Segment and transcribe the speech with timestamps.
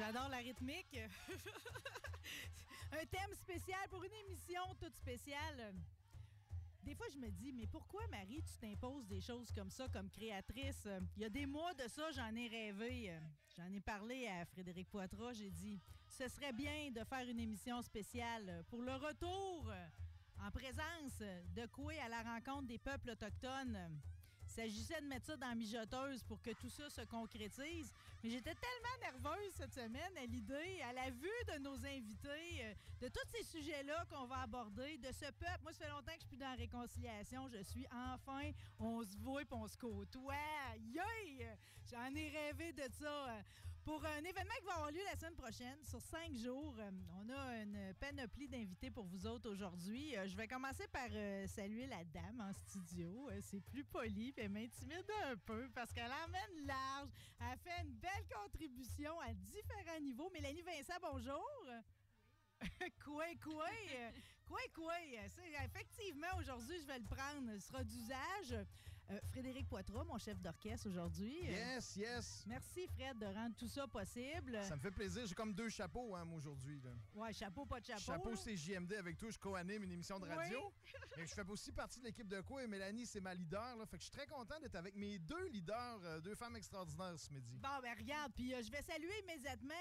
[0.00, 0.98] J'adore la rythmique.
[2.92, 5.74] Un thème spécial pour une émission toute spéciale.
[6.82, 10.08] Des fois, je me dis, mais pourquoi, Marie, tu t'imposes des choses comme ça comme
[10.08, 10.88] créatrice?
[11.16, 13.14] Il y a des mois de ça, j'en ai rêvé.
[13.54, 15.34] J'en ai parlé à Frédéric Poitras.
[15.34, 15.78] J'ai dit,
[16.08, 19.70] ce serait bien de faire une émission spéciale pour le retour
[20.42, 21.18] en présence
[21.54, 24.00] de Coué à la rencontre des peuples autochtones.
[24.50, 27.94] Il s'agissait de mettre ça dans la mijoteuse pour que tout ça se concrétise.
[28.22, 32.74] Mais j'étais tellement nerveuse cette semaine à l'idée, à la vue de nos invités, euh,
[33.00, 35.60] de tous ces sujets-là qu'on va aborder, de ce peuple.
[35.62, 37.48] Moi, ça fait longtemps que je suis dans la réconciliation.
[37.48, 40.34] Je suis enfin, on se voit et on se côtoie.
[40.92, 41.56] Yeah!
[41.88, 43.44] J'en ai rêvé de ça.
[43.90, 47.28] Pour un événement qui va avoir lieu la semaine prochaine, sur cinq jours, euh, on
[47.28, 50.16] a une panoplie d'invités pour vous autres aujourd'hui.
[50.16, 51.08] Euh, je vais commencer par
[51.48, 53.28] saluer la dame en studio.
[53.40, 57.08] C'est plus poli elle m'intimide un peu parce qu'elle emmène large.
[57.40, 60.30] Elle fait une belle contribution à différents niveaux.
[60.32, 61.50] Mélanie Vincent, bonjour.
[63.04, 63.70] quoi, quoi?
[64.46, 64.94] Quoi, quoi?
[65.64, 67.52] Effectivement, aujourd'hui, je vais le prendre.
[67.54, 68.66] Ce sera d'usage.
[69.10, 71.40] Euh, Frédéric Poitras, mon chef d'orchestre aujourd'hui.
[71.48, 72.44] Euh, yes, yes.
[72.46, 74.56] Merci, Fred, de rendre tout ça possible.
[74.62, 75.26] Ça me fait plaisir.
[75.26, 76.80] J'ai comme deux chapeaux, hein, moi, aujourd'hui.
[77.14, 78.00] Ouais, chapeau, pas de chapeau.
[78.00, 79.28] Chapeau, c'est JMD avec toi.
[79.30, 80.72] Je co-anime une émission de radio.
[81.16, 82.62] Mais je fais aussi partie de l'équipe de quoi?
[82.62, 83.76] Et Mélanie, c'est ma leader.
[83.76, 83.84] Là.
[83.84, 87.18] Fait que je suis très content d'être avec mes deux leaders, euh, deux femmes extraordinaires
[87.18, 87.58] ce midi.
[87.60, 88.32] Bon, ben regarde.
[88.32, 89.74] Puis je vais saluer immédiatement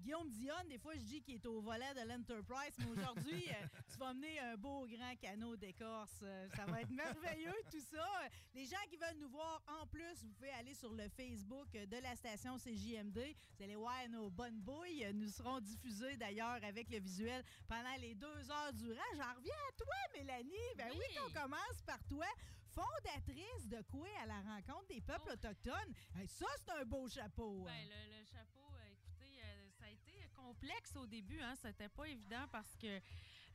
[0.00, 0.54] Guillaume Dion.
[0.70, 3.44] Des fois, je dis qu'il est au volet de l'Enterprise, mais aujourd'hui,
[3.92, 6.24] tu vas mener un beau grand canot d'écorce.
[6.56, 8.08] ça va être merveilleux, tout ça.
[8.54, 11.96] Les gens qui veulent nous voir en plus, vous pouvez aller sur le Facebook de
[12.02, 13.18] la station CJMD.
[13.56, 15.06] Vous allez voir nos bonnes bouilles.
[15.14, 19.00] Nous serons diffusés d'ailleurs avec le visuel pendant les deux heures durant.
[19.16, 20.74] J'en reviens à toi, Mélanie.
[20.76, 22.26] Ben oui, oui on commence par toi
[22.72, 25.32] fondatrice de quoi à la rencontre des peuples oh.
[25.32, 25.94] autochtones.
[26.26, 27.66] ça, c'est un beau chapeau.
[27.68, 27.86] Hein.
[27.88, 31.40] Ben, le, chapeau, euh, écoutez, euh, ça a été complexe au début.
[31.40, 31.54] Hein?
[31.60, 33.00] C'était pas évident parce que,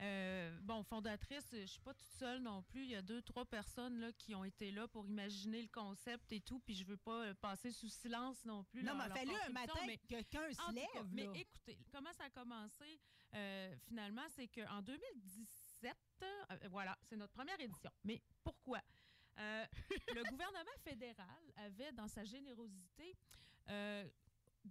[0.02, 2.84] euh, bon, fondatrice, je suis pas toute seule non plus.
[2.84, 6.31] Il y a deux, trois personnes là, qui ont été là pour imaginer le concept
[6.31, 6.59] et tout.
[6.59, 8.84] Puis je veux pas passer sous silence non plus.
[8.84, 11.07] Non, mais fais-le un matin mais, que quelqu'un se lève.
[11.12, 13.00] mais écoutez, comment ça a commencé
[13.88, 15.96] finalement, c'est qu'en 2017,
[16.69, 17.91] voilà, c'est notre première édition.
[18.03, 18.81] Mais pourquoi?
[19.40, 19.66] Euh,
[20.16, 21.25] le gouvernement fédéral
[21.57, 23.16] avait, dans sa générosité,
[23.69, 24.07] euh,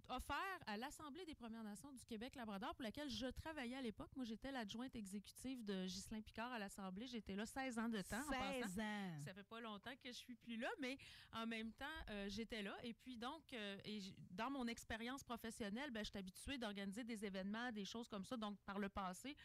[0.09, 4.09] offert à l'Assemblée des Premières Nations du Québec-Labrador, pour laquelle je travaillais à l'époque.
[4.15, 7.07] Moi, j'étais l'adjointe exécutive de Ghislain Picard à l'Assemblée.
[7.07, 8.21] J'étais là 16 ans de temps.
[8.29, 9.23] 16 ans!
[9.25, 10.97] Ça fait pas longtemps que je suis plus là, mais
[11.33, 12.75] en même temps, euh, j'étais là.
[12.83, 17.25] Et puis, donc, euh, et dans mon expérience professionnelle, ben, je suis habituée d'organiser des
[17.25, 19.35] événements, des choses comme ça, donc par le passé.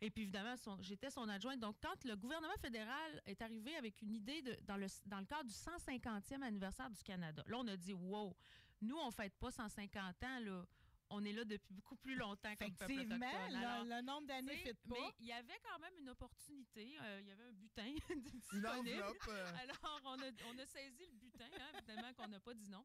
[0.00, 1.58] Et puis, évidemment, j'étais son adjointe.
[1.58, 5.26] Donc, quand le gouvernement fédéral est arrivé avec une idée de, dans, le, dans le
[5.26, 8.34] cadre du 150e anniversaire du Canada, là, on a dit, wow,
[8.80, 10.64] nous, on ne fête pas 150 ans, là
[11.10, 14.94] on est là depuis beaucoup plus longtemps comme Effectivement, le, nombre d'années ne fait pas.
[14.94, 16.96] Mais il y avait quand même une opportunité.
[17.00, 19.04] Euh, il y avait un butin disponible.
[19.28, 19.52] Euh.
[19.62, 22.84] Alors, on a, on a, saisi le butin, hein, évidemment qu'on n'a pas dit non.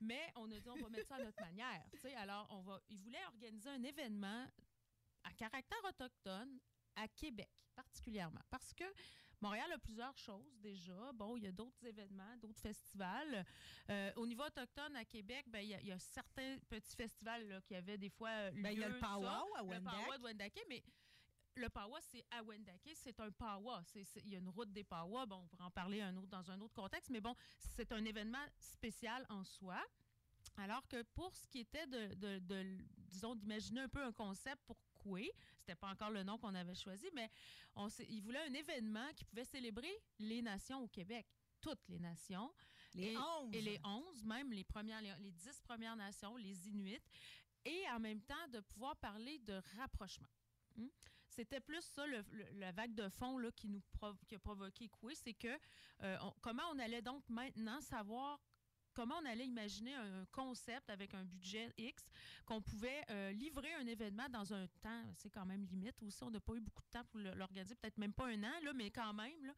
[0.00, 1.84] Mais on a dit, on va mettre ça à notre manière.
[2.16, 4.46] Alors, on va, ils voulaient organiser un événement
[5.24, 6.58] à caractère autochtone
[6.96, 8.40] à Québec particulièrement.
[8.50, 8.84] Parce que
[9.44, 11.12] Montréal a plusieurs choses déjà.
[11.12, 13.44] Bon, il y a d'autres événements, d'autres festivals.
[13.90, 17.98] Euh, au niveau autochtone à Québec, ben, il, y a, certains petits festivals qui avaient
[17.98, 19.82] des fois ben, il y a le Pawa à Wendake.
[19.82, 20.82] Le Pawa de Wendake, mais
[21.56, 23.84] le Pawa, c'est à Wendake, c'est un Pawa.
[24.24, 25.26] Il y a une route des Pawa.
[25.26, 28.02] Bon, on pourra en parler un autre, dans un autre contexte, mais bon, c'est un
[28.02, 29.76] événement spécial en soi.
[30.56, 35.30] Alors que pour ce qui était de, disons, d'imaginer un peu un concept pour Coué,
[35.64, 37.30] c'était pas encore le nom qu'on avait choisi, mais
[37.74, 41.26] on il voulait un événement qui pouvait célébrer les nations au Québec
[41.60, 42.52] toutes les nations.
[42.94, 43.54] Les onze.
[43.54, 47.00] Et les onze, même les premières, les, dix premières nations, les Inuits.
[47.64, 50.28] Et en même temps, de pouvoir parler de rapprochement.
[50.76, 50.88] Hmm?
[51.26, 52.04] C'était plus ça,
[52.52, 53.82] la vague de fond là, qui nous
[54.28, 55.58] qui a provoqué Coué, c'est que
[56.02, 58.38] euh, comment on allait donc maintenant savoir
[58.94, 62.04] comment on allait imaginer un concept avec un budget X,
[62.46, 66.30] qu'on pouvait euh, livrer un événement dans un temps, c'est quand même limite aussi, on
[66.30, 68.90] n'a pas eu beaucoup de temps pour l'organiser, peut-être même pas un an, là, mais
[68.90, 69.52] quand même, là,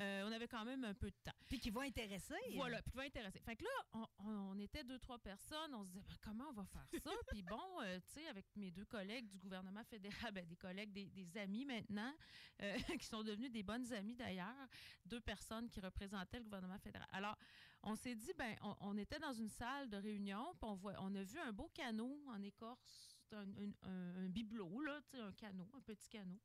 [0.00, 1.32] euh, on avait quand même un peu de temps.
[1.48, 2.34] Puis qui va intéresser.
[2.54, 3.40] Voilà, puis qui va intéresser.
[3.40, 6.64] Fait que là, on, était deux, trois personnes, on se disait, ben, comment on va
[6.66, 7.10] faire ça?
[7.32, 10.92] puis bon, euh, tu sais, avec mes deux collègues du gouvernement fédéral, ben, des collègues,
[10.92, 12.14] des, amis maintenant,
[12.98, 14.68] qui sont devenus des bonnes amies d'ailleurs,
[15.04, 17.08] deux personnes qui représentaient le gouvernement fédéral.
[17.12, 17.36] Alors,
[17.82, 21.22] on s'est dit, ben, on, était dans une salle de réunion, puis on, on a
[21.22, 26.40] vu un beau canot en écorce, un, bibelot, là, un canot, un petit canot.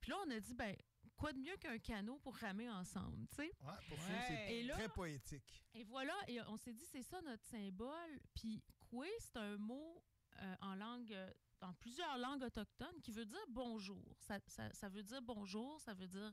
[0.00, 0.74] Puis là, on a dit, ben,
[1.16, 3.52] quoi de mieux qu'un canot pour ramer ensemble, tu sais?
[3.60, 5.62] Ouais, pour ça, c'est très poétique.
[5.74, 8.20] Et voilà, et on s'est dit, c'est ça notre symbole.
[8.34, 10.02] Puis, quoi, c'est un mot
[10.40, 11.30] euh, en langue, euh,
[11.60, 14.16] dans plusieurs langues autochtones, qui veut dire bonjour.
[14.20, 16.32] Ça, ça- ça veut dire bonjour, ça veut dire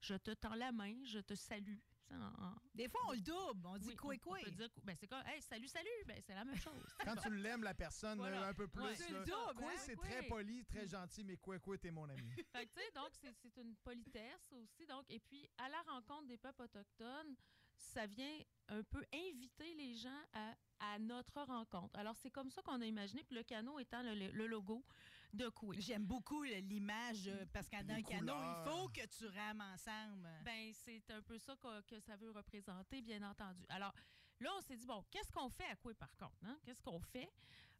[0.00, 1.78] je te tends la main, je te salue.
[2.12, 3.66] En- Des fois, on le double.
[3.66, 4.38] On dit oui, quoi, on- quoi.
[4.40, 6.72] on peut dire ben, c'est comme, hey, salut, salut, ben, c'est la même chose.
[7.04, 8.46] Quand tu l'aimes, la personne, Voilà.
[8.48, 8.82] un peu plus.
[8.82, 8.94] Ouais.
[8.94, 9.18] C'est là.
[9.20, 9.76] le double, Quoi, hein?
[9.78, 12.16] c'est très poli, très gentil, mais quoi, quoi, t'es mon ami.
[12.52, 14.86] Fait que, tu sais, donc, c'est c'est une politesse aussi.
[14.86, 17.34] Donc, et puis, à la rencontre des peuples autochtones,
[17.76, 18.38] ça vient
[18.68, 21.98] un peu inviter les gens à, à notre rencontre.
[21.98, 24.84] Alors, c'est comme ça qu'on a imaginé, puis le canot étant le, le logo
[25.32, 25.50] de.
[25.78, 28.64] J'aime beaucoup l'image euh, parce qu'en un canot, couleurs.
[28.66, 30.28] il faut que tu rames ensemble.
[30.44, 33.64] Ben, c'est un peu ça que, que ça veut représenter, bien entendu.
[33.68, 33.92] Alors,
[34.40, 36.36] là, on s'est dit, bon, qu'est-ce qu'on fait à Coué, par contre?
[36.44, 36.58] hein?
[36.64, 37.30] Qu'est-ce qu'on fait?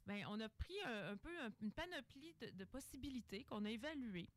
[0.06, 3.70] Ben, on a pris un, un peu un- une panoplie de, de possibilités qu'on a
[3.70, 4.28] évaluées.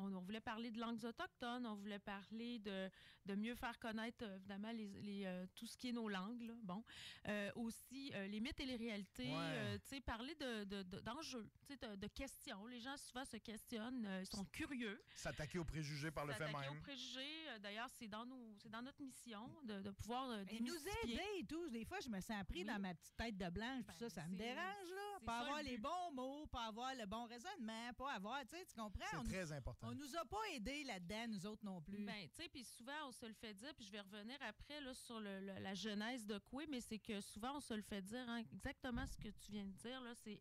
[0.00, 2.90] On, on voulait parler de langues autochtones, on voulait parler de,
[3.26, 6.42] de mieux faire connaître, euh, évidemment, les, les, euh, tout ce qui est nos langues.
[6.42, 6.54] là.
[6.62, 6.82] Bon.
[7.28, 9.28] Euh, aussi, euh, les mythes et les réalités.
[9.28, 9.36] Ouais.
[9.38, 12.66] euh, tu sais, parler de, de- de- d'enjeux, tu sais, de, de questions.
[12.66, 15.00] Les gens, souvent, se questionnent, euh, ils sont curieux.
[15.14, 16.78] S'attaquer aux préjugés par le fait S'attaquer même.
[16.78, 17.58] aux préjugés.
[17.60, 21.44] D'ailleurs, c'est dans, nos, dans notre mission de, de pouvoir euh, Mais nous aider et
[21.44, 21.68] tout.
[21.68, 22.64] Des fois, je me sens pris Oui.
[22.64, 23.84] dans ma petite tête de blanche.
[23.84, 25.18] puis Ben, ça, ça me dérange, là.
[25.26, 28.56] Pas ça, avoir le les bons mots, pas avoir le bon raisonnement, pas avoir, tu
[28.56, 29.04] sais, tu comprends?
[29.10, 29.89] C'est très important.
[29.90, 31.98] On nous a pas aidés là-dedans, nous autres non plus.
[32.06, 34.80] Ben, tu sais, puis souvent, on se le fait dire, puis je vais revenir après
[34.80, 37.82] là, sur le- le- la genèse de Coué, mais c'est que souvent, on se le
[37.82, 40.40] fait dire, hein, exactement ce que tu viens de dire, là, c'est,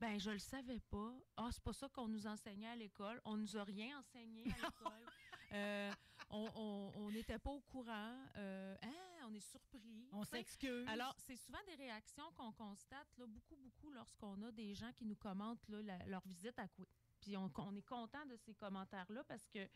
[0.00, 1.12] ben, je le savais pas.
[1.36, 3.20] Ah, c'est pas ça qu'on nous enseignait à l'école.
[3.24, 4.44] On nous a rien enseigné à
[4.92, 5.06] l'école.
[5.52, 5.92] Euh,
[6.30, 8.14] on- n'était pas au courant.
[8.36, 10.06] Euh, hein, on est surpris.
[10.12, 10.86] on s'excuse.
[10.88, 15.06] Alors, c'est souvent des réactions qu'on constate là, beaucoup, beaucoup lorsqu'on a des gens qui
[15.06, 16.86] nous commentent là, la- leur visite à Coué.
[17.26, 19.68] Puis on, on est content de ces commentaires-là parce que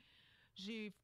[0.54, 0.94] j'ai.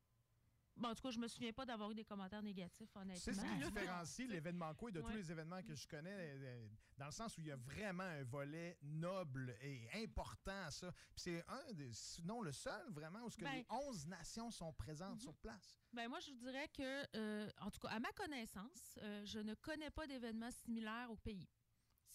[0.76, 3.18] Bon, en tout cas, je me souviens pas d'avoir eu des commentaires négatifs, honnêtement.
[3.18, 7.06] C'est ce qui différencie l'événement quoi de tous les événements que je connais, euh, dans
[7.06, 10.92] le sens où il y a vraiment un volet noble et important à ça.
[10.92, 14.50] Puis c'est un des, sinon le seul vraiment où ce que Ben- les 11 nations
[14.52, 15.20] sont présentes Mhm.
[15.20, 15.80] sur place.
[15.94, 19.40] Ben, moi, je vous dirais que, euh, en tout cas, à ma connaissance, euh, je
[19.40, 21.48] ne connais pas d'événements similaires au pays.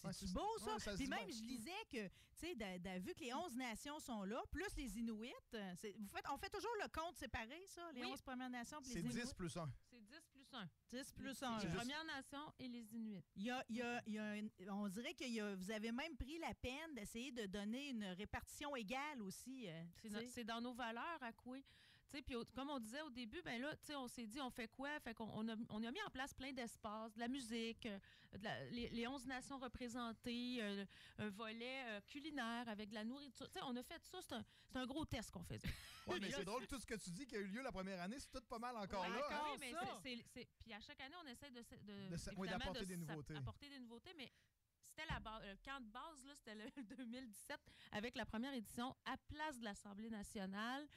[0.04, 0.74] Ouais, C'est c'est- beau, ça?
[0.90, 1.32] ouais, Puis même, bon.
[1.32, 2.12] je lisais que, tu
[2.56, 6.24] sais, vu que les 11 nations sont là, plus les Inuits, euh, c'est- vous faites,
[6.32, 8.10] on fait toujours le compte séparé, ça, les Oui.
[8.12, 9.22] 11 Premières Nations puis C'est les Inuits?
[9.22, 9.70] 10 plus 1.
[9.90, 10.68] C'est 10 plus 1.
[10.90, 11.58] 10 plus les, 1.
[11.60, 13.22] C'est Les juste- Premières Nations et les Inuits.
[13.36, 15.92] Il y a, il y a- il y a un- on dirait que vous avez
[15.92, 19.68] même pris la peine d'essayer de donner une répartition égale aussi.
[19.68, 21.64] euh, C'est c'est dans nos valeurs à Coué.
[22.20, 24.68] Puis comme on disait au début, ben là, tu sais, on s'est dit, on fait
[24.68, 25.00] quoi?
[25.00, 27.98] Fait qu'on on a, on a mis en place plein d'espaces, de la musique, euh,
[28.36, 30.84] de la- les, les 11 nations représentées, euh,
[31.18, 33.46] un volet euh, culinaire avec de la nourriture.
[33.48, 34.44] Tu sais, on a fait ça, c'est un,
[34.74, 35.68] un gros test qu'on faisait.
[36.08, 38.00] Ouais, mais c'est drôle, tout ce que tu dis qui a eu lieu la première
[38.02, 39.24] année, c'est tout pas mal encore Ouais, là.
[39.30, 39.42] hein?
[39.52, 39.72] Oui,
[40.34, 43.36] mais Puis à chaque année, on essaie de, de, De oui, d'apporter de des nouveautés.
[43.36, 44.28] apporter des nouveautés, mais
[44.82, 45.44] c'était la base.
[45.44, 46.68] Le camp de base, là, c'était le
[47.06, 47.56] 2017
[47.92, 50.88] avec la première édition à place de l'Assemblée nationale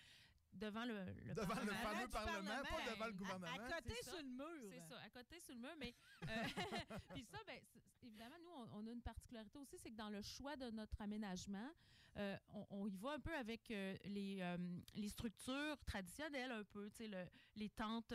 [0.56, 0.94] devant le,
[1.28, 1.74] le Devant le Parlement.
[1.84, 3.48] fameux du Parlement, pas Parlement, devant le gouvernement.
[3.48, 4.70] À, à côté sur le mur.
[4.72, 5.76] C'est ça, à côté sur le mur.
[5.80, 5.94] Mais
[6.30, 6.44] euh,
[7.14, 7.60] puis ça, ben,
[8.04, 11.02] évidemment, nous, on, on a une particularité aussi, c'est que dans le choix de notre
[11.02, 11.70] aménagement,
[12.18, 14.58] euh, on, on y va un peu avec euh, les, euh,
[14.94, 18.14] les structures traditionnelles, un peu, tu sais, le- les tentes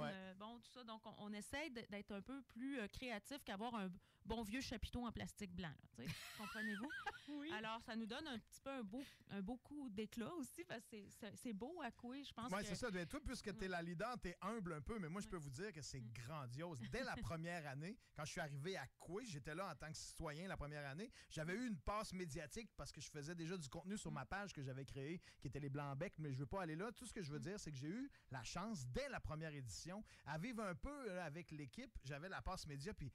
[0.00, 0.10] Ouais.
[0.12, 0.84] euh, bon, tout ça.
[0.84, 3.90] Donc, on, on essaie d'être un peu plus créatif qu'avoir un
[4.24, 6.08] bon vieux chapiteau en plastique blanc, tu sais.
[6.38, 6.90] comprenez-vous?
[7.28, 7.50] Oui.
[7.52, 10.86] Alors, ça nous donne un petit peu un beau, un beau coup d'éclat aussi, parce
[10.86, 10.96] que
[11.34, 12.90] c'est- beau à couer, je pense Oui, c'est ça.
[12.92, 15.28] Mais Toi, puisque tu es la leader, tu es humble un peu, mais moi, je
[15.28, 16.12] peux vous dire que c'est Mm.
[16.12, 16.78] grandiose.
[16.90, 19.96] Dès la première année, quand je suis arrivé à Coué, j'étais là en tant que
[19.96, 23.68] citoyen la première année, j'avais eu une passe médiatique parce que je faisais déjà du
[23.68, 24.14] contenu sur Mm.
[24.14, 26.90] ma page que j'avais créée, qui était les Blancs-Becs, mais je veux pas aller là.
[26.92, 27.42] Tout ce que je veux Mm.
[27.42, 31.10] dire, c'est que j'ai eu la chance, dès la première édition, à vivre un peu
[31.10, 31.96] euh, avec l'équipe.
[32.04, 33.12] J'avais la passe média, puis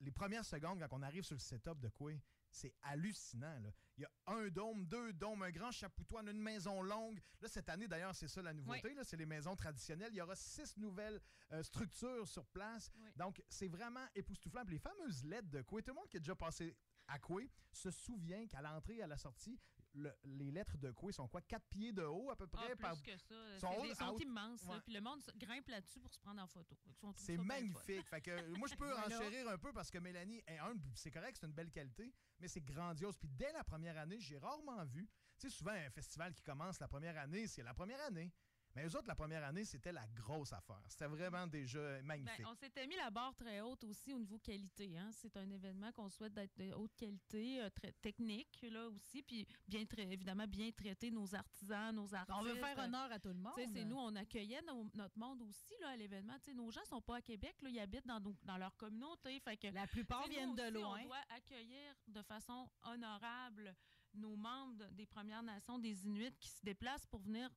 [0.00, 2.20] les premières secondes, quand on arrive sur le setup de Coué,
[2.50, 3.58] c'est hallucinant.
[3.60, 3.70] Là.
[3.98, 7.20] Il y a un dôme, deux dômes, un grand chapoutoine, une maison longue.
[7.40, 8.94] Là, cette année, d'ailleurs, c'est ça la nouveauté.
[8.94, 10.10] là, C'est les maisons traditionnelles.
[10.12, 11.20] Il y aura six nouvelles
[11.52, 12.90] euh, structures sur place.
[12.98, 13.08] Oui.
[13.16, 14.64] Donc, c'est vraiment époustouflant.
[14.64, 16.74] Puis les fameuses lettres de Coué, tout le monde qui a déjà passé
[17.18, 19.58] Coué se souvient qu'à l'entrée et à la sortie,
[19.94, 21.40] le- les lettres de Coué sont quoi?
[21.40, 22.76] Quatre pieds de haut à peu Ah, près?
[22.76, 23.58] plus par- que ça.
[23.58, 24.66] sont C'est hautes- des- sont immenses.
[24.66, 24.80] là.
[24.84, 26.76] Puis le monde grimpe là-dessus pour se prendre en photo.
[27.14, 28.06] C'est magnifique.
[28.08, 28.92] Fait que, euh, moi, je peux
[29.32, 32.48] enchérir un peu parce que Mélanie est puis C'est correct, c'est une belle qualité, mais
[32.48, 33.16] c'est grandiose.
[33.16, 35.08] Puis dès la première année, j'ai rarement vu.
[35.38, 38.32] Tu sais, souvent, un festival qui commence la première année, c'est la première année.
[38.76, 40.82] Mais eux autres, la première année, c'était la grosse affaire.
[40.88, 42.46] C'était vraiment déjà Ben, magnifique.
[42.46, 44.98] on s'était mis la barre très haute aussi au niveau qualité.
[44.98, 45.08] Hein.
[45.12, 49.46] C'est un événement qu'on souhaite d'être de haute qualité, euh, très technique là aussi, puis
[49.66, 52.38] bien évidemment bien traiter nos artisans, nos artistes.
[52.38, 53.54] On veut faire Euh, honneur à tout le monde.
[53.56, 56.36] C'est nous, on accueillait nos- notre monde aussi là, à l'événement.
[56.54, 59.40] Nos gens sont pas à Québec, là, ils habitent dans, nos- dans leur communauté.
[59.40, 61.00] Fait que, La plupart viennent nous de loin.
[61.00, 63.74] On doit accueillir de façon honorable
[64.14, 67.50] nos membres de- des Premières Nations, des Inuits qui se déplacent pour venir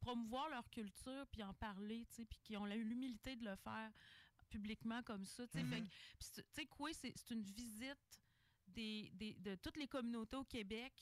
[0.00, 3.56] promouvoir leur culture puis en parler, tu sais, puis qui ont eu l'humilité de le
[3.56, 3.92] faire
[4.48, 5.46] publiquement comme ça.
[5.46, 5.64] tu sais.
[5.64, 5.86] Mhm.
[6.18, 8.20] Sais, quoi, c'est une visite
[8.66, 10.92] des, des- de toutes les communautés au Québec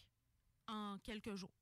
[0.67, 1.55] en quelques jours.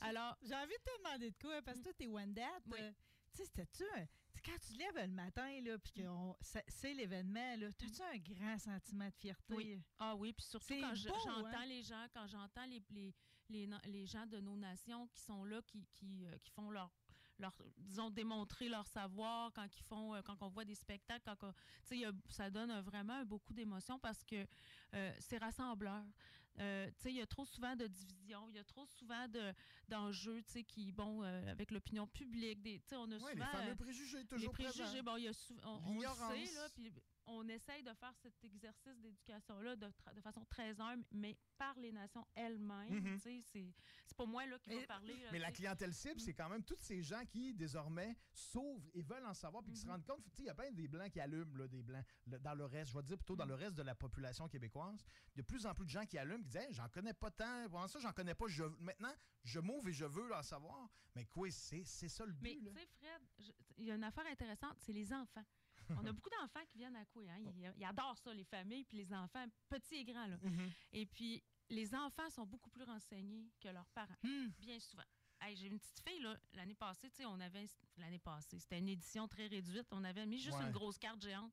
[0.00, 2.60] Alors, J'ai envie de te demander de quoi, parce que toi, t'es Wendat.
[2.66, 2.78] Oui.
[2.80, 2.92] euh,
[3.32, 3.84] tu sais, c'était-tu
[4.44, 6.02] quand tu te lèves le matin, là, puis que
[6.68, 9.54] c'est l'événement, là, t'as-tu un grand sentiment de fierté?
[9.54, 9.82] Oui.
[9.98, 11.66] Ah oui, puis surtout quand j'entends hein?
[11.66, 13.14] les gens, quand j'entends les, les,
[13.48, 16.90] les, les gens de nos nations qui sont là, qui, qui, euh, qui font leur,
[17.38, 21.44] leur, disons, démontrer leur savoir, quand ils font, euh, quand on voit des spectacles, quand
[21.44, 21.54] on-
[22.28, 24.46] ça donne vraiment beaucoup d'émotions parce que
[24.94, 26.04] euh, c'est rassembleur.
[26.58, 29.54] Euh, il y a trop souvent de divisions, il y a trop souvent de,
[29.88, 33.32] d'enjeux, qui, bon, euh, avec l'opinion publique, des, on a Ouais, souvent...
[33.34, 35.02] les fameux préjugés, les toujours préjugés, présents.
[35.04, 35.32] bon, il y a
[35.64, 36.08] on, on le
[36.46, 36.92] sait, là, puis
[37.30, 39.90] on essaye de faire cet exercice d'éducation-là de,
[40.22, 42.88] façon très humble, mais par les nations elles-mêmes.
[43.04, 43.18] Mhm.
[43.20, 43.72] tu sais,
[44.06, 45.14] C'est pas moi là, qui Mais- va parler.
[45.22, 46.18] là, Mais la tu clientèle cible, Mm.
[46.20, 49.78] c'est quand même tous ces gens qui, désormais, s'ouvrent et veulent en savoir puis qui
[49.80, 49.92] se Mhm.
[49.92, 50.24] rendent compte.
[50.34, 52.04] Tu il y a plein des Blancs qui allument, là, des Blancs.
[52.26, 53.48] Le- dans le reste, je vais dire plutôt dans Mm.
[53.50, 55.04] le reste de la population québécoise,
[55.34, 56.88] il y a de plus en plus de gens qui allument, qui disent Hey, J'en
[56.88, 57.68] connais pas tant.
[57.70, 58.46] Pendant ça, j'en connais pas.
[58.48, 59.12] Je, maintenant,
[59.44, 60.88] je m'ouvre et je veux en savoir.
[61.14, 62.58] Mais quoi, c'est ça le Mais but.
[62.60, 62.72] tu là.
[62.74, 65.44] sais, Fred, il y a une affaire intéressante, c'est les enfants.
[65.96, 67.28] On a beaucoup d'enfants qui viennent à Coué.
[67.30, 67.38] Hein?
[67.38, 70.26] Ils, ils adorent ça, les familles, puis les enfants, petits et grands.
[70.26, 70.38] Là.
[70.42, 70.70] Mhm.
[70.92, 74.14] Et puis, les enfants sont beaucoup plus renseignés que leurs parents.
[74.22, 74.48] Hmm.
[74.58, 75.04] bien souvent.
[75.40, 77.66] Hey, j'ai une petite fille, là, l'année passée, tu sais, on avait,
[77.96, 80.64] l'année passée, c'était une édition très réduite, on avait mis juste Ouais.
[80.64, 81.52] une grosse carte géante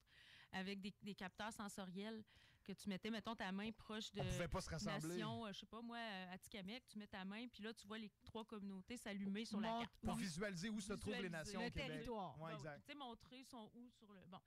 [0.51, 2.23] avec des, des capteurs sensoriels
[2.65, 5.07] que tu mettais, mettons, ta main proche de On pouvait pas se rassembler.
[5.15, 7.74] nation, euh, je sais pas moi, euh, à Tikamek, tu mets ta main, puis là,
[7.74, 9.93] tu vois les trois communautés s'allumer sur la carte.
[10.03, 11.88] Pour visualiser où se trouvent les nations le au Québec.
[11.91, 12.39] territoire.
[12.41, 12.81] Ouais, Bon, exact.
[12.86, 14.19] Tu sais, montrer sont où sur le.
[14.27, 14.39] Bon,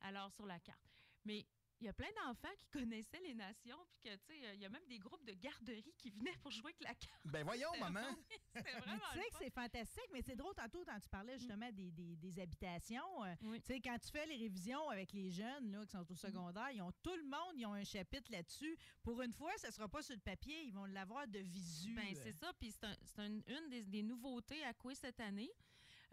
[0.00, 0.88] alors sur la carte.
[1.24, 1.44] Mais
[1.80, 4.64] il y a plein d'enfants qui connaissaient les nations, puis que, tu sais, il y
[4.64, 7.20] a même des groupes de garderie qui venaient pour jouer avec la carte.
[7.26, 8.00] Ben voyons, maman.
[8.54, 9.02] C'était vraiment.
[9.12, 12.16] tu sais que c'est fantastique, mais c'est drôle tantôt quand tu parlais justement des, des-
[12.16, 13.24] des habitations.
[13.24, 13.60] euh, Oui.
[13.60, 16.70] Tu sais, quand tu fais les révisions avec les jeunes là, qui sont au secondaire,
[16.70, 18.76] ils ont tout le monde, ils ont un chapitre là-dessus.
[19.02, 21.94] Pour une fois, ce ne sera pas sur le papier, ils vont l'avoir de visu.
[21.94, 22.52] Ben, c'est ça.
[22.58, 25.50] Puis c'est un- c'est un- une des, des nouveautés à Coué cette année.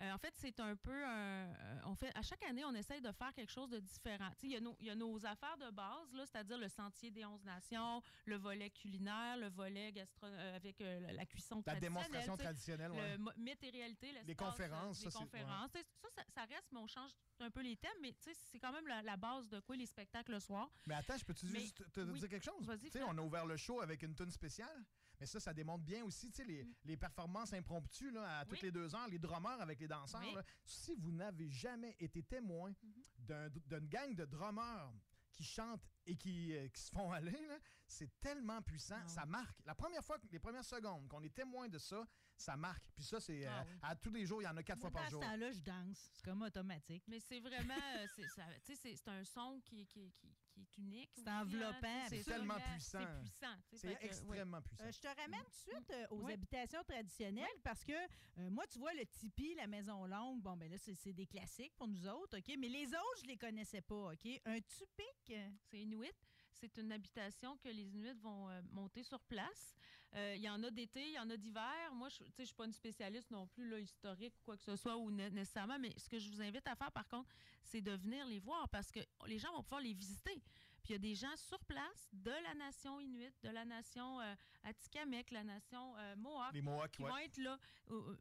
[0.02, 3.02] Euh, en fait, c'est un peu un- euh, on fait à chaque année, on essaye
[3.02, 4.32] de faire quelque chose de différent.
[4.42, 7.24] Il y, a nos- il y a nos affaires de base, c'est-à-dire le sentier des
[7.24, 11.82] 11 nations, le volet culinaire, le volet gastro euh, avec la- la cuisson La traditionnelle.
[11.82, 13.18] démonstration tu sais, traditionnelle, ouais.
[13.18, 15.22] le mythe et réalité, l'espace, conférences, ça, les ouais.
[15.24, 15.72] conférences.
[15.72, 18.60] Tu sais, Ça, ça, ça reste, mais on change un peu les thèmes, mais c'est
[18.60, 20.70] quand même la, la base de quoi les spectacles le soir.
[20.88, 22.20] Mais attends, je peux-tu juste te, te oui.
[22.20, 22.66] dire quelque chose?
[22.66, 24.84] Vas-y, on a ouvert le show avec une tune spéciale?
[25.22, 26.74] Mais ça, ça démontre bien aussi, tu sais, les, Mm.
[26.86, 28.64] les performances impromptues là, à toutes Oui.
[28.64, 30.20] les deux heures, les drummers avec les danseurs.
[30.22, 30.34] Oui.
[30.34, 30.44] là.
[30.66, 33.04] Si vous n'avez jamais été témoin Mhm.
[33.20, 34.92] d'un- d'une gang de drummers
[35.32, 39.08] qui chantent et qui, euh, qui se font aller, là, c'est tellement puissant.
[39.08, 39.60] Ça marque.
[39.66, 42.04] La première fois, les premières secondes qu'on est témoin de ça,
[42.36, 42.84] ça marque.
[42.96, 43.80] Puis ça, c'est Ah euh, oui.
[43.84, 45.22] à tous les jours, il y en a quatre Moi, fois par dans ce jour.
[45.22, 46.10] temps-là, je danse.
[46.14, 47.04] C'est comme automatique.
[47.08, 50.36] Mais c'est vraiment, euh, c'est ça- tu sais, c'est c'est un son qui, qui, qui,
[50.66, 51.10] qui est unique.
[51.16, 53.00] C'est enveloppant, C'est tellement puissant.
[53.00, 53.56] C'est puissant.
[53.74, 54.06] C'est fait que, oui.
[54.06, 54.84] extrêmement puissant.
[54.84, 56.34] Euh, je te ramène tout de suite euh, aux Oui.
[56.34, 60.70] habitations traditionnelles parce que euh, moi, tu vois, le tipi, la maison longue, bon, ben
[60.72, 62.56] là, c'est des classiques pour nous autres, OK?
[62.60, 64.28] Mais les autres, je les connaissais pas, OK?
[64.46, 65.34] Un tupic,
[65.70, 66.14] C'est Inuit.
[66.54, 69.74] C'est une habitation que les Inuits vont euh, monter sur place.
[70.16, 71.94] Euh, Il y en a d'été, il y en a d'hiver.
[71.94, 74.76] Moi, je ne suis pas une spécialiste non plus là, historique ou quoi que ce
[74.76, 77.30] soit, ou né- nécessairement, mais ce que je vous invite à faire, par contre,
[77.64, 80.42] c'est de venir les voir parce que les gens vont pouvoir les visiter.
[80.84, 84.20] Puis il y a des gens sur place de la nation Inuit, de la nation
[84.22, 84.34] euh,
[84.64, 87.10] Atikamekw, la nation euh, Mohawk, Les Mohawks, qui ouais.
[87.10, 87.60] vont être là.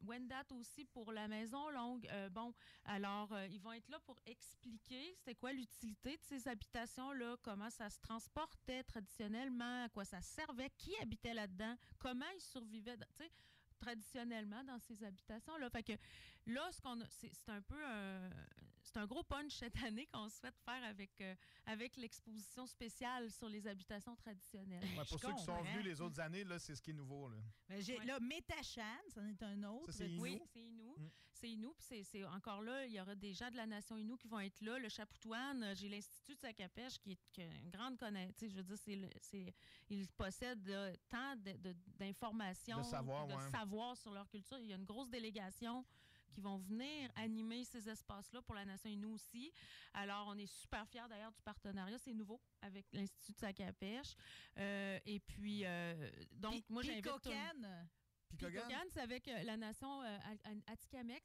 [0.03, 2.07] Wendat aussi pour la maison longue.
[2.11, 2.53] Euh, bon,
[2.85, 7.69] alors, euh, ils vont être là pour expliquer c'était quoi l'utilité de ces habitations-là, comment
[7.69, 13.07] ça se transportait traditionnellement, à quoi ça servait, qui habitait là-dedans, comment ils survivaient, dans-
[13.15, 13.31] tu sais,
[13.79, 15.69] traditionnellement dans ces habitations-là.
[15.71, 15.93] Fait que
[16.45, 18.29] là, ce qu'on c'est un peu un-
[18.93, 21.33] c'est un gros punch cette année qu'on souhaite faire avec, euh,
[21.65, 24.83] avec l'exposition spéciale sur les habitations traditionnelles.
[24.97, 27.29] Ouais, pour ceux qui sont venus les autres années, là, c'est ce qui est nouveau.
[27.29, 27.37] Là.
[27.69, 28.05] Ben, Ouais.
[28.05, 28.81] Là, Métachan,
[29.13, 29.85] c'en est un autre.
[29.91, 30.21] Ça, c'est Inou.
[30.23, 30.95] Oui, c'est Inou.
[30.97, 31.09] Mm.
[31.33, 31.73] C'est Inou.
[31.73, 34.27] Puis c'est- c'est encore là, il y aura des gens de la nation Inou qui
[34.27, 34.77] vont être là.
[34.77, 38.35] Le Chapoutoine, euh, j'ai l'Institut de Sacapèche qui est qui une grande connaissance.
[38.41, 39.53] Je veux dire, c'est
[39.89, 43.49] ils possèdent euh, tant de- de- d'informations, De savoir, de ouais.
[43.51, 44.59] savoir sur leur culture.
[44.59, 45.83] Il y a une grosse délégation
[46.31, 49.51] qui vont venir animer ces espaces-là pour la nation Inou aussi.
[49.93, 51.97] Alors, on est super fiers d'ailleurs du partenariat.
[51.99, 54.15] C'est nouveau avec l'Institut de Sacapèche.
[54.57, 57.03] Euh, et puis, euh, donc, Puis- moi, j'invite...
[57.03, 58.87] Picogan?
[58.91, 60.17] C'est avec euh, la nation euh.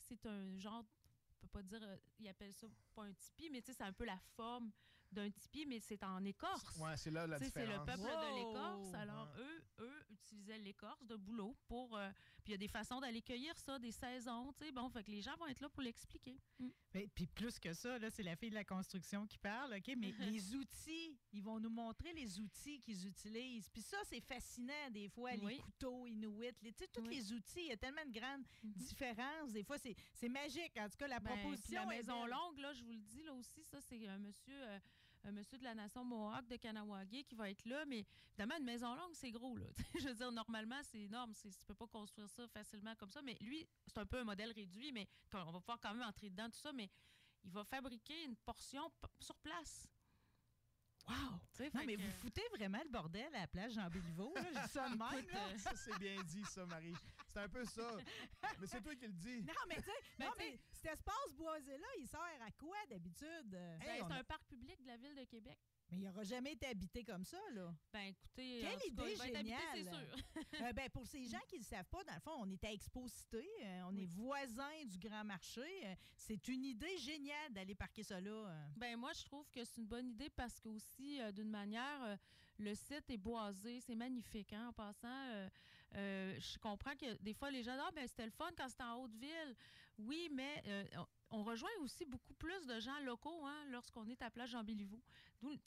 [0.00, 0.84] C'est un genre,
[1.30, 3.84] on peut pas dire, euh, ils appellent ça pas un tipi, mais tu sais, c'est
[3.84, 4.72] un peu la forme
[5.16, 6.78] d'un tipi, mais c'est en écorce.
[6.78, 7.86] Ouais, c'est là la sais, c'est le différence.
[7.86, 8.94] peuple de l'écorce.
[8.94, 9.42] Alors, Ouais.
[9.42, 11.96] eux, eux utilisaient l'écorce de boulot pour.
[11.96, 12.10] euh,
[12.44, 14.52] puis il y a des façons d'aller cueillir ça, des saisons.
[14.52, 16.38] Tu sais, bon, fait que les gens vont être là pour l'expliquer.
[16.60, 16.68] Mm.
[16.92, 19.94] Ben, puis plus que ça, là, c'est la fille de la construction qui parle, OK?
[19.96, 23.68] Mais les outils, ils vont nous montrer les outils qu'ils utilisent.
[23.70, 27.16] Puis ça, c'est fascinant, des fois, les couteaux inuits, les, tu sais, tous Oui.
[27.16, 28.72] les outils, il y a tellement de grandes Mhm.
[28.74, 29.52] différences.
[29.52, 30.76] Des fois, c'est c'est magique.
[30.78, 33.22] En tout cas, la Ben, proposition la est maison longue, là, je vous le dis,
[33.24, 34.78] là aussi, ça, c'est un monsieur, euh,
[35.32, 37.84] monsieur de la nation Mohawk de Kanawagé qui va être là.
[37.86, 39.66] Mais évidemment, une maison longue, c'est gros, là.
[40.00, 41.32] je veux dire, normalement, c'est énorme.
[41.34, 43.22] c'est- Tu peux pas construire ça facilement comme ça.
[43.22, 46.30] Mais lui, c'est un peu un modèle réduit, mais on va pouvoir quand même entrer
[46.30, 46.72] dedans, tout ça.
[46.72, 46.90] Mais
[47.44, 48.90] il va fabriquer une portion
[49.20, 49.86] sur place.
[51.08, 51.14] Wow!
[51.72, 54.34] Non, mais que- vous foutez vraiment le bordel à la plage Jean Béliveau.
[54.34, 54.42] là.
[54.52, 55.46] Je dis ça de même, Écoute, là.
[55.48, 56.94] euh, Ça, c'est bien dit, ça, Marie.
[57.36, 57.90] C'est un peu ça.
[58.60, 59.42] Mais c'est toi qui le dis.
[59.42, 60.30] Non, mais tu sais, Ben,
[60.72, 63.52] cet espace boisé-là, il sert à quoi d'habitude?
[63.54, 65.58] Euh, ben, Hey, on c'est a- un parc public de la ville de Québec.
[65.90, 67.74] Mais il n'aura jamais été habité comme ça, là.
[67.92, 69.36] Ben, écoutez, Quelle cas, idée habité, c'est
[69.82, 69.84] géniale.
[69.84, 70.16] sûr.
[70.62, 72.64] Euh, ben, pour ces gens qui ne le savent pas, dans le fond, on est
[72.64, 74.04] à Exposité, euh, on Oui.
[74.04, 75.60] est voisins du Grand Marché.
[75.86, 78.30] euh, c'est une idée géniale d'aller parquer ça là.
[78.30, 78.66] euh.
[78.76, 82.02] Ben moi, je trouve que c'est une bonne idée parce que aussi, euh, d'une manière,
[82.02, 82.16] euh,
[82.58, 84.54] le site est boisé, c'est magnifique.
[84.54, 85.48] Hein, en passant,
[85.96, 88.68] euh, je comprends que des fois, les gens disent ah, ben c'était le fun quand
[88.68, 89.54] c'était en Haute-Ville.
[89.98, 90.84] Oui, mais euh,
[91.30, 94.64] on- rejoint aussi beaucoup plus de gens locaux hein, lorsqu'on est à Plage Jean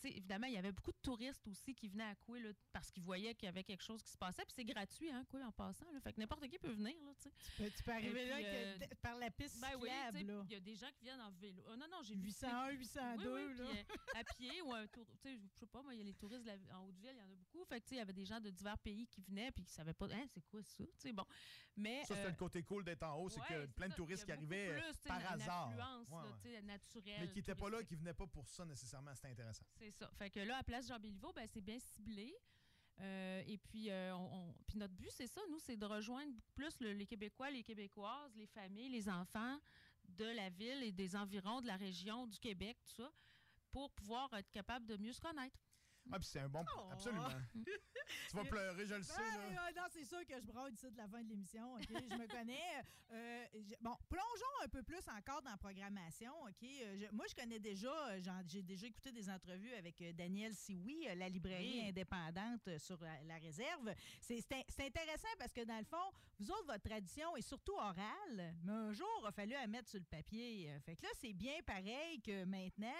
[0.03, 3.03] Évidemment, il y avait beaucoup de touristes aussi qui venaient à Coué là, parce qu'ils
[3.03, 4.43] voyaient qu'il y avait quelque chose qui se passait.
[4.45, 5.89] Puis c'est gratuit, hein, Coué, en passant.
[5.91, 5.99] là.
[6.01, 6.95] fait que n'importe qui peut venir.
[7.03, 10.19] Là, tu peux, tu peux arriver puis, là euh, que- par la piste Ben cyclable,
[10.25, 10.43] là.
[10.47, 11.63] il y a des gens qui viennent en vélo.
[11.69, 13.65] Ah, non, non, j'ai vu 801, oui, 802, oui, là.
[13.69, 15.05] puis, euh, à pied ou un tour.
[15.21, 17.13] Tu sais, je sais pas, moi, il y a les touristes de la- en Haute-Ville,
[17.15, 17.63] il y en a beaucoup.
[17.65, 19.63] Fait que, tu sais, il y avait des gens de divers pays qui venaient puis
[19.63, 20.83] qui savaient pas, hein, c'est quoi ça?
[20.83, 21.25] Tu sais, bon.
[21.75, 22.03] Mais.
[22.05, 24.25] Ça, c'était euh, le côté cool d'être en haut, c'est ouais, que plein de touristes
[24.25, 25.67] qui arrivaient plus, par une- hasard.
[25.67, 26.37] Une influence, Ouais, là, ouais.
[26.41, 27.17] tu sais, naturelle.
[27.21, 29.13] Mais qui n'étaient pas là, qui venaient pas pour ça nécessairement.
[29.15, 29.58] C'était intéressant.
[29.77, 30.09] C'est ça.
[30.17, 32.35] Fait que là, à Place Jean-Béliveau, ben, c'est bien ciblé.
[33.01, 36.79] Euh, et puis, euh, on, puis notre but, c'est ça, nous, c'est de rejoindre plus
[36.81, 39.57] le- les Québécois, les Québécoises, les familles, les enfants
[40.03, 43.09] de la ville et des environs de la région du Québec, tout ça,
[43.71, 45.57] pour pouvoir être capable de mieux se connaître.
[46.11, 46.63] Ah, puis c'est un bon.
[46.77, 46.89] Oh.
[46.91, 47.27] Absolument.
[48.29, 49.13] tu vas pleurer, je le sais.
[49.17, 49.67] Ben, là.
[49.67, 51.87] euh, non, c'est sûr que je brode ici de la fin de l'émission, OK?
[51.89, 52.83] Je me connais.
[53.11, 56.63] Euh, j- bon, plongeons un peu plus encore dans la programmation, OK?
[56.63, 60.53] Euh, je- moi, je connais déjà, euh, j'ai déjà écouté des entrevues avec euh, Daniel
[60.55, 61.89] Sioui, euh, la librairie Oui.
[61.89, 63.93] indépendante euh, sur la, la réserve.
[64.21, 67.41] C'est c'est in- c'est intéressant parce que, dans le fond, vous autres, votre tradition est
[67.41, 70.71] surtout orale, mais un jour, il a fallu la mettre sur le papier.
[70.71, 72.93] Euh, Fait que là, c'est bien pareil que maintenant,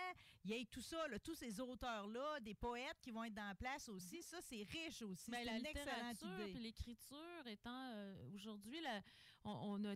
[0.44, 3.48] il y ait tout ça, là, tous ces auteurs-là, des poètes qui vont être dans
[3.48, 4.22] la place aussi.
[4.22, 5.32] Ça, c'est riche aussi.
[5.32, 8.80] Ben, c'est la une littérature l'écriture étant euh, aujourd'hui,
[9.44, 9.96] on, on a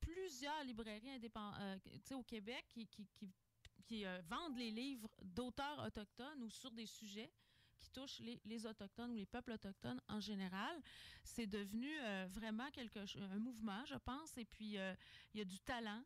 [0.00, 1.80] plusieurs librairies indépendantes
[2.12, 3.32] au Québec qui, qui, qui-
[3.86, 7.30] qui, euh, vendent les livres d'auteurs autochtones ou sur des sujets
[7.78, 10.80] qui touchent les, les autochtones ou les peuples autochtones en général.
[11.22, 14.38] C'est devenu euh, vraiment quelque un mouvement, je pense.
[14.38, 14.94] Et puis, euh,
[15.34, 16.02] il y a du talent.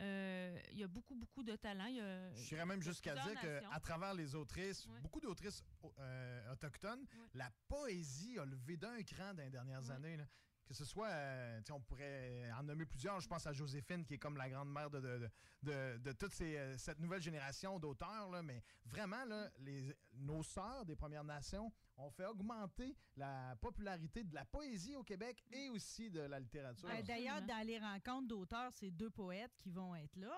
[0.00, 1.86] Euh, Il y a beaucoup, beaucoup de talent.
[1.86, 5.62] Il y a- Je dirais même jusqu'à dire qu'à travers les autrices, beaucoup d'autrices
[5.98, 10.16] euh, autochtones, la poésie a levé d'un cran dans les dernières années.
[10.18, 10.24] là.
[10.66, 13.20] Que ce soit, euh, on pourrait en nommer plusieurs.
[13.20, 15.30] Je pense à Joséphine, qui est comme la grande-mère de, de, de,
[15.62, 18.42] de- de toute ces, cette nouvelle génération d'auteurs.
[18.42, 24.34] Mais vraiment, là, les, nos sœurs des Premières Nations ont fait augmenter la popularité de
[24.34, 26.88] la poésie au Québec et aussi de la littérature.
[26.88, 30.34] Euh, D'ailleurs, dans les rencontres d'auteurs, c'est deux poètes qui vont être là.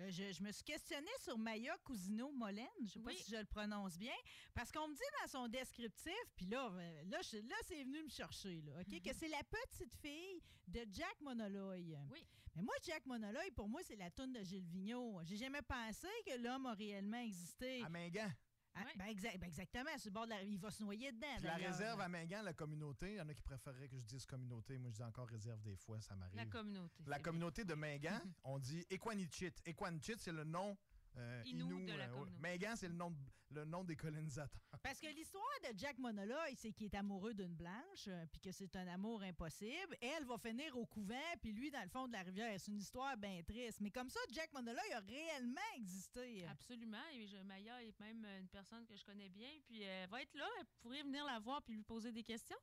[0.00, 3.16] Euh, je, je me suis questionnée sur Maya Cousino Molène, je ne sais pas Oui.
[3.16, 4.14] si je le prononce bien,
[4.54, 8.02] parce qu'on me dit dans son descriptif, puis là, euh, là, je- là c'est venu
[8.04, 11.96] me chercher, là, OK, que c'est la petite fille de Jack Monoloy.
[12.10, 12.24] Oui.
[12.56, 15.20] Mais moi, Jack Monoloy, pour moi, c'est la toune de Gilles Vigneault.
[15.22, 17.82] J'ai jamais pensé que l'homme a réellement existé.
[17.84, 18.28] À Mingan.
[18.74, 18.92] Ah, Ouais.
[18.96, 21.26] ben, ben, exactement, sur le bord de la Il va se noyer dedans.
[21.42, 24.24] La réserve à Mingan, la communauté, il y en a qui préféreraient que je dise
[24.26, 24.78] communauté.
[24.78, 26.36] Moi, je dis encore réserve des fois, ça m'arrive.
[26.36, 27.02] La communauté.
[27.06, 29.52] La communauté de Mingan, on dit Equanichit.
[29.66, 30.76] Equanichit, c'est le nom
[31.16, 32.30] euh, Inou Inou, de la euh, ouais.
[32.38, 33.16] Mingan, c'est le nom, de-
[33.52, 34.60] le nom des colonisateurs.
[34.82, 38.52] Parce que l'histoire de Jack Monoloy, c'est qu'il est amoureux d'une blanche, euh, puis que
[38.52, 39.96] c'est un amour impossible.
[40.00, 42.54] Elle va finir au couvent, puis lui, dans le fond de la rivière.
[42.60, 43.80] C'est une histoire bien triste.
[43.80, 46.46] Mais comme ça, Jack Monoloy a réellement existé.
[46.46, 46.96] Absolument.
[47.14, 49.50] Et je- Maya est même une personne que je connais bien.
[49.66, 50.48] Puis elle va être là.
[50.60, 52.56] Elle pourrait venir la voir puis lui poser des questions.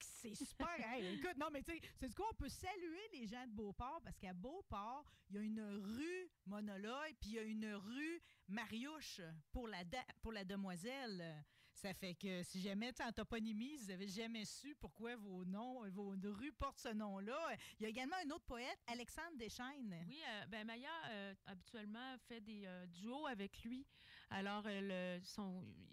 [0.00, 0.68] C'est super.
[0.98, 2.26] Écoute, non, mais tu sais, c'est quoi?
[2.32, 6.30] On peut saluer les gens de Beauport parce qu'à Beauport, il y a une rue
[6.46, 9.20] Monoloy, puis il y a une rue Mariouche
[9.52, 9.84] pour la,
[10.22, 11.44] pour la demoiselle.
[11.74, 15.86] Ça fait que si jamais, tu en toponymie, vous avez jamais su pourquoi vos noms,
[15.90, 17.56] vos rues portent ce nom-là.
[17.78, 20.04] Il y a également un autre poète, Alexandre Deschaines.
[20.06, 23.84] Oui, euh, ben Maya, euh, habituellement, fait des euh, duos avec lui.
[24.34, 25.20] Alors, euh,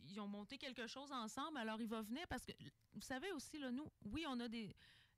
[0.10, 1.60] ils ont monté quelque chose ensemble.
[1.60, 2.54] Alors, il va venir parce que,
[2.94, 4.76] vous savez aussi, là, nous, oui, on a des.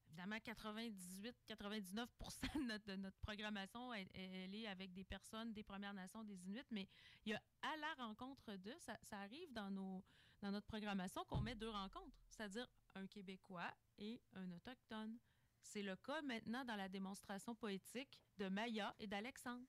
[0.07, 2.05] Évidemment, 98-99
[2.53, 6.67] de notre, de notre programmation, elle, est avec des personnes des Premières Nations, des Inuits,
[6.69, 6.87] mais
[7.25, 10.03] il y a à la rencontre d'eux, ça, ça arrive dans, nos,
[10.41, 15.17] dans notre programmation qu'on met deux rencontres, c'est-à-dire un Québécois et un Autochtone.
[15.63, 19.65] C'est le cas maintenant dans la démonstration poétique de Maya et d'Alexandre.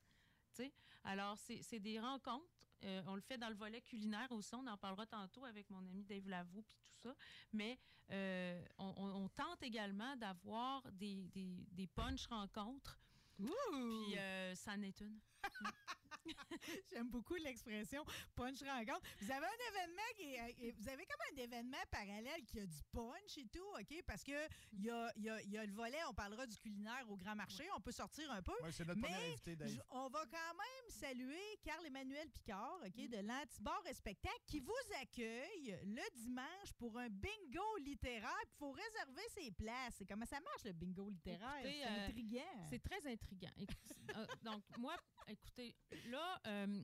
[1.04, 2.53] Alors, c'est des rencontres.
[2.84, 4.54] Euh, on le fait dans le volet culinaire aussi.
[4.54, 7.14] On en parlera tantôt avec mon ami Dave Lavaux puis tout ça.
[7.52, 7.78] Mais
[8.10, 12.98] euh, on, on- on tente également d'avoir des, des, des punch rencontres.
[13.38, 13.48] Ouh!
[13.70, 15.18] Puis euh, ça en est une.
[16.90, 19.02] J'aime beaucoup l'expression punch rencontre.
[19.20, 22.66] Vous avez un événement qui est, euh, vous avez comme un événement parallèle qui a
[22.66, 24.02] du punch et tout, OK?
[24.06, 24.32] Parce que
[24.72, 27.04] il y a, il y a- il y a le volet, on parlera du culinaire
[27.10, 28.54] au grand marché, on peut sortir un peu.
[28.62, 29.82] Ouais, c'est notre Mais invité, Dave.
[29.90, 35.78] On va quand même saluer Carl-Emmanuel Picard, OK, de l'Antibar et Spectacle, qui vous accueille
[35.84, 38.30] le dimanche pour un bingo littéraire.
[38.46, 40.00] Il faut réserver ses places.
[40.00, 41.60] Et comment ça marche, le bingo littéraire?
[41.62, 42.66] C'est euh, intriguant.
[42.70, 43.50] C'est très intriguant.
[43.56, 44.96] Écoute, euh, donc, moi,
[45.28, 45.74] écoutez,
[46.14, 46.82] là, euh,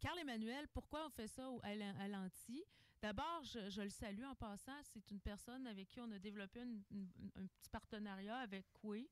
[0.00, 2.62] Carl Emmanuel, pourquoi on fait ça à l'an- à l'anti?
[3.02, 4.80] D'abord, je, je le salue en passant.
[4.84, 9.08] C'est une personne avec qui on a développé une- une- un petit partenariat avec Coué.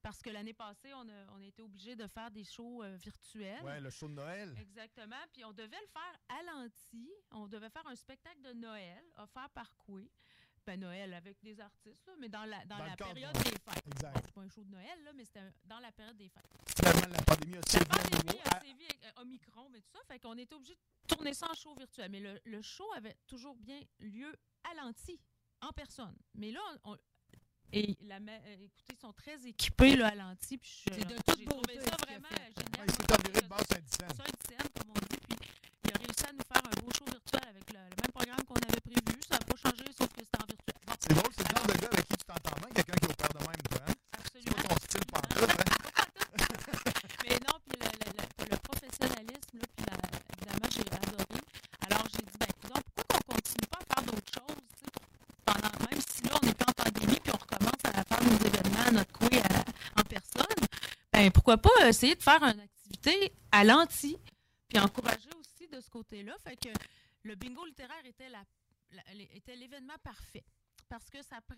[0.00, 2.96] Parce que l'année passée, on a, on a été obligé de faire des shows euh,
[2.96, 3.62] virtuels.
[3.64, 4.52] Ouais, le show de Noël.
[4.58, 5.16] Exactement.
[5.32, 7.10] Puis on devait le faire à l'anti.
[7.30, 10.10] On devait faire un spectacle de Noël offert par Coué.
[10.64, 13.32] Ben Noël avec des artistes, là, mais dans la, dans Dans la le cadre, période
[13.34, 13.86] des fêtes.
[13.86, 14.14] Exact.
[14.14, 16.71] Bon, c'est pas un show de Noël, là, mais c'était dans la période des fêtes.
[17.10, 18.38] La pandémie a sévi à pandémie nouveau.
[18.44, 21.34] a À- sévi avec euh, Omicron, mais tout ça, fait qu'on était obligé de tourner
[21.34, 22.10] ça en show virtuel.
[22.10, 24.34] Mais le, le show avait toujours bien lieu
[24.64, 25.18] à l'anti,
[25.60, 26.14] en personne.
[26.34, 26.96] Mais là, on,
[27.74, 30.58] et la, euh, écoutez, ils sont très équipés là, à l'anti.
[30.62, 32.52] C'est de toute j'ai beauté, ça vraiment génial.
[32.78, 34.10] Ouais, il s'est enviré de base Saint-Dicenne.
[34.16, 35.18] Ça, une scène, comme on dit.
[35.28, 35.38] Puis
[35.88, 38.44] il a réussi à nous faire un beau show virtuel avec le, le même programme
[38.44, 39.20] qu'on avait prévu.
[39.26, 40.80] Ça n'a pas changé, sauf que c'était en virtuel.
[40.86, 43.06] Bon, C'est drôle, c'est le genre de gars avec qui tu t'entends bien, quelqu'un qui
[43.10, 43.80] opère de même, toi.
[43.88, 43.94] Hein?
[44.12, 44.62] C'est absolument.
[44.62, 46.12] pas ton style pantoute, hein?
[47.24, 51.40] Mais non, puis le, le- le- le professionnalisme, là, puis la- évidemment, j'ai adoré.
[51.88, 54.90] Alors, j'ai dit, ben, écoute, pourquoi qu'on continue pas à faire d'autres choses, tu sais,
[55.46, 58.38] pendant, même si là, on n'est plus en pandémie, puis on recommence à faire nos
[58.46, 60.66] événements, notre couille à- en personne,
[61.12, 64.16] ben, pourquoi pas essayer de faire une activité à l'anti,
[64.68, 66.36] puis encourager aussi de ce côté-là.
[66.38, 66.68] Fait que
[67.24, 68.44] le bingo littéraire était la,
[68.92, 69.02] la-
[69.34, 70.44] était l'événement parfait.
[70.88, 71.56] Parce que ça prend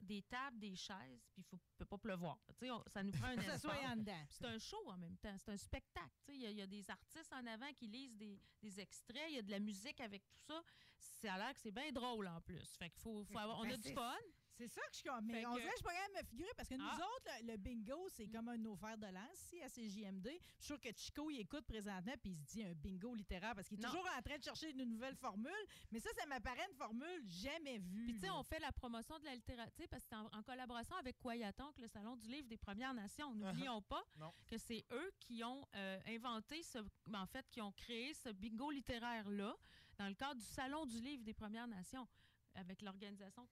[0.00, 2.38] des tables, des chaises, puis il ne peut pas pleuvoir.
[2.62, 3.92] On- ça nous prend un Que ça soit espace.
[3.92, 4.24] en dedans.
[4.30, 5.34] C'est un show en même temps.
[5.38, 6.10] C'est un spectacle.
[6.28, 9.24] Il y, a- il y a des artistes en avant qui lisent des, des extraits.
[9.30, 10.62] Il y a de la musique avec tout ça.
[10.98, 12.76] Ça a l'air que c'est bien drôle en plus.
[12.78, 13.58] Fait qu'il faut, faut avoir.
[13.58, 14.14] On Ben, a du fun.
[14.56, 15.24] C'est ça que je suis comme.
[15.26, 16.94] Mais Fait on que- dirait que je pourrais me figurer parce que nous Ah.
[17.16, 20.28] autres, le, le bingo, c'est comme un offert de lance ici à CJMD.
[20.28, 23.54] Je suis sûre que Chico, il écoute présentement puis il se dit un bingo littéraire
[23.56, 23.88] parce qu'il est Non.
[23.90, 25.52] toujours en train de chercher une nouvelle formule.
[25.90, 28.04] Mais ça, ça m'apparaît une formule jamais vue.
[28.04, 30.42] Puis, tu sais, on fait la promotion de la littérature parce que c'est en, en
[30.44, 33.34] collaboration avec Kwayatonk, le Salon du livre des Premières Nations.
[33.68, 34.32] N'oublions pas Non.
[34.46, 36.78] que c'est eux qui ont euh, inventé ce.
[37.12, 39.56] En fait, qui ont créé ce bingo littéraire-là
[39.98, 42.06] dans le cadre du Salon du livre des Premières Nations
[42.54, 43.46] avec l'organisation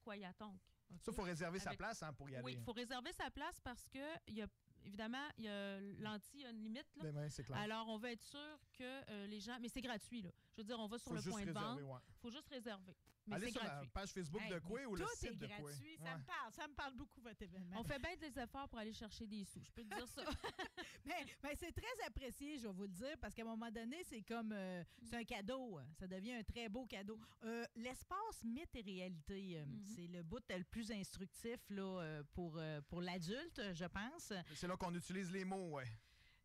[1.01, 2.43] Ça, il faut réserver sa place hein, pour y aller.
[2.43, 4.47] Oui, il faut réserver sa place parce que, il y a,
[4.85, 6.87] évidemment, il y a l'anti, il y a une limite.
[6.95, 7.03] Là.
[7.03, 7.59] Ben, ben, clair.
[7.59, 9.57] Alors, on va être sûr que euh, les gens.
[9.61, 10.29] Mais c'est gratuit, là.
[10.55, 11.91] Je veux dire, on va sur faut le juste point de réserver, vente.
[11.93, 11.99] ouais.
[12.09, 12.95] Il faut juste réserver.
[13.25, 15.31] Mais Allez c'est sur la page Facebook Hey, de mais Coué ou le tout site
[15.31, 15.55] est de Coué.
[15.63, 15.97] gratuit.
[15.97, 16.51] Ça me parle.
[16.51, 17.79] Ça me parle beaucoup, votre événement.
[17.79, 19.63] On fait bien des efforts pour aller chercher des sous.
[19.63, 20.23] Je peux te dire ça.
[21.05, 24.03] Mais, mais c'est très apprécié, je vais vous le dire, parce qu'à un moment donné,
[24.05, 25.77] c'est comme euh, c'est un cadeau.
[25.77, 25.85] hein.
[25.99, 27.19] Ça devient un très beau cadeau.
[27.43, 29.83] Euh, L'espace mythe et réalité, euh, Mhm.
[29.95, 34.31] c'est le bout le plus instructif là, euh, pour, euh, pour l'adulte, je pense.
[34.55, 35.87] C'est là qu'on utilise les mots, ouais.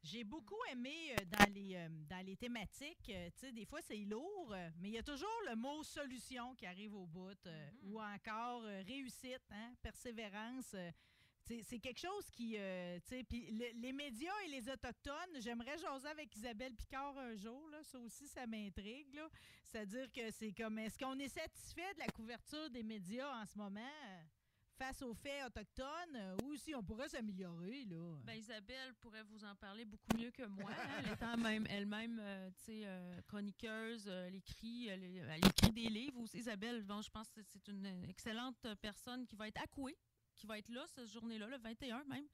[0.02, 3.80] J'ai beaucoup aimé euh, dans, les, euh, dans les thématiques, euh, tu sais, des fois
[3.82, 7.78] c'est lourd, mais il y a toujours le mot solution qui arrive au bout, Mhm.
[7.92, 10.74] ou encore réussite, hein, persévérance.
[11.62, 15.78] c'est quelque chose qui, euh, tu sais, puis le- les médias et les autochtones, j'aimerais
[15.78, 19.18] jaser avec Isabelle Picard un jour, là, ça aussi, ça m'intrigue.
[19.64, 23.56] C'est-à-dire que c'est comme, est-ce qu'on est satisfait de la couverture des médias en ce
[23.56, 23.80] moment
[24.78, 28.16] face aux faits autochtones, euh, ou si on pourrait s'améliorer, là?
[28.24, 30.70] Ben, Isabelle pourrait vous en parler beaucoup mieux que moi.
[30.70, 35.04] hein, étant même elle-même, euh, tu sais, euh, chroniqueuse, elle écrit, elle,
[35.44, 36.38] écrit des livres aussi.
[36.38, 39.96] Isabelle, je pense que c'est une excellente personne qui va être accouée,
[40.36, 42.26] qui va être là cette journée-là, le 21 même,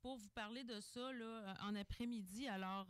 [0.00, 2.46] pour vous parler de ça là, en après-midi.
[2.48, 2.86] Alors.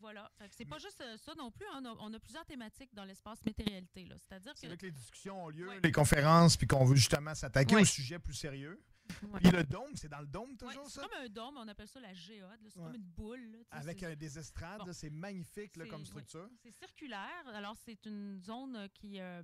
[0.00, 0.30] Voilà.
[0.50, 1.66] C'est pas juste euh, ça non plus.
[1.72, 1.82] hein.
[2.00, 4.08] On, a, plusieurs thématiques dans l'espace météoralité.
[4.18, 5.80] C'est-à-dire C'est que que les discussions ont lieu, Ouais.
[5.82, 7.82] les conférences, puis qu'on veut justement s'attaquer Ouais.
[7.82, 8.80] au sujet plus sérieux.
[9.22, 9.40] Ouais.
[9.40, 11.08] Puis le dôme, c'est dans le dôme Ouais, toujours, c'est ça?
[11.08, 12.48] comme un dôme, on appelle ça la géode.
[12.68, 12.86] C'est Ouais.
[12.86, 13.40] comme une boule.
[13.52, 14.92] là, Avec c'est- euh, des estrades, Bon.
[14.92, 16.48] c'est magnifique là, C'est- comme structure.
[16.62, 17.46] C'est circulaire.
[17.48, 19.42] Alors, c'est une zone euh, qui, euh,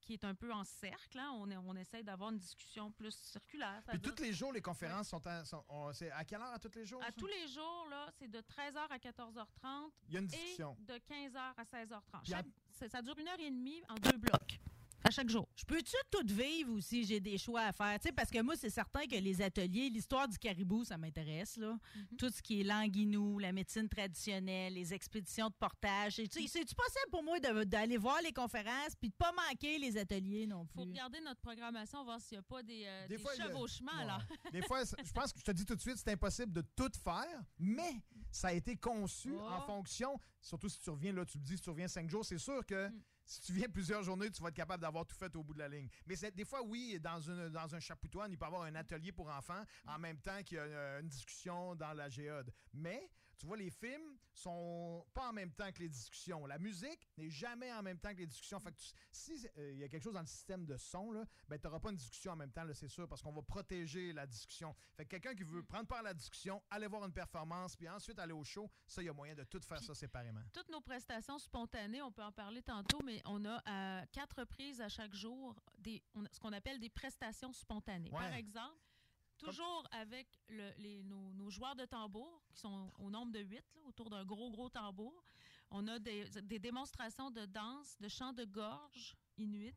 [0.00, 1.18] qui est un peu en cercle.
[1.18, 1.30] hein.
[1.34, 3.82] On, est- on essaie d'avoir une discussion plus circulaire.
[3.88, 6.58] Puis tous les jours, les conférences sont, à, sont- on- c'est à quelle heure à
[6.58, 7.02] tous les jours?
[7.02, 7.12] À ça?
[7.12, 10.76] tous les jours, là, c'est de 13h à 14h30 Il y a une et discussion.
[10.80, 12.22] de 15h à 16h30.
[12.24, 14.60] Puis à- Chaque- ça, ça dure une heure et demie en deux blocs
[15.04, 15.48] à chaque jour.
[15.56, 17.04] Je peux-tu tout vivre aussi?
[17.04, 17.98] J'ai des choix à faire.
[18.00, 21.56] Tu sais, parce que moi, c'est certain que les ateliers, l'histoire du caribou, ça m'intéresse.
[21.56, 21.76] là.
[21.96, 22.16] Mhm.
[22.18, 26.14] Tout ce qui est languinou, la médecine traditionnelle, les expéditions de portage.
[26.16, 30.64] C'est-tu possible pour moi d'aller voir les conférences puis de pas manquer les ateliers non
[30.64, 30.90] Il faut plus?
[30.92, 33.42] regarder notre programmation, voir s'il n'y a pas des, euh, Des des fois, il y
[33.42, 34.04] a- chevauchements.
[34.04, 34.18] Là.
[34.52, 36.90] Des fois, je pense que je te dis tout de suite, c'est impossible de tout
[37.02, 39.40] faire, mais ça a été conçu Oh.
[39.40, 42.24] en fonction, surtout si tu reviens, là, tu me dis, si tu reviens cinq jours,
[42.24, 43.00] c'est sûr que Mm.
[43.32, 45.58] Si tu viens plusieurs journées, tu vas être capable d'avoir tout fait au bout de
[45.58, 45.88] la ligne.
[46.06, 49.64] Mais des fois, oui, dans un chapoutoine, il peut y avoir un atelier pour enfants
[49.86, 52.52] en même temps qu'il y a euh, une discussion dans la géode.
[52.74, 53.08] Mais,
[53.42, 56.46] tu vois, les films sont pas en même temps que les discussions.
[56.46, 58.60] La musique n'est jamais en même temps que les discussions.
[58.60, 61.10] Fait que tu- si euh, il y a quelque chose dans le système de son,
[61.10, 63.42] là, ben, tu n'auras pas une discussion en même temps, c'est sûr, parce qu'on va
[63.42, 64.72] protéger la discussion.
[64.96, 67.88] Fait que quelqu'un qui veut prendre part à la discussion, aller voir une performance, puis
[67.88, 70.40] ensuite aller au show, ça, il y a moyen de tout faire Puis- ça séparément.
[70.52, 74.80] Toutes nos prestations spontanées, on peut en parler tantôt, mais on a à quatre reprises
[74.80, 78.10] à chaque jour des, on ce qu'on appelle des prestations spontanées.
[78.28, 78.76] Par exemple,
[79.46, 83.64] toujours avec le- les, nos, nos joueurs de tambour, qui sont au nombre de huit,
[83.76, 85.22] là, autour d'un gros, gros tambour.
[85.70, 89.74] On a des, des démonstrations de danse, de chant de gorge inuit,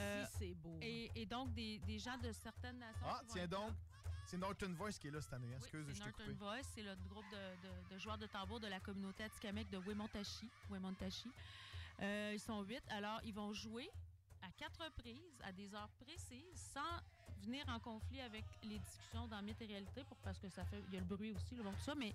[0.00, 0.78] Euh, Si, c'est beau.
[0.80, 3.06] et, et donc des, des gens de certaines nations.
[3.06, 3.72] Ah, tiens donc,
[4.26, 5.48] c'est Norton Voice qui est là cette année.
[5.48, 6.32] Oui, Excuse, c'est je t'ai coupé.
[6.34, 9.78] Voice, c'est le groupe de, de- de joueurs de tambour de la communauté atikamekw de
[9.78, 10.48] Wemontachi.
[10.70, 11.30] Wemontachi.
[12.00, 12.82] Euh, ils sont huit.
[12.90, 13.90] Alors, ils vont jouer
[14.42, 17.00] à quatre reprises, à des heures précises, sans
[17.38, 20.82] venir en conflit avec les discussions dans Mythe et Réalité, pour, parce que ça fait,
[20.88, 21.94] il y a le bruit aussi, le bon, tout ça.
[21.94, 22.12] Mais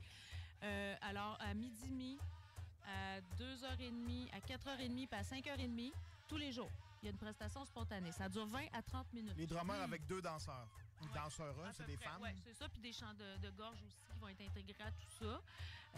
[0.63, 2.19] euh, alors, à midi et demi,
[2.86, 5.91] à 2h30, à 4h30, puis à 5h30,
[6.27, 6.69] tous les jours,
[7.01, 8.12] il y a une prestation spontanée.
[8.12, 9.33] Ça dure 20 à 30 minutes.
[9.38, 10.67] Les drummers avec deux danseurs.
[11.01, 11.69] Une Ouais.
[11.73, 12.21] c'est des près, femmes.
[12.21, 12.69] ouais, c'est ça.
[12.69, 15.41] Puis des chants de, de gorge aussi qui vont être intégrés à tout ça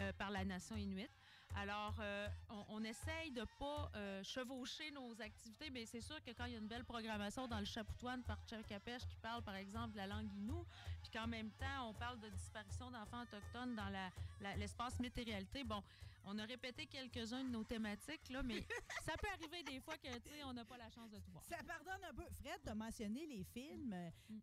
[0.00, 1.10] euh, par la nation inuite.
[1.54, 2.28] Alors, euh,
[2.68, 6.54] on, essaye de pas euh, chevaucher nos activités, mais c'est sûr que quand il y
[6.54, 10.06] a une belle programmation dans le Chapoutoine par Tchakapèche qui parle, par exemple, de la
[10.06, 10.66] langue inou,
[11.02, 15.64] puis qu'en même temps, on parle de disparition d'enfants autochtones dans la- la- l'espace météoralité,
[15.64, 15.82] bon,
[16.26, 18.60] on a répété quelques-uns de nos thématiques, là, mais
[19.06, 21.44] ça peut arriver des fois que, tu on n'a pas la chance de tout voir.
[21.44, 22.24] Ça pardonne un peu.
[22.32, 23.94] Fred, de mentionner les films.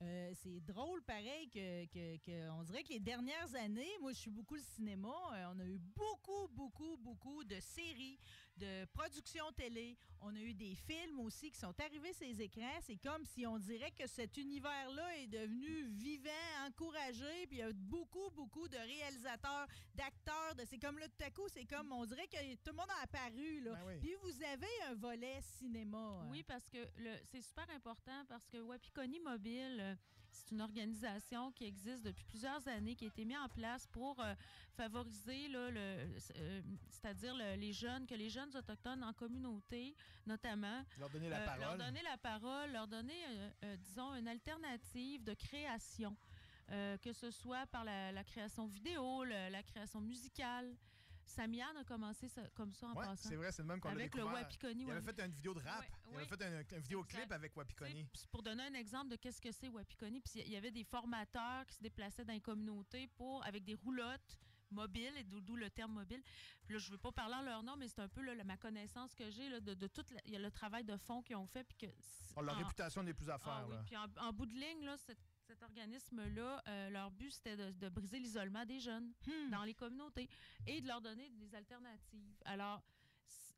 [0.02, 4.20] Euh, c'est drôle, pareil, que, que- que on dirait que les dernières années, moi, je
[4.20, 5.14] suis beaucoup le cinéma.
[5.34, 8.18] euh, on a eu beaucoup, beaucoup, beaucoup de séries,
[8.58, 9.98] de productions télé.
[10.22, 12.80] On a eu des films aussi qui sont arrivés sur les écrans.
[12.82, 16.30] C'est comme si on dirait que cet univers-là est devenu vivant,
[16.68, 17.46] encouragé.
[17.48, 20.56] Puis il y a beaucoup, beaucoup de réalisateurs, d'acteurs.
[20.56, 22.90] De, c'est comme là, tout à coup, c'est comme, on dirait que tout le monde
[23.00, 23.60] a apparu.
[23.62, 23.72] Là.
[23.74, 23.98] Ben oui.
[24.00, 26.22] Puis vous avez un volet cinéma.
[26.24, 26.30] euh.
[26.32, 29.96] Oui, parce que le- c'est super important parce que Wapikoni Mobile, euh,
[30.34, 34.20] c'est une organisation qui existe depuis plusieurs années, qui a été mise en place pour
[34.20, 34.34] euh,
[34.76, 35.80] favoriser, là, le,
[36.36, 41.38] euh, c'est-à-dire le- les jeunes, que les jeunes autochtones en communauté, notamment, Leur donner la
[41.42, 41.78] euh, leur parole.
[41.78, 43.14] donner la parole, leur donner,
[43.80, 46.16] disons, une alternative de création,
[46.72, 50.76] euh, que ce soit par la, la création vidéo, le- la création musicale.
[51.26, 53.30] Samian a commencé ça- comme ça en Ouais, passant.
[53.30, 54.24] c'est vrai, c'est le même qu'on l'a Avec le.
[54.24, 54.84] Wapikoni.
[54.84, 55.80] Il avait fait une vidéo de rap.
[55.82, 56.38] Ouais, il avait oui.
[56.38, 58.08] fait un, un vidéoclip avec Wapikoni.
[58.32, 61.66] Pour donner un exemple de qu'est-ce que c'est Wapikoni, puis il y avait des formateurs
[61.66, 64.38] qui se déplaçaient dans les communautés pour, avec des roulottes
[64.72, 66.24] mobiles, et d'où le terme mobile.
[66.66, 68.34] Puis là, je ne veux pas parler en leur nom, mais c'est un peu là,
[68.44, 71.46] ma connaissance que j'ai de, de tout la- a le travail de fond qu'ils ont
[71.46, 71.64] fait.
[71.64, 71.94] Puis que
[72.36, 73.66] Oh, leur en- réputation n'est plus à ah faire.
[73.68, 73.84] oui, là.
[73.86, 77.72] puis en, en bout de ligne, là, cette cet organisme-là, euh, leur but, c'était de,
[77.72, 79.50] de briser l'isolement des jeunes Hmm.
[79.52, 80.30] dans les communautés
[80.68, 82.36] et de leur donner des alternatives.
[82.46, 82.82] Alors,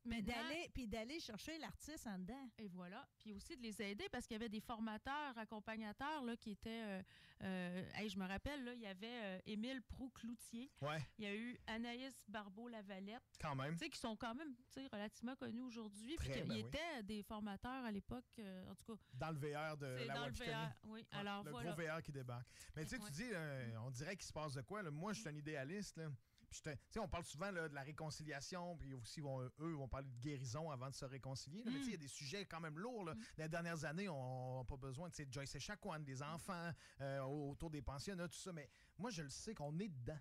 [0.06, 2.48] Mais d'aller, puis d'aller chercher l'artiste en dedans.
[2.58, 3.06] et voilà.
[3.18, 6.70] Puis aussi de les aider parce qu'il y avait des formateurs, accompagnateurs là, qui étaient.
[6.82, 7.02] euh,
[7.42, 10.70] euh, hey, je me rappelle, là, il y avait euh, Émile Proux-Cloutier.
[10.80, 13.72] Ouais, Il y a eu Anaïs Barbeau-Lavalette, quand même.
[13.74, 16.16] tu sais, qui sont quand même tu sais, relativement connus aujourd'hui.
[16.16, 16.60] Puis ben oui.
[16.60, 18.24] étaient des formateurs à l'époque.
[18.38, 20.32] euh, en tout cas, Dans le VR de la dans le.
[20.32, 20.72] VR.
[20.84, 21.72] Oui, alors le voilà.
[21.72, 22.48] gros VR qui débarque.
[22.74, 23.06] Mais tu sais, Ouais.
[23.06, 24.82] tu dis, euh, on dirait qu'il se passe de quoi.
[24.82, 24.90] là.
[24.90, 25.96] Moi, je suis un idéaliste.
[25.98, 26.08] Là.
[26.48, 29.72] Puis j'étais- tu sais, on parle souvent là, de la réconciliation, puis aussi, vont- eux
[29.74, 31.62] vont parler de guérison avant de se réconcilier.
[31.64, 31.70] là.
[31.70, 33.04] Mais tu sais, il y a des sujets quand même lourds.
[33.04, 33.14] Là.
[33.14, 33.20] Mm.
[33.38, 35.10] Les dernières années, on n'a pas besoin.
[35.10, 38.52] Sais, Joyce Echaquan, des enfants euh, autour des pensionnats, tout ça.
[38.52, 40.18] Mais moi, je le sais qu'on est dedans.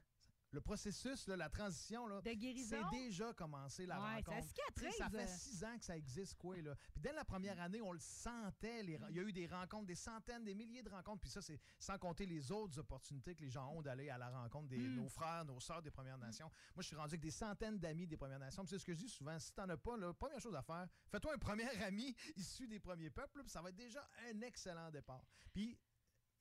[0.56, 4.48] Le processus, là, la transition, là, De c'est déjà commencé la Ouais, ça rencontre.
[4.48, 4.96] Cicatrise.
[4.98, 6.76] Ça fait six ans que ça existe, quoi, là.
[6.94, 8.82] Puis dès la première année, on le sentait.
[8.84, 11.20] les Il y a eu des rencontres, des centaines, des milliers de rencontres.
[11.20, 14.30] Puis ça, c'est sans compter les autres opportunités que les gens ont d'aller à la
[14.30, 14.96] rencontre des Mm.
[14.96, 16.50] nos frères, nos sœurs des Premières Nations.
[16.74, 18.66] Moi, je suis rendu avec des centaines d'amis des Premières Nations.
[18.66, 19.38] C'est ce que je dis souvent.
[19.38, 22.80] Si t'en as pas, la première chose à faire, fais-toi un premier ami issu des
[22.80, 23.40] premiers peuples.
[23.40, 25.26] là, puis ça va être déjà un excellent départ.
[25.54, 25.78] Puis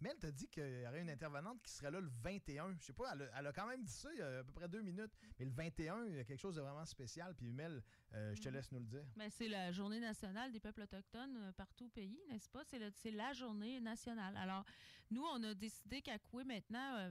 [0.05, 2.77] Mel t'a dit qu'il y aurait une intervenante qui serait là le 21.
[2.79, 4.45] Je sais pas, elle a, elle a quand même dit ça il y a à
[4.45, 5.13] peu près deux minutes.
[5.39, 7.35] Mais le 21, il y a quelque chose de vraiment spécial.
[7.35, 8.55] Puis Mel, euh, je te Mhm.
[8.55, 9.05] laisse nous le dire.
[9.17, 12.63] Ben, c'est la journée nationale des peuples autochtones euh, partout au pays, n'est-ce pas?
[12.65, 14.37] C'est, le- la journée nationale.
[14.37, 14.65] Alors,
[15.11, 17.11] nous, on a décidé qu'à Coué, maintenant, euh,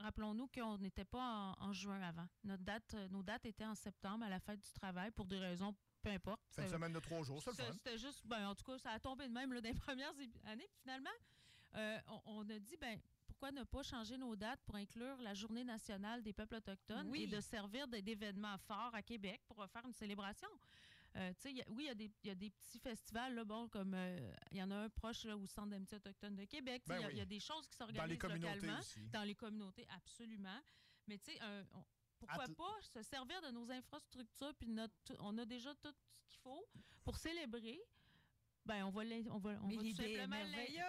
[0.00, 2.28] rappelons-nous qu'on n'était pas en, en juin avant.
[2.44, 5.74] Notre date, nos dates étaient en septembre à la fête du travail pour des raisons,
[6.02, 6.42] peu importe.
[6.50, 7.72] C'est une Ça- semaine de trois jours, le ça, fun.
[7.72, 10.12] C'était juste, ben, en tout cas, ça a tombé de même là, dans les premières
[10.44, 10.66] années.
[10.68, 11.10] Puis finalement,
[11.76, 15.34] euh, on, on a dit, ben, pourquoi ne pas changer nos dates pour inclure la
[15.34, 17.24] Journée nationale des peuples autochtones Oui.
[17.24, 20.48] et de servir d'événements forts à Québec pour faire une célébration?
[21.16, 23.44] Euh, y a- oui, il y, a des- il y a des petits festivals, là,
[23.44, 26.44] bon, comme euh, il y en a un proche là, au Centre d'amitié autochtone de
[26.44, 26.82] Québec.
[26.86, 27.12] Ben Il y a- oui.
[27.14, 28.78] il y, a des choses qui s'organisent localement.
[28.78, 29.00] aussi.
[29.08, 30.60] Dans les communautés, absolument.
[31.06, 31.38] Mais tu sais,
[32.18, 36.38] pourquoi pas se servir de nos infrastructures, puis notre, on a déjà tout ce qu'il
[36.40, 36.66] faut
[37.04, 37.80] pour célébrer.
[38.66, 40.36] Ben, on va on va, on va tout simplement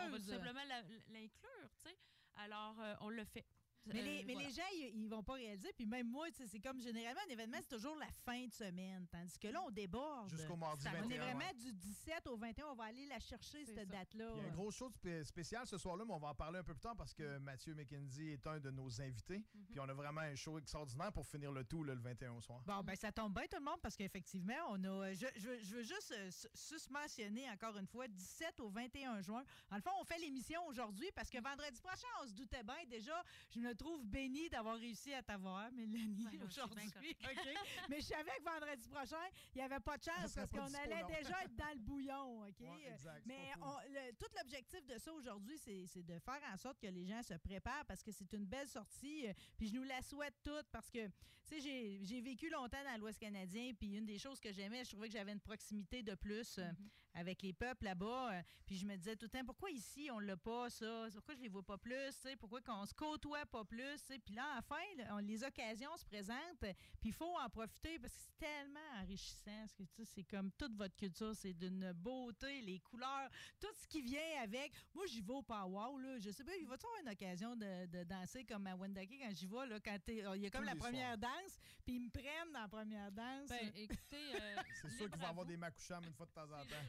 [0.06, 0.62] on va tout simplement
[1.10, 1.98] l'inclure, tu sais.
[2.36, 3.46] Alors, euh, on le fait.
[3.94, 4.48] Mais, Euh, les, mais voilà.
[4.50, 5.72] les gens, ils, ils vont pas réaliser.
[5.74, 9.08] Puis même moi, c'est comme généralement un événement, c'est toujours la fin de semaine.
[9.12, 10.30] Tandis que là, on déborde.
[10.30, 11.06] Jusqu'au mardi Ça- 21.
[11.06, 11.34] on est ouais.
[11.34, 12.68] vraiment du 17 au 21.
[12.68, 14.32] On va aller la chercher, cette date-là.
[14.36, 16.60] Il y a une grosse chose spé- spéciale ce soir-là, mais on va en parler
[16.60, 19.40] un peu plus tard parce que Mathieu McKenzie est un de nos invités.
[19.54, 19.66] Mhm.
[19.72, 22.42] Puis on a vraiment un show extraordinaire pour finir le tout là, le 21 au
[22.42, 22.62] soir.
[22.66, 25.14] Bon, ben ça tombe bien tout le monde parce qu'effectivement, on a.
[25.14, 29.22] Je, je veux- je veux juste euh, su- susmentionner encore une fois 17 au 21
[29.22, 29.44] juin.
[29.72, 32.84] En le fond, on fait l'émission aujourd'hui parce que vendredi prochain, on se doutait bien
[32.90, 33.24] déjà.
[33.52, 36.90] Je me trouve bénie d'avoir réussi à t'avoir, Mélanie, Ben c'est aujourd'hui.
[37.90, 39.18] Mais je savais que vendredi prochain,
[39.54, 41.08] il n'y avait pas de chance parce qu'on allait non.
[41.08, 42.42] déjà être dans le bouillon.
[42.48, 42.60] OK?
[42.60, 46.80] Ouais, exact, Mais on- le- tout l'objectif de ça aujourd'hui, c'est de faire en sorte
[46.80, 49.28] que les gens se préparent parce que c'est une belle sortie.
[49.28, 53.00] euh, Puis je nous la souhaite toute parce que, tu sais, j'ai- vécu longtemps dans
[53.00, 53.72] l'Ouest canadien.
[53.78, 56.68] Puis une des choses que j'aimais, je trouvais que j'avais une proximité de plus euh,
[56.72, 56.90] Mhm.
[57.18, 58.34] Avec les peuples là-bas.
[58.34, 61.08] euh, Puis je me disais tout le temps, pourquoi ici, on l'a pas, ça?
[61.14, 61.94] Pourquoi je les vois pas plus?
[62.16, 62.36] tu sais?
[62.36, 64.12] Pourquoi qu'on se côtoie pas plus?
[64.24, 66.60] Puis là, enfin, là, on- les occasions se présentent.
[66.62, 69.66] Puis il faut en profiter parce que c'est tellement enrichissant.
[69.78, 74.02] Parce que, c'est comme toute votre culture, c'est d'une beauté, les couleurs, tout ce qui
[74.02, 74.72] vient avec.
[74.94, 76.20] Moi, j'y vais au powwow, là.
[76.20, 79.32] Je sais pas, il va-tu avoir une occasion de, de danser comme à Wendake quand
[79.36, 82.00] j'y vais, là, quand t'es- il y a comme Tous la première danse, puis ils
[82.02, 83.50] me prennent dans la première danse.
[83.50, 86.32] Ben, écoutez, euh, C'est sûr libre qu'il va à avoir des Makoucham une fois de
[86.32, 86.86] temps en temps.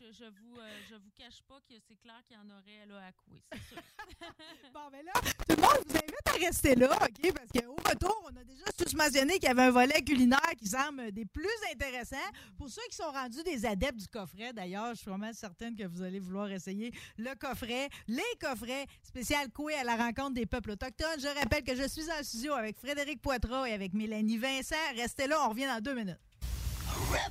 [0.00, 2.86] Je, je vous, euh, je vous cache pas que c'est clair qu'il y en aurait
[2.86, 3.82] là à couer, c'est sûr.
[4.72, 5.12] Bon, ben là,
[5.48, 7.32] tout le monde vous invite à rester là, OK?
[7.32, 10.66] Parce qu'au retour, on a déjà tous mentionné qu'il y avait un volet culinaire qui
[10.66, 12.16] semble des plus intéressants.
[12.56, 15.84] Pour ceux qui sont rendus des adeptes du coffret, d'ailleurs, je suis vraiment certaine que
[15.84, 20.72] vous allez vouloir essayer le coffret, les coffrets spécial Coué à la rencontre des peuples
[20.72, 21.20] autochtones.
[21.20, 24.74] Je rappelle que je suis en studio avec Frédéric Poitras et avec Mélanie Vincent.
[24.96, 26.18] Restez là, on revient dans deux minutes.
[27.12, 27.30] La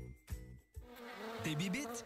[1.43, 2.05] Des bibites?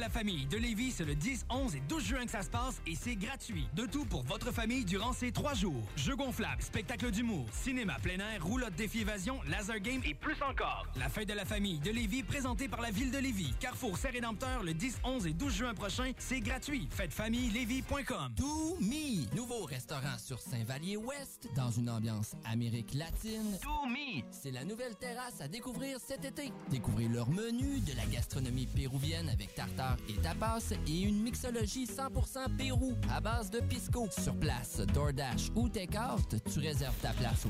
[0.01, 2.81] la famille de Lévis, c'est le 10, 11 et 12 juin que ça se passe
[2.87, 3.67] et c'est gratuit.
[3.75, 5.83] De tout pour votre famille durant ces trois jours.
[5.95, 10.87] Jeux gonflables, spectacle d'humour, cinéma plein air, roulotte défi évasion, laser game et plus encore.
[10.95, 13.53] La fête de la famille de Lévis présentée par la ville de Lévis.
[13.59, 16.87] Carrefour Saint-Rédempteur le 10, 11 et 12 juin prochain, c'est gratuit.
[16.89, 18.33] Fêtefamillelévis.com.
[18.37, 23.55] To Me, nouveau restaurant sur Saint-Vallier-Ouest dans une ambiance Amérique latine.
[23.61, 26.51] To Me, c'est la nouvelle terrasse à découvrir cet été.
[26.71, 32.55] Découvrez leur menu, de la gastronomie péruvienne avec tartare et tapas et une mixologie 100%
[32.57, 34.07] Pérou à base de pisco.
[34.11, 37.49] Sur place, DoorDash ou Takeout, tu réserves ta place au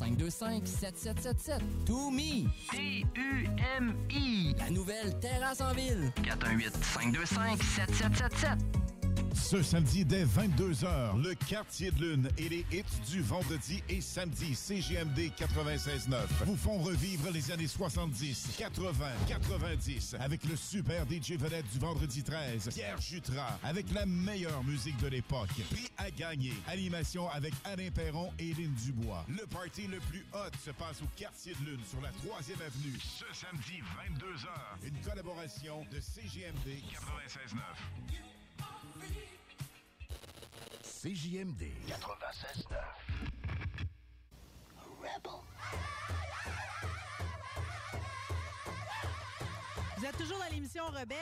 [0.00, 1.60] 418-525-7777.
[1.86, 2.48] To Me!
[2.70, 4.54] T-U-M-I.
[4.58, 6.12] La nouvelle terrasse en ville.
[6.22, 8.91] 418-525-7777.
[9.34, 14.54] Ce samedi dès 22h, le quartier de lune et les hits du vendredi et samedi
[14.54, 18.92] CGMD 96.9 vous font revivre les années 70, 80,
[19.28, 24.96] 90 avec le super DJ vedette du vendredi 13, Pierre Jutras, avec la meilleure musique
[24.98, 25.50] de l'époque.
[25.70, 26.54] Prix à gagner.
[26.68, 29.24] Animation avec Alain Perron et Lynn Dubois.
[29.28, 32.98] Le party le plus hot se passe au quartier de lune sur la 3e avenue.
[33.00, 36.80] Ce samedi 22h, une collaboration de CGMD
[37.48, 38.31] 96.9.
[41.02, 42.76] CJMD 96.9.
[49.98, 51.18] Vous êtes toujours dans l'émission Rebelle.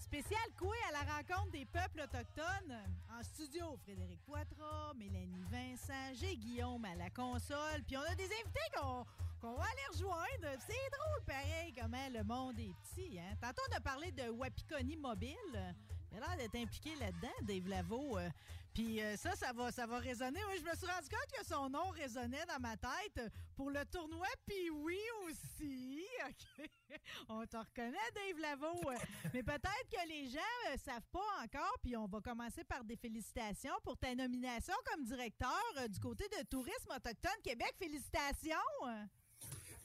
[0.00, 2.76] Spécial coué à la rencontre des peuples autochtones.
[3.16, 7.84] En studio, Frédéric Poitras, Mélanie Vincent, j'ai Guillaume à la console.
[7.86, 9.06] Puis on a des invités qu'on
[9.40, 10.58] qu'on va aller rejoindre.
[10.66, 13.20] C'est drôle, pareil, comment le monde est petit.
[13.20, 13.36] Hein?
[13.40, 15.76] Tantôt, on a parlé de Wapikoni Mobile.
[16.12, 18.18] Il a l'air d'être impliqué là-dedans, Dave Lavo.
[18.18, 18.28] euh.
[18.74, 20.38] Puis euh, ça, ça va, ça va résonner.
[20.48, 23.20] Oui, je me suis rendu compte que son nom résonnait dans ma tête
[23.56, 24.26] pour le tournoi.
[24.46, 26.04] Puis oui aussi.
[26.28, 26.70] OK.
[27.28, 28.90] On te reconnaît, Dave Lavo.
[28.90, 28.96] Euh,
[29.34, 31.76] Mais peut-être que les gens ne savent pas encore.
[31.82, 36.44] Puis on va commencer par des félicitations pour ta nomination comme directeur du côté de
[36.46, 37.74] Tourisme Autochtone Québec.
[37.78, 38.54] Félicitations.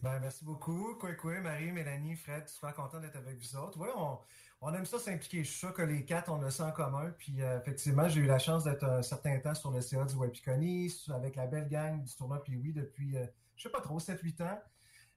[0.02, 0.96] Ben, merci beaucoup.
[0.96, 3.80] Quoi, quoi, Marie, Mélanie, Fred, super content d'être avec vous autres.
[3.80, 4.20] Oui, on,
[4.66, 5.44] on aime ça s'impliquer.
[5.44, 7.14] Je suis sûr que les quatre, on a ça en commun.
[7.18, 10.16] Puis, euh, effectivement, j'ai eu la chance d'être un certain temps sur le CA du
[10.16, 13.26] Wapikoni, avec la belle gang du tournoi Puis oui depuis, euh,
[13.58, 14.60] je sais pas trop, 7-8 ans.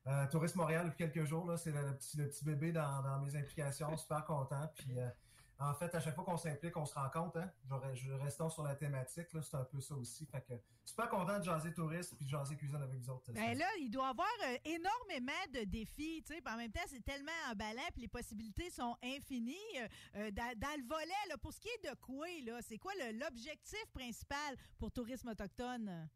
[0.09, 3.03] Euh, Tourisme Montréal depuis quelques jours, là, c'est le, le petit, le petit bébé dans,
[3.03, 3.97] dans mes implications.
[3.97, 4.68] Super content.
[4.74, 5.09] Puis, euh,
[5.59, 7.37] en fait, à chaque fois qu'on s'implique, on se rend compte.
[7.37, 7.51] Hein?
[7.95, 9.33] Je, restons sur la thématique.
[9.33, 10.27] là, C'est un peu ça aussi.
[10.27, 10.53] Fait que,
[10.85, 13.33] super content de jaser tourisme puis de jaser cuisine avec vous autres.
[13.33, 16.43] Ben là, il doit y avoir euh, énormément de défis, tu sais.
[16.47, 19.57] En même temps, c'est tellement emballant, puis les possibilités sont infinies.
[19.79, 22.79] Euh, euh, dans, dans le volet, là, pour ce qui est de quoi, là, c'est
[22.79, 26.09] quoi l'objectif principal pour Tourisme Autochtone?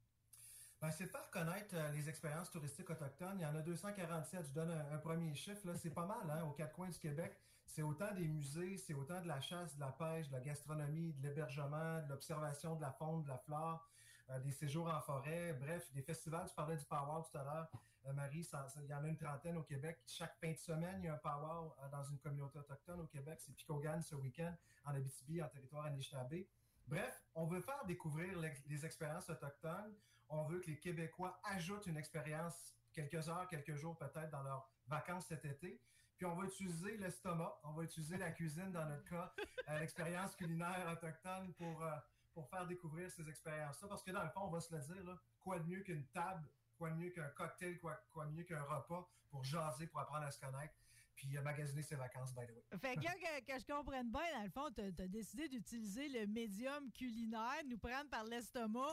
[0.81, 3.39] Ben, c'est de faire connaître euh, les expériences touristiques autochtones.
[3.39, 4.47] Il y en a 247.
[4.49, 5.67] Je donne un, un premier chiffre.
[5.67, 5.75] là.
[5.77, 7.39] C'est pas mal, hein, aux quatre coins du Québec.
[7.73, 11.13] C'est autant des musées, c'est autant de la chasse, de la pêche, de la gastronomie,
[11.13, 13.89] de l'hébergement, de l'observation de la faune, de la flore,
[14.29, 16.49] euh, des séjours en forêt, bref, des festivals.
[16.49, 17.71] Tu parlais du Power tout à l'heure.
[18.07, 18.45] Euh, Marie,
[18.77, 20.01] il y en a une trentaine au Québec.
[20.05, 23.07] Chaque fin de semaine, il y a un Power euh, dans une communauté autochtone au
[23.07, 23.39] Québec.
[23.41, 24.53] C'est Picogan ce week-end,
[24.85, 26.47] en Abitibi, en territoire Anishinaabe.
[26.89, 29.95] Bref, on veut faire découvrir les expériences autochtones.
[30.29, 34.69] On veut que les Québécois ajoutent une expérience quelques heures, quelques jours peut-être dans leurs
[34.89, 35.81] vacances cet été.
[36.21, 39.33] Puis on va utiliser l'estomac, on va utiliser la cuisine dans notre cas,
[39.71, 41.97] euh, l'expérience culinaire autochtone pour, euh,
[42.35, 43.89] pour faire découvrir ces expériences-là.
[43.89, 46.47] Parce que dans le fond, on va se le dire, quoi de mieux qu'une table,
[46.77, 50.27] quoi de mieux qu'un cocktail, quoi, quoi de mieux qu'un repas pour jaser, pour apprendre
[50.27, 50.75] à se connaître,
[51.15, 52.79] puis euh, magasiner ses vacances, by the way.
[52.79, 56.93] Fait que que, je comprenne bien, dans le fond, tu as, décidé d'utiliser le médium
[56.93, 58.93] culinaire, nous prendre par l'estomac.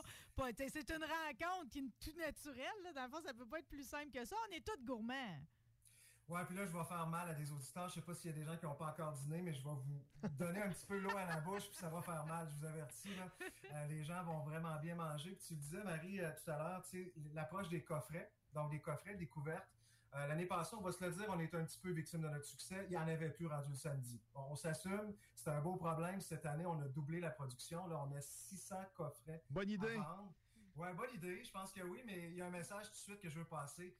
[0.56, 2.94] C'est une rencontre qui est tout naturelle.
[2.94, 4.34] Dans le fond, ça peut pas être plus simple que ça.
[4.48, 5.42] On est tous gourmands.
[6.28, 7.88] Ouais, puis là, je vais faire mal à des auditeurs.
[7.88, 9.64] Je sais pas s'il y a des gens qui n'ont pas encore dîné, mais je
[9.64, 12.46] vais vous donner un petit peu l'eau à la bouche, puis ça va faire mal,
[12.50, 13.14] je vous avertis.
[13.16, 13.24] Là.
[13.72, 15.30] Euh, les gens vont vraiment bien manger.
[15.32, 18.70] Puis tu le disais, Marie, euh, tout à l'heure, tu sais, l'approche des coffrets, donc
[18.70, 19.68] des coffrets découvertes.
[20.14, 22.28] Euh, L'année passée, on va se le dire, on est un petit peu victime de
[22.28, 22.84] notre succès.
[22.84, 24.20] Il n'y en avait plus rendu le samedi.
[24.34, 26.20] Bon, on s'assume, c'est un beau problème.
[26.20, 27.86] Cette année, on a doublé la production.
[27.86, 29.42] Là, on a 600 coffrets.
[29.50, 29.96] Bonne idée.
[29.96, 30.32] À vendre.
[30.76, 31.42] Ouais, bonne idée.
[31.42, 33.38] Je pense que oui, mais il y a un message tout de suite que je
[33.38, 33.96] veux passer.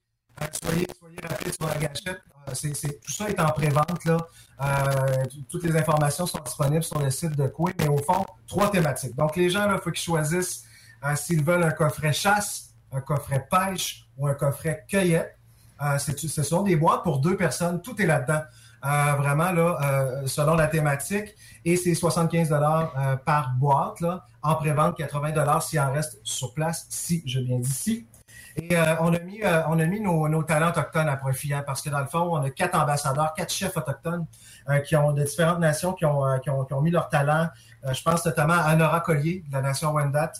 [0.62, 2.20] Soyez, soyez rapides sur la gâchette.
[2.48, 4.06] Euh, tout ça est en pré-vente.
[4.06, 8.70] Euh, toutes les informations sont disponibles sur le site de Coué, mais au fond, trois
[8.70, 9.14] thématiques.
[9.16, 10.64] Donc, les gens, il faut qu'ils choisissent
[11.04, 15.36] euh, s'ils veulent un coffret chasse, un coffret pêche ou un coffret cueillette.
[15.80, 17.82] Euh, ce sont des boîtes pour deux personnes.
[17.82, 18.42] Tout est là-dedans.
[18.82, 21.34] Vraiment, là, selon la thématique.
[21.64, 26.86] Et c'est 75 euh, par boîte, là, en pré-vente, 80 s'il en reste sur place,
[26.88, 28.06] si, je viens d'ici.
[28.56, 31.80] Et euh, on a mis, euh, on a mis nos, talents autochtones à profit, parce
[31.80, 34.26] que dans le fond, on a quatre ambassadeurs, quatre chefs autochtones
[34.68, 37.48] euh, qui ont de différentes nations qui ont, qui ont, mis leur talent.
[37.84, 40.32] Euh, je pense notamment à Nora Collier de la nation Wendat,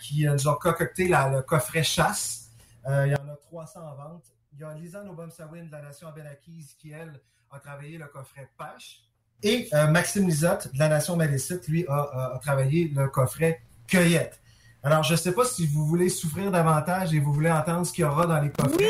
[0.00, 2.50] qui nous ont concocté la- le coffret chasse.
[2.86, 4.24] Il y en a 300 en vente.
[4.52, 7.20] Il y a Lisanne Obomsawin de la nation Abenakis qui, elle,
[7.50, 9.00] a travaillé le coffret pêche.
[9.42, 14.40] Et Maxime Lisotte de la nation Malécite, lui, a travaillé le coffret cueillette.
[14.84, 17.92] Alors, je ne sais pas si vous voulez souffrir davantage et vous voulez entendre ce
[17.92, 18.84] qu'il y aura dans les coffrets.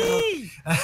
[0.65, 0.73] là.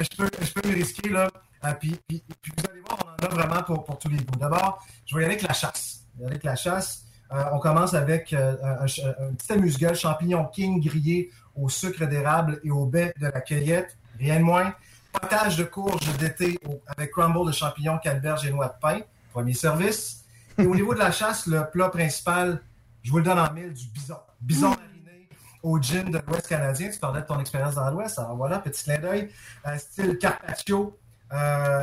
[0.00, 1.30] je, peux, je peux me risquer, là.
[1.60, 4.16] Ah, puis, puis- puis vous allez voir, on en a vraiment pour, pour tous les
[4.16, 4.38] goûts.
[4.38, 6.04] D'abord, je vais y aller avec la chasse.
[6.14, 7.02] Je vais y aller Avec la chasse,
[7.32, 12.60] euh, on commence avec euh, un, un petit amuse-gueule, champignon king grillé au sucre d'érable
[12.64, 13.96] et au baie de la cueillette.
[14.18, 14.72] Rien de moins.
[15.12, 19.00] Potage de courge d'été avec crumble de champignons, canneberge et noix de pain.
[19.32, 20.24] Premier service.
[20.56, 22.62] Et au niveau de la chasse, le plat principal,
[23.08, 24.18] je vous le donne en mille, du bison.
[24.38, 25.28] Bison mariné
[25.62, 26.90] au gin de l'Ouest canadien.
[26.90, 28.18] Tu parlais de ton expérience dans l'Ouest.
[28.18, 29.32] Alors voilà, petit clin d'œil.
[29.66, 30.98] Euh, style carpaccio.
[31.32, 31.82] Euh,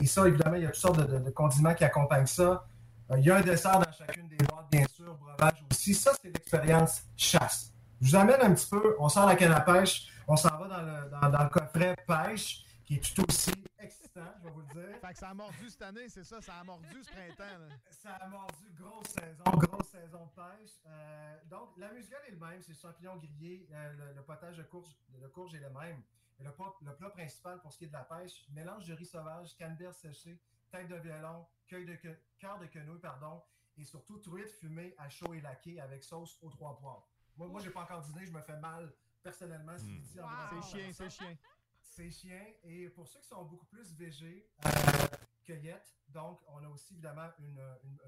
[0.00, 2.64] et ça, évidemment, il y a toutes sortes de, de- de condiments qui accompagnent ça.
[3.10, 5.92] Euh, il y a un dessert dans chacune des boîtes, bien sûr, breuvage aussi.
[5.92, 7.72] Ça, c'est l'expérience chasse.
[8.00, 10.68] Je vous amène un petit peu, on sort la canne à pêche, on s'en va
[10.68, 13.50] dans le, dans, dans le coffret pêche, qui est tout aussi
[14.10, 15.00] excitant, je vais vous le dire.
[15.00, 16.40] Fait que ça a mordu cette année, c'est ça?
[16.40, 17.58] Ça a mordu ce printemps.
[17.58, 17.68] là.
[17.90, 20.80] Ça a mordu, grosse saison, grosse saison de pêche.
[20.86, 24.56] Euh, donc, la muscade est le même, c'est le champignon grillé, euh, le, le potage
[24.56, 26.02] de courge, de courge est le même.
[26.38, 28.94] Et le, plat- le plat principal pour ce qui est de la pêche, mélange de
[28.94, 30.40] riz sauvage, canneberge séchée,
[30.70, 31.96] tête de violon, cueil de
[32.38, 33.42] cœur de quenouille, pardon,
[33.76, 37.06] et surtout truite fumée à chaud et laqué avec sauce aux trois poivres.
[37.36, 38.92] Moi, moi j'ai pas encore dîné, je me fais mal
[39.22, 40.18] personnellement ce midi
[40.50, 41.36] C'est chien, c'est chien.
[42.00, 42.46] C'est chien.
[42.64, 44.70] Et pour ceux qui sont beaucoup plus végés, euh,
[45.44, 45.94] cueillette.
[46.08, 48.00] Donc, on a aussi évidemment une, une-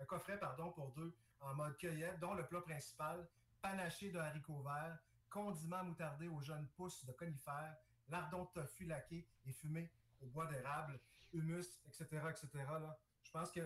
[0.00, 3.28] un, coffret pardon, pour deux en mode cueillette, dont le plat principal,
[3.60, 7.76] panaché de haricots verts, condiments moutardés aux jeunes pousses de conifères,
[8.08, 9.90] lardons de tofu laqué et fumé
[10.22, 10.98] au bois d'érable,
[11.34, 12.48] humus, etc., etc.
[12.54, 12.98] là.
[13.22, 13.60] Je pense que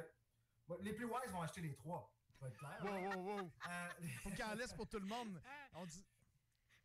[0.81, 2.13] les plus wise vont acheter les trois.
[2.59, 2.79] Clair.
[2.83, 3.53] Wow, wow, wow.
[3.69, 3.89] Euh,
[4.23, 5.43] Faut qu'il en laisse pour tout le monde.
[5.75, 6.05] On dit...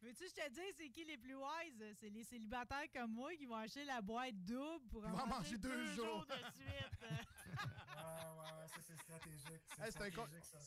[0.05, 1.83] Veux-tu que je te dise, c'est qui les plus wise?
[1.99, 5.57] C'est les célibataires comme moi qui vont acheter la boîte double pour en manger, manger
[5.57, 6.25] deux jours.
[6.27, 7.01] de suite.
[7.95, 9.63] Ouais, ouais, ouais, ça c'est stratégique.
[9.75, 10.13] c'est Hey,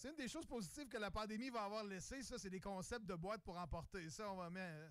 [0.06, 3.04] un une des choses positives que la pandémie va avoir laissé, ça, c'est des concepts
[3.06, 4.08] de boîtes pour emporter.
[4.10, 4.90] Ça, on va mettre.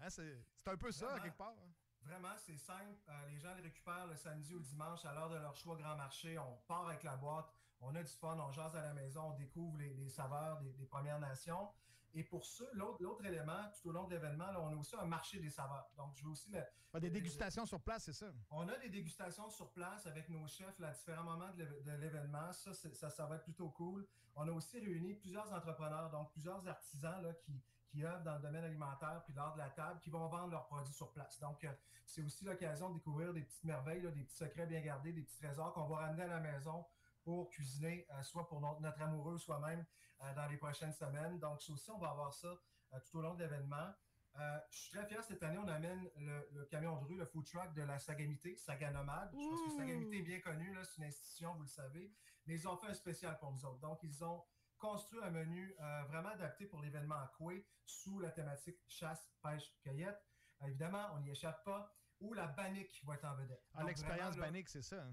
[0.00, 1.22] hein, c'est c'est un peu ça, Vraiment.
[1.22, 1.54] quelque part.
[1.58, 1.72] hein.
[2.02, 2.98] Vraiment, c'est simple.
[3.08, 5.96] Euh, les gens les récupèrent le samedi ou dimanche à l'heure de leur choix grand
[5.96, 6.38] marché.
[6.38, 9.34] On part avec la boîte, on a du fun, on jase à la maison, on
[9.34, 11.70] découvre les, les saveurs des, des Premières Nations.
[12.14, 15.38] Et pour ça, l'autre élément, tout au long de l'événement, on a aussi un marché
[15.38, 15.88] des saveurs.
[15.96, 16.62] Donc, je veux aussi le-
[16.94, 18.32] Ah, Des dégustations sur place, c'est ça?
[18.50, 22.50] on a des dégustations sur place avec nos chefs là, à différents moments de l'événement.
[22.52, 24.06] Ça, ça, ça va être plutôt cool.
[24.34, 28.40] On a aussi réuni plusieurs entrepreneurs, donc plusieurs artisans là, qui, qui œuvrent dans le
[28.42, 31.38] domaine alimentaire puis l'art de la table, qui vont vendre leurs produits sur place.
[31.40, 31.72] Donc, euh,
[32.06, 35.22] c'est aussi l'occasion de découvrir des petites merveilles, là, des petits secrets bien gardés, des
[35.22, 36.86] petits trésors qu'on va ramener à la maison
[37.24, 39.84] pour cuisiner, euh, soit pour notre, notre amoureux, soit même
[40.22, 41.38] euh, dans les prochaines semaines.
[41.38, 43.92] Donc, ça aussi, on va avoir ça euh, tout au long de l'événement.
[44.36, 47.26] Euh, je suis très fier cette année, on amène le, le camion de rue, le
[47.26, 49.30] food truck de la Sagamité, Saga Nomade.
[49.32, 52.12] Je pense que Sagamité est bien connu, là, c'est une institution, vous le savez.
[52.46, 53.80] Mais ils ont fait un spécial pour nous autres.
[53.80, 54.44] Donc, ils ont
[54.78, 59.74] construit un menu euh, vraiment adapté pour l'événement à Coué sous la thématique chasse, pêche,
[59.82, 60.22] cueillette.
[60.62, 61.92] Euh, évidemment, on n'y échappe pas.
[62.20, 63.64] Où la bannique va être en vedette.
[63.74, 65.04] Ah, L'expérience bannique, c'est ça.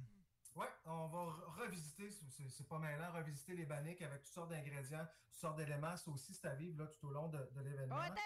[0.56, 5.06] Ouais, on va re- revisiter, c'est- pas mêlant, revisiter les banniques avec toutes sortes d'ingrédients,
[5.28, 5.98] toutes sortes d'éléments.
[5.98, 7.96] C'est aussi c'est à vivre là, tout au long de, de l'événement.
[7.98, 8.22] Oh, attends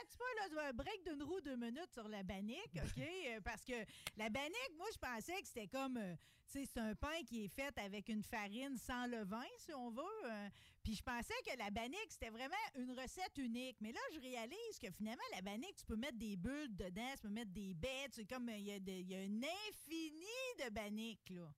[0.46, 3.04] un là, un break d'une roue deux minutes sur la bannique, OK?
[3.30, 3.74] Euh, Parce que
[4.16, 6.16] la bannique, moi, je pensais que c'était comme, euh,
[6.52, 9.90] tu sais, c'est un pain qui est fait avec une farine sans levain, si on
[9.90, 10.04] veut.
[10.26, 10.50] euh,
[10.84, 13.78] Puis je pensais que la bannique, c'était vraiment une recette unique.
[13.82, 17.22] Mais là, je réalise que finalement, la bannique, tu peux mettre des bulles dedans, tu
[17.24, 18.14] peux mettre des bêtes.
[18.14, 21.52] C'est comme, il y, y a un infini de banniques, là.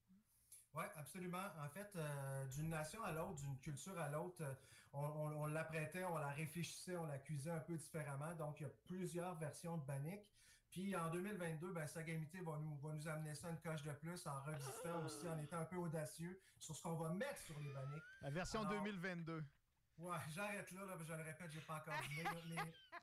[0.74, 1.48] Oui, absolument.
[1.62, 4.54] En fait, euh, d'une nation à l'autre, d'une culture à l'autre, euh,
[4.94, 8.34] on, on- on l'apprêtait, on la réfléchissait, on la cuisait un peu différemment.
[8.34, 10.20] Donc, il y a plusieurs versions de Bannick.
[10.70, 14.26] Puis en 2022, ben, Sagamité va nous, va nous amener ça une coche de plus
[14.26, 17.70] en revisitant aussi, en étant un peu audacieux sur ce qu'on va mettre sur les
[17.70, 18.02] Bannick.
[18.22, 19.44] La version Alors, 2022.
[19.98, 21.92] Ouais, j'arrête là, là, je le répète, j'ai pas encore
[22.48, 22.56] mais,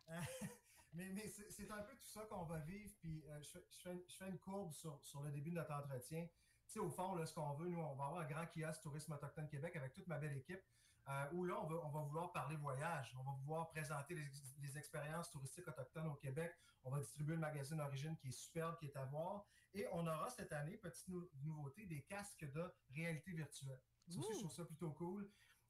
[0.10, 0.22] euh,
[0.94, 2.92] mais, mais c'est un peu tout ça qu'on va vivre.
[3.00, 5.56] Puis euh, je, fais, je fais- je fais une courbe sur, sur le début de
[5.58, 6.28] notre entretien.
[6.70, 9.12] Sais, au fond, là, ce qu'on veut, nous, on va avoir un grand kiosque Tourisme
[9.14, 10.62] Autochtone Québec avec toute ma belle équipe.
[11.08, 13.16] euh, où là, on va, on va vouloir parler voyage.
[13.20, 16.54] On va vouloir présenter les, les expériences touristiques autochtones au Québec.
[16.84, 19.44] On va distribuer le magazine Origine qui est superbe, qui est à voir.
[19.74, 23.82] Et on aura cette année, petite nou- nouveauté, des casques de réalité virtuelle.
[24.08, 25.28] Ça aussi, je trouve ça plutôt cool.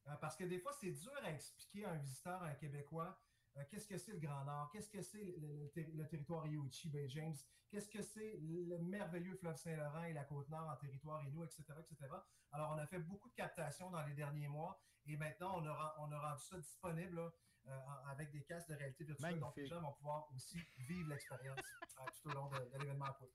[0.08, 3.18] Euh, parce que des fois, c'est dur à expliquer à un visiteur, à un Québécois,
[3.56, 6.06] euh, qu'est-ce que c'est le Grand Nord, qu'est-ce que c'est le, le- le terri- le
[6.06, 7.34] territoire Yoichi, Bay James,
[7.70, 12.12] qu'est-ce que c'est le merveilleux fleuve Saint-Laurent et la Côte-Nord en territoire Inuit, etc., etc.
[12.52, 15.94] Alors, on a fait beaucoup de captations dans les derniers mois et maintenant, on a,
[15.98, 17.32] on a rendu ça disponible là,
[17.66, 19.38] euh, avec des casques de réalité virtuelle.
[19.38, 19.66] Donc, les Magnifique.
[19.74, 23.32] gens vont pouvoir aussi vivre l'expérience euh, tout au long de, de l'événement à Poudre.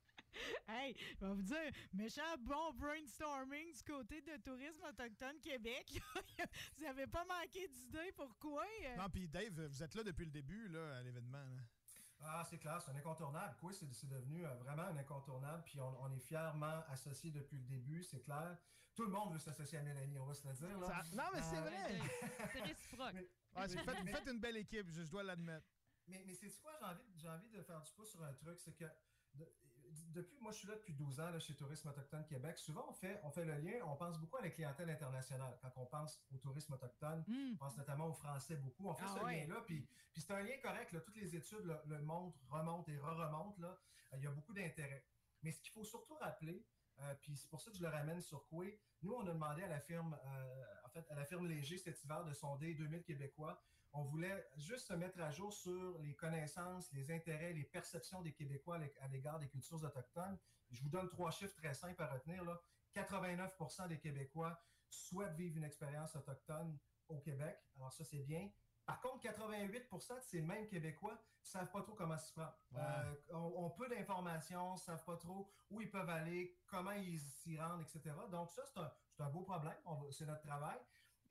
[0.68, 6.00] Hey, je vais vous dire, méchant bon brainstorming du côté de Tourisme Autochtone Québec.
[6.78, 8.66] vous n'avez pas manqué d'idées pourquoi?
[8.86, 8.96] euh?
[8.98, 11.44] Non, puis Dave, vous êtes là depuis le début là, à l'événement.
[12.20, 13.56] Ah, c'est clair, c'est un incontournable.
[13.60, 15.64] Quoi, c'est c'est devenu euh, vraiment un incontournable.
[15.66, 18.58] Puis on, on est fièrement associés depuis le début, c'est clair.
[18.96, 20.80] Tout le monde veut s'associer à Mélanie, on va se le dire.
[20.80, 20.88] Là.
[20.88, 22.00] Ça- non, mais c'est Euh, vrai.
[22.54, 23.14] C'est réciproque.
[23.14, 23.22] Mais-
[23.62, 25.68] Ouais, c'est- mais- faites- vous mais- faites une belle équipe, je, je dois l'admettre.
[26.08, 28.60] Mais, mais c'est quoi, j'ai envie, j'ai envie de faire du pouce sur un truc,
[28.60, 28.86] c'est que
[29.34, 29.52] de-
[30.14, 32.94] depuis, moi je suis là depuis 12 ans là, chez Tourisme Autochtone Québec, souvent on
[32.94, 35.58] fait, on fait le lien, on pense beaucoup à la clientèle internationale.
[35.62, 37.24] Quand on pense au tourisme autochtone,
[37.54, 38.88] on pense notamment aux Français beaucoup.
[38.88, 39.40] On fait Ah ce ouais.
[39.42, 40.92] lien-là, puis, puis c'est un lien correct.
[40.92, 43.62] Là, toutes les études le, le montrent, remontent et re-remontent.
[43.62, 43.78] là.
[44.14, 45.06] Euh, Il y a beaucoup d'intérêt.
[45.44, 46.66] Mais ce qu'il faut surtout rappeler,
[47.00, 49.64] euh, puis c'est pour ça que je le ramène sur Coué, nous on a demandé
[49.64, 53.04] à la firme, euh, en fait, à la firme Léger cet hiver de sonder 2000
[53.04, 53.62] Québécois.
[53.98, 58.34] On voulait juste se mettre à jour sur les connaissances, les intérêts, les perceptions des
[58.34, 60.38] Québécois à l'é- à l'égard des cultures autochtones.
[60.70, 62.44] Je vous donne trois chiffres très simples à retenir.
[62.44, 62.60] Là.
[62.94, 66.78] 89% des Québécois souhaitent vivre une expérience autochtone
[67.08, 67.58] au Québec.
[67.78, 68.50] Alors ça, c'est bien.
[68.86, 71.18] Par contre, 88% de ces mêmes Québécois ne
[71.48, 72.56] savent pas trop comment s'y prendre.
[72.72, 72.80] Ouais.
[72.82, 77.20] Euh, ont, ont peu d'informations, ne savent pas trop où ils peuvent aller, comment ils
[77.20, 78.16] s'y rendent, etc.
[78.30, 79.74] Donc ça, c'est un, beau problème.
[80.12, 80.78] C'est notre travail.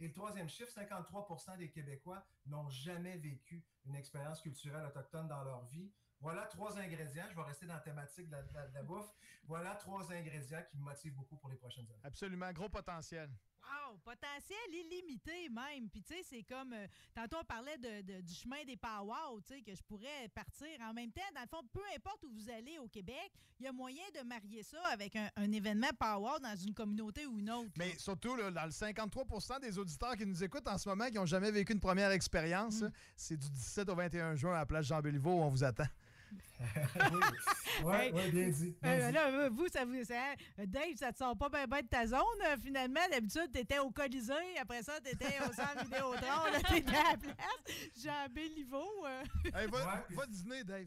[0.01, 5.43] Et le troisième chiffre, 53% des Québécois n'ont jamais vécu une expérience culturelle autochtone dans
[5.45, 5.91] leur vie.
[6.21, 7.27] Voilà trois ingrédients.
[7.31, 9.13] Je vais rester dans la thématique de la, bouffe.
[9.45, 12.01] Voilà trois ingrédients qui me motivent beaucoup pour les prochaines années.
[12.03, 13.31] Absolument, gros potentiel.
[13.67, 15.89] Wow, potentiel illimité même.
[15.89, 19.41] Puis tu sais, c'est comme euh, tantôt on parlait de, de- du chemin des powwows,
[19.47, 21.23] tu sais, que je pourrais partir en même temps.
[21.35, 24.27] Dans le fond, peu importe où vous allez au Québec, il y a moyen de
[24.27, 27.71] marier ça avec un, un événement powwow dans une communauté ou une autre.
[27.77, 31.15] Mais surtout, là, dans le 53% des auditeurs qui nous écoutent en ce moment, qui
[31.15, 32.91] n'ont jamais vécu une première expérience, Mm.
[33.17, 35.87] c'est du 17 au 21 juin à la place Jean-Béliveau où on vous attend.
[37.85, 38.77] Ouais, Hey, ouais, bien dit.
[38.83, 39.13] bien Euh, dit.
[39.15, 40.05] là, euh, vous, ça vous.
[40.05, 42.21] ça- euh, Dave, ça te sort pas bien de ta zone,
[42.63, 43.01] finalement?
[43.11, 44.33] D'habitude, t'étais au Colisée.
[44.61, 46.51] Après ça, t'étais au centre Vidéotron.
[46.53, 47.91] Là, t'étais à la place.
[48.03, 48.89] Jean Béliveau.
[49.07, 49.23] euh.
[49.55, 50.87] Hey, va, Ouais, va dîner, Dave.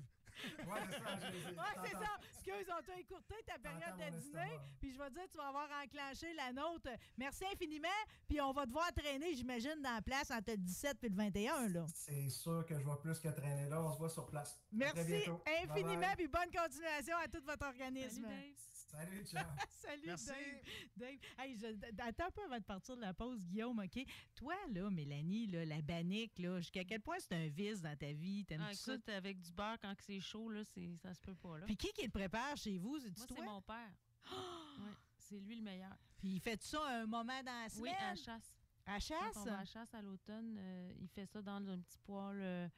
[0.67, 1.13] Ouais, c'est ça.
[1.15, 2.19] Ouais, c'est ça.
[2.33, 4.59] Excuse, on t'a écourté ta période de dîner.
[4.79, 6.89] Puis je vais te dire, tu vas avoir enclenché la nôtre.
[7.17, 7.87] Merci infiniment.
[8.27, 11.69] Puis on va devoir traîner, j'imagine, dans la place entre le 17 et le 21.
[11.69, 11.85] Là.
[11.93, 13.81] C'est sûr que je vois plus que traîner là.
[13.81, 14.59] On se voit sur place.
[14.71, 15.25] Merci
[15.63, 16.13] infiniment.
[16.15, 18.23] Puis bonne continuation à tout votre organisme.
[18.23, 18.76] Salut, Dave.
[18.87, 19.43] Salut, ciao.
[19.69, 20.27] Salut, Merci.
[20.27, 20.61] Dave.
[20.95, 21.19] Dave.
[21.37, 24.05] Hey, je- attends un peu avant de partir de la pause, Guillaume, OK?
[24.35, 28.11] Toi, là, Mélanie, là, la bannique, là, jusqu'à quel point c'est un vice dans ta
[28.13, 28.45] vie?
[28.45, 28.93] T'aimes Ah, ça?
[28.93, 31.57] écoute, avec du beurre quand c'est chaud, là, c'est- ça se peut pas.
[31.59, 31.65] Là.
[31.65, 32.97] Puis qui qui le prépare chez vous?
[32.99, 33.37] Moi, toi?
[33.37, 33.91] c'est mon père.
[34.79, 35.95] Ouais, c'est lui le meilleur.
[36.17, 37.95] Puis il fait ça un moment dans la Oui, semaine?
[38.01, 38.55] à la chasse.
[38.85, 39.35] À Quand chasse?
[39.37, 42.39] on va à la chasse à l'automne, euh, il fait ça dans un petit poêle
[42.41, 42.69] euh,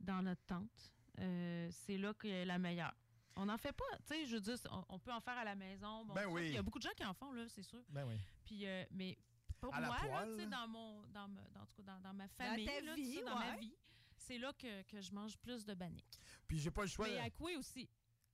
[0.00, 0.92] dans notre tente.
[1.18, 2.94] Euh, c'est là que est la meilleure.
[3.36, 5.44] On n'en fait pas, tu sais, je veux dire, on, on peut en faire à
[5.44, 6.04] la maison.
[6.04, 6.48] bon, Ben oui.
[6.48, 7.80] Il y a beaucoup de gens qui en font, là, c'est sûr.
[7.88, 8.16] Ben oui.
[8.44, 9.16] Puis, euh, mais
[9.60, 12.28] pour À moi, là, dans, mon, dans, me- dans, en tout cas, dans, dans ma
[12.28, 13.74] famille, ta là, vie, ça, dans ma vie,
[14.16, 16.18] c'est là que, que je mange plus de bannique.
[16.46, 17.06] Puis j'ai pas le choix.
[17.08, 17.88] Mais à Coué aussi?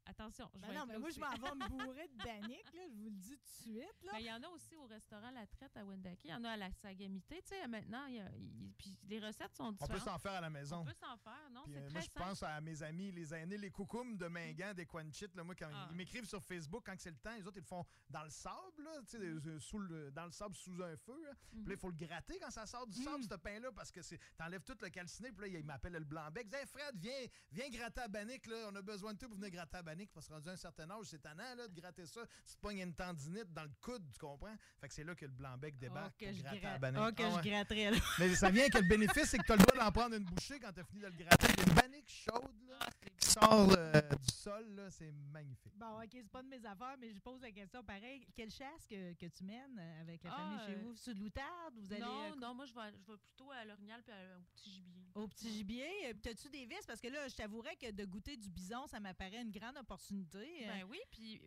[0.08, 2.96] Attention, je Ben vais non, mais moi, je m'en vais me bourrer de là, je
[2.96, 4.02] vous le dis tout de suite.
[4.04, 4.12] Là.
[4.12, 6.20] Ben, il y en a aussi au restaurant La Traite à Wendake.
[6.24, 7.42] Il y en a à la Sagamité.
[7.42, 8.30] Tu sais, maintenant, y a-
[8.78, 9.92] puis les recettes sont On différentes.
[9.92, 10.78] peut s'en faire à la maison.
[10.80, 11.62] On peut s'en faire, non?
[11.64, 14.72] Puis, euh, très moi, je pense à mes amis, les aînés, les coucoums de Mingan,
[14.72, 15.26] des Quanchit.
[15.34, 15.88] Là, moi, quand Ah.
[15.90, 18.30] ils m'écrivent sur Facebook, quand c'est le temps, les autres, ils le font dans le
[18.30, 21.22] sable, là, tu sais, euh, sous le- dans le sable sous un feu.
[21.22, 21.32] là.
[21.50, 24.00] Puis là, il faut le gratter quand ça sort du sable, ce pain-là, parce que
[24.38, 25.32] t'enlèves tout le calciné.
[25.32, 26.44] Puis là, il m'appelle le blanc-bec.
[26.46, 28.46] Il dit Hey, Fred, viens, viens gratter à Bannick.
[28.46, 28.68] Là.
[28.72, 29.97] On a besoin de toi pour venir gratter à Bannick.
[30.06, 32.20] Parce que rendu à un certain âge, c'est tannant là, de gratter ça.
[32.46, 34.56] Tu te pognes une tendinite dans le coude, tu comprends?
[34.80, 36.82] Fait que c'est là que le blanc-bec débarque que pour je gratte.
[36.96, 37.98] Oh, que Ah je gratterais, là.
[38.18, 40.24] Mais ça vient que le bénéfice, c'est que tu as le droit d'en prendre une
[40.24, 41.46] bouchée quand tu as fini de le gratter.
[41.58, 44.74] Il y a une chaude là, qui sort euh, du sol.
[44.74, 45.76] là, C'est magnifique.
[45.76, 48.26] Bon, OK, c'est pas de mes affaires, mais je pose la question pareil.
[48.34, 50.96] Quelle chasse que, que tu mènes euh, avec la Ah, famille chez euh, vous?
[50.96, 51.74] Sur de l'outarde?
[51.78, 54.38] Vous allez non, euh, non, moi, je vais, je vais plutôt à l'orignal puis à-
[54.38, 55.10] au petit gibier.
[55.14, 56.14] au petit gibier?
[56.22, 56.86] T'as-tu des vis?
[56.86, 60.66] Parce que là, je t'avouerais que de goûter du bison, ça m'apparaît une grande opportunité.
[60.66, 61.40] Ben oui, puis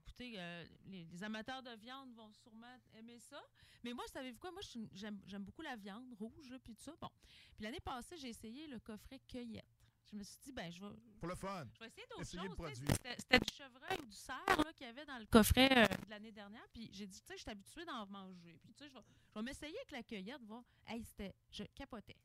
[0.00, 3.40] écoutez, euh, les, les amateurs de viande vont sûrement aimer ça.
[3.84, 4.50] Mais moi, savez-vous quoi?
[4.50, 6.92] Moi, j'aime j'aime beaucoup la viande rouge, là, puis tout ça.
[7.00, 7.08] Bon.
[7.54, 9.64] Puis l'année passée, j'ai essayé le coffret cueillette.
[10.10, 10.86] Je me suis dit, ben, je vais,
[11.18, 11.66] Pour le fun.
[11.74, 12.82] je vais essayer d'autres choses.
[13.18, 14.44] C'était du chevreuil ou du cerf
[14.74, 16.66] qu'il y avait dans le coffret euh, de l'année dernière.
[16.72, 18.58] Puis j'ai dit, tu sais, je suis habituée d'en manger.
[18.64, 18.94] Puis tu sais, je
[19.34, 20.62] vais, m'essayer avec la cueillette, voir.
[20.86, 22.16] Hey, c'était, je capotais.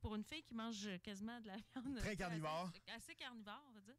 [0.00, 1.96] pour une fille qui mange quasiment de la viande.
[1.98, 2.72] Très assez- carnivore.
[2.88, 3.94] Assez, carnivore, on va dire.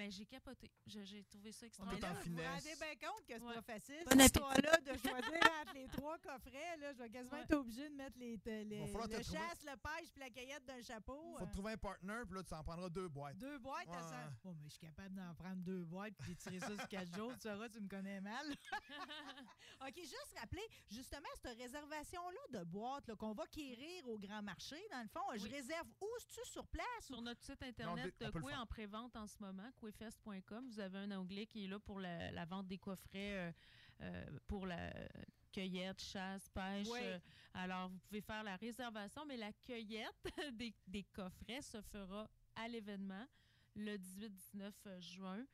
[0.00, 0.70] Mais j'ai capoté.
[0.86, 2.14] J'ai trouvé ça extraordinaire.
[2.14, 3.54] là, vous vous rendez bien compte que c'est Ouais.
[3.56, 6.76] pas facile, Bon cette histoire-là, de choisir entre les trois coffrets.
[6.78, 7.42] Là, je vais quasiment Ouais.
[7.42, 8.30] être obligée de mettre les,
[8.64, 8.64] les-
[9.08, 11.36] te le trouver- chasse, le pêche puis la cueillette d'un chapeau.
[11.36, 13.36] Faut euh, te trouver un partner, puis là, tu en prendras deux boîtes.
[13.36, 14.02] Deux boîtes Ouais.
[14.08, 14.32] ça.
[14.42, 17.32] Bon, mais je suis capable d'en prendre deux boîtes puis d'étirer ça sur quatre jours.
[17.34, 18.46] Tu sauras, tu me connais mal.
[19.86, 24.76] OK, juste rappeler, justement, cette réservation-là de boîtes là, qu'on va quérir au grand marché,
[24.90, 26.06] dans le fond, je réserve où?
[26.20, 26.86] C'est-tu sur place?
[27.02, 29.68] Sur notre site on internet peut de le Coué en pré-vente en ce moment,
[30.68, 33.52] vous avez un onglet qui est là pour la, la vente des coffrets euh,
[34.02, 34.92] euh, pour la
[35.52, 36.86] cueillette, chasse, pêche.
[36.90, 37.00] Oui.
[37.02, 37.18] euh,
[37.54, 40.14] alors, vous pouvez faire la réservation, mais la cueillette
[40.52, 43.26] des, des coffrets se fera à l'événement
[43.74, 45.44] le 18-19 juin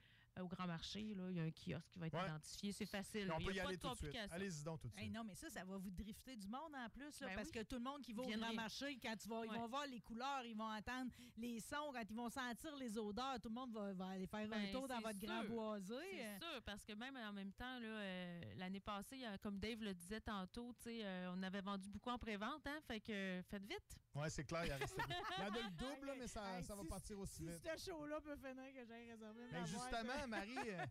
[0.42, 1.14] au Grand Marché.
[1.14, 2.24] Là, il y a un kiosque qui va être Ouais.
[2.26, 2.72] identifié.
[2.72, 3.30] C'est facile.
[3.32, 4.16] on peut y y a pas aller de tout de suite.
[4.30, 5.14] Allez-y donc tout de Hey, suite.
[5.14, 7.52] non, mais ça, ça va vous drifter du monde en plus, là, Ben parce oui.
[7.54, 9.86] que tout le monde qui va au grand marché, quand tu vas, ils vont voir
[9.86, 13.54] les couleurs, ils vont entendre les sons, quand ils vont sentir les odeurs, tout le
[13.54, 15.94] monde va, va aller faire un Ben, tour dans votre grand boisé.
[16.10, 19.94] C'est sûr, parce que même en même temps, là, euh, l'année passée, comme Dave le
[19.94, 23.42] disait tantôt, tu sais, euh, on avait vendu beaucoup en pré-vente, hein, fait que euh,
[23.44, 23.98] faites vite.
[24.16, 24.96] Ouais, c'est clair, il, en reste-
[25.38, 27.36] il y en a le double, là, mais ça, Hey, ça va si- partir aussi
[27.36, 27.60] Si vite.
[27.76, 30.26] ce show-là peut finir que j'ai réservé ma Mais boîte, justement, là.
[30.26, 30.84] Marie, euh,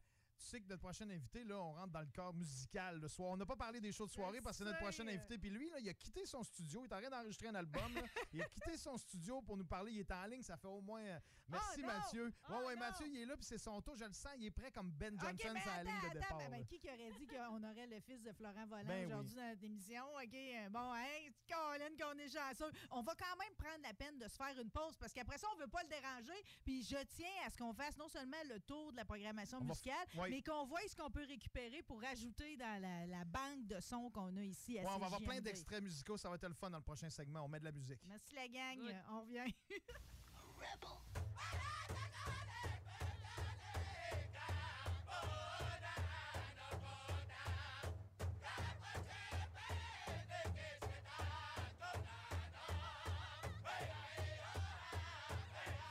[0.46, 3.30] tu sais que notre prochain invité, là, on rentre dans le corps musical le soir.
[3.32, 5.40] On n'a pas parlé des shows de soirée parce que c'est notre prochain invité.
[5.40, 6.84] Puis lui, là, il a quitté son studio.
[6.86, 7.94] Il est en train d'enregistrer un album.
[7.96, 8.02] là.
[8.34, 9.92] Il a quitté son studio pour nous parler.
[9.94, 10.44] Il est en ligne.
[10.44, 11.02] Ça fait au moins.
[11.02, 11.88] euh, Merci, non!
[11.88, 12.34] Mathieu.
[12.50, 12.80] Oh, ouais, ouais, non!
[12.82, 13.36] Mathieu, il est là.
[13.38, 13.96] Puis c'est son tour.
[13.96, 14.34] Je le sens.
[14.38, 16.38] Il est prêt comme Ben Johnson sur la ligne de départ.
[16.38, 16.64] ben, là.
[16.64, 19.42] qui qui aurait dit qu'on aurait le fils de Florent Volant Ben aujourd'hui oui.
[19.42, 20.04] dans notre émission?
[20.16, 22.72] OK, euh, bon, hein, Colin, qu'on est chanceux.
[22.92, 25.48] On va quand même prendre la peine de se faire une pause parce qu'après ça,
[25.56, 26.44] on veut pas le déranger.
[26.64, 29.62] Puis je tiens à ce qu'on fasse non seulement le tour de la programmation On
[29.62, 30.30] va musicale, ouais.
[30.36, 34.10] Mais qu'on voit ce qu'on peut récupérer pour rajouter dans la, la banque de sons
[34.10, 36.18] qu'on a ici à Ouais, on va avoir plein d'extraits musicaux.
[36.18, 37.44] Ça va être le fun dans le prochain segment.
[37.44, 38.02] On met de la musique.
[38.06, 38.92] Merci la gang, Oui.
[39.12, 39.54] On revient.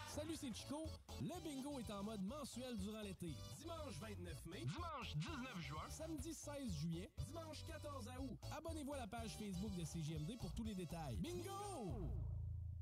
[0.07, 0.86] Salut, c'est Chico.
[1.25, 3.33] Le bingo est en mode mensuel durant l'été.
[3.57, 4.61] Dimanche 29 mai.
[4.61, 5.89] Dimanche 19 juin.
[5.89, 7.11] Samedi 16 juillet.
[7.27, 8.39] Dimanche 14 août.
[8.59, 11.16] Abonnez-vous à la page Facebook de CGMD pour tous les détails.
[11.16, 12.11] Bingo!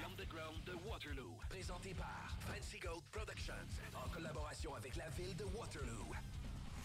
[0.00, 3.54] L'Underground de Waterloo, présenté par Fancy Gold Productions,
[3.94, 6.12] en collaboration avec la ville de Waterloo.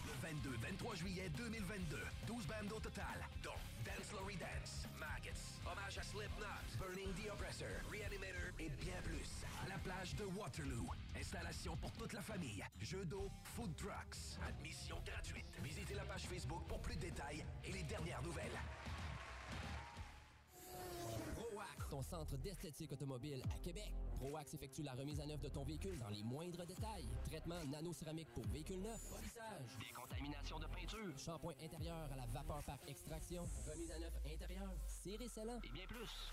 [0.06, 1.96] Le 22-23 juillet 2022,
[2.26, 7.68] 12 bandes au total, dont Dance Lory Dance, Maggots, Hommage à Slipknot, Burning the Oppressor,
[7.90, 9.30] Reanimator et bien plus,
[9.64, 10.88] à la plage de Waterloo.
[11.16, 15.46] Installation pour toute la famille, jeux d'eau, food trucks, admission gratuite.
[15.62, 18.58] Visitez la page Facebook pour plus de détails et les dernières nouvelles.
[21.88, 23.92] Ton centre d'esthétique automobile à Québec.
[24.16, 27.08] ProAx effectue la remise à neuf de ton véhicule dans les moindres détails.
[27.24, 32.78] Traitement nano-céramique pour véhicule neuf, polissage, décontamination de peinture, shampoing intérieur à la vapeur par
[32.86, 36.32] extraction, remise à neuf intérieur, serré scellant et bien plus.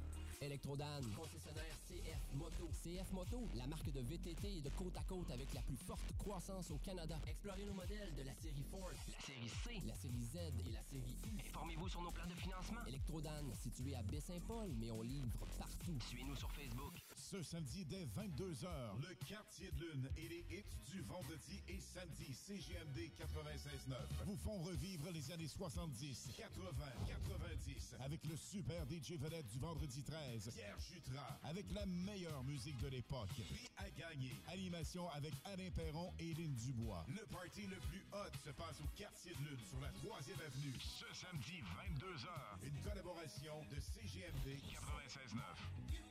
[0.41, 2.67] Électrodan, concessionnaire CF Moto.
[2.83, 6.17] CF Moto, la marque de VTT est de côte à côte avec la plus forte
[6.17, 7.19] croissance au Canada.
[7.27, 10.81] Explorez nos modèles de la série Ford, la série C, la série Z et la
[10.81, 11.47] série U.
[11.47, 12.83] Informez-vous sur nos plans de financement.
[12.87, 15.99] Électrodan, situé à Baie-Saint-Paul, mais on livre partout.
[16.07, 16.93] Suivez-nous sur Facebook.
[17.31, 18.67] Ce samedi dès 22h,
[18.99, 24.61] le quartier de lune et les hits du vendredi et samedi CGMD 96.9 vous font
[24.63, 26.69] revivre les années 70, 80,
[27.07, 32.77] 90 avec le super DJ vedette du vendredi 13, Pierre Jutras, avec la meilleure musique
[32.79, 33.29] de l'époque.
[33.29, 34.35] Prix à gagner.
[34.51, 37.05] Animation avec Alain Perron et Lynn Dubois.
[37.07, 40.75] Le party le plus hot se passe au quartier de lune sur la 3e avenue
[40.81, 42.27] ce samedi 22h.
[42.67, 46.10] Une collaboration de CGMD 96.9.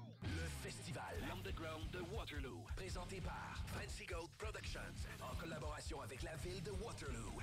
[0.61, 6.69] festival L'Underground de Waterloo, présenté par Fancy Gold Productions, en collaboration avec la ville de
[6.71, 7.33] Waterloo.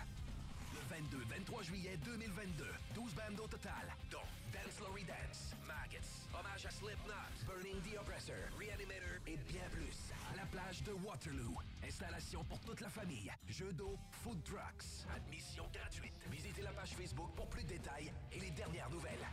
[0.72, 2.64] Le 22-23 juillet 2022,
[2.94, 8.38] 12 bandes au total, dont Dance Lory Dance, Maggots, Hommage à Slipknot, Burning the Oppressor,
[8.56, 9.98] Reanimator et bien plus,
[10.32, 11.58] à la plage de Waterloo.
[11.84, 16.14] Installation pour toute la famille, jeux d'eau, food trucks, admission gratuite.
[16.30, 19.26] Visitez la page Facebook pour plus de détails et les dernières nouvelles.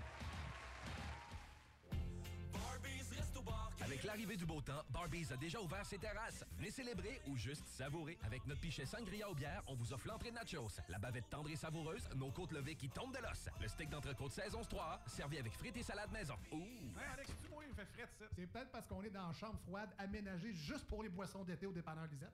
[3.82, 6.44] Avec l'arrivée du beau temps, Barbies a déjà ouvert ses terrasses.
[6.58, 8.18] Venez célébrer ou juste savourer.
[8.24, 11.50] Avec notre pichet sangria aux bières, on vous offre l'entrée de nachos, la bavette tendre
[11.50, 15.38] et savoureuse, nos côtes levées qui tombent de l'os, le steak d'entrecôte saison 3 servi
[15.38, 16.36] avec frites et salade maison.
[16.52, 16.58] Ouh!
[16.58, 18.26] Hey, Alex, tu moi, il fait frais ça.
[18.36, 21.66] C'est peut-être parce qu'on est dans une chambre froide aménagée juste pour les boissons d'été
[21.66, 22.34] au dépanneur Lisette.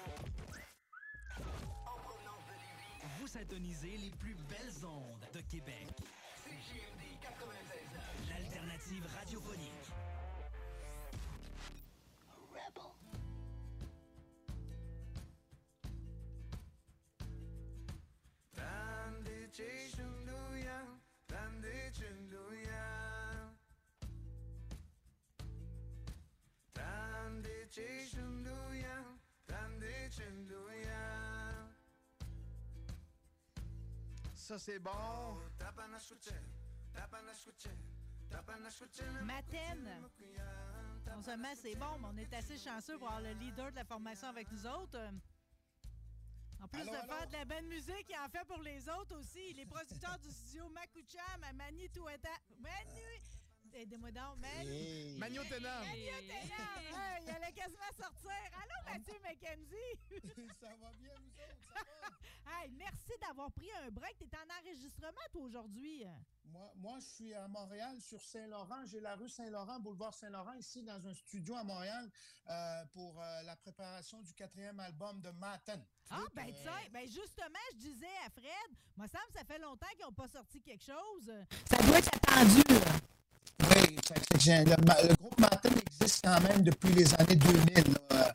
[3.31, 5.87] Vous syntonisez les plus belles ondes de Québec.
[6.43, 8.29] CJMD 96.9.
[8.29, 9.71] L'alternative radiophonique.
[28.11, 28.40] Rebel.
[34.51, 34.91] Ça, c'est bon.
[39.23, 39.89] Matène.
[41.07, 43.85] Non seulement c'est bon, mais on est assez chanceux pour avoir le leader de la
[43.85, 44.99] formation avec nous autres.
[46.61, 47.07] En plus Allô, de allô?
[47.13, 49.53] faire de la bonne musique, il en fait pour les autres aussi.
[49.53, 52.35] Les producteurs du studio Makucham à Mani Toueta.
[52.59, 53.21] Manu!
[53.73, 54.69] Aidez-moi donc, Manu!
[54.69, 55.17] Hey.
[55.17, 55.45] Tenam.
[55.47, 55.83] Tenam!
[55.85, 56.11] Hey,
[57.23, 58.31] il allait quasiment sortir.
[58.61, 60.51] Allô, Mathieu McKenzie!
[60.59, 61.73] ça va bien, vous autres?
[61.73, 62.20] Ça va?
[62.47, 64.17] Hey, merci d'avoir pris un break.
[64.19, 66.03] T'es en enregistrement, toi, aujourd'hui.
[66.45, 68.85] Moi, moi, je suis à Montréal, sur Saint-Laurent.
[68.85, 72.09] J'ai la rue Saint-Laurent, boulevard Saint-Laurent, ici, dans un studio à Montréal,
[72.49, 75.81] euh, pour euh, la préparation du quatrième album de Matten.
[76.09, 79.33] Ah, ben, Euh, tu sais, ben, justement, je disais à Fred, moi, ça me semble,
[79.37, 81.31] ça fait longtemps qu'ils n'ont pas sorti quelque chose.
[81.69, 82.91] Ça doit être attendu, là.
[83.61, 88.33] Oui, le, le groupe Matten existe quand même depuis les années 2000, là,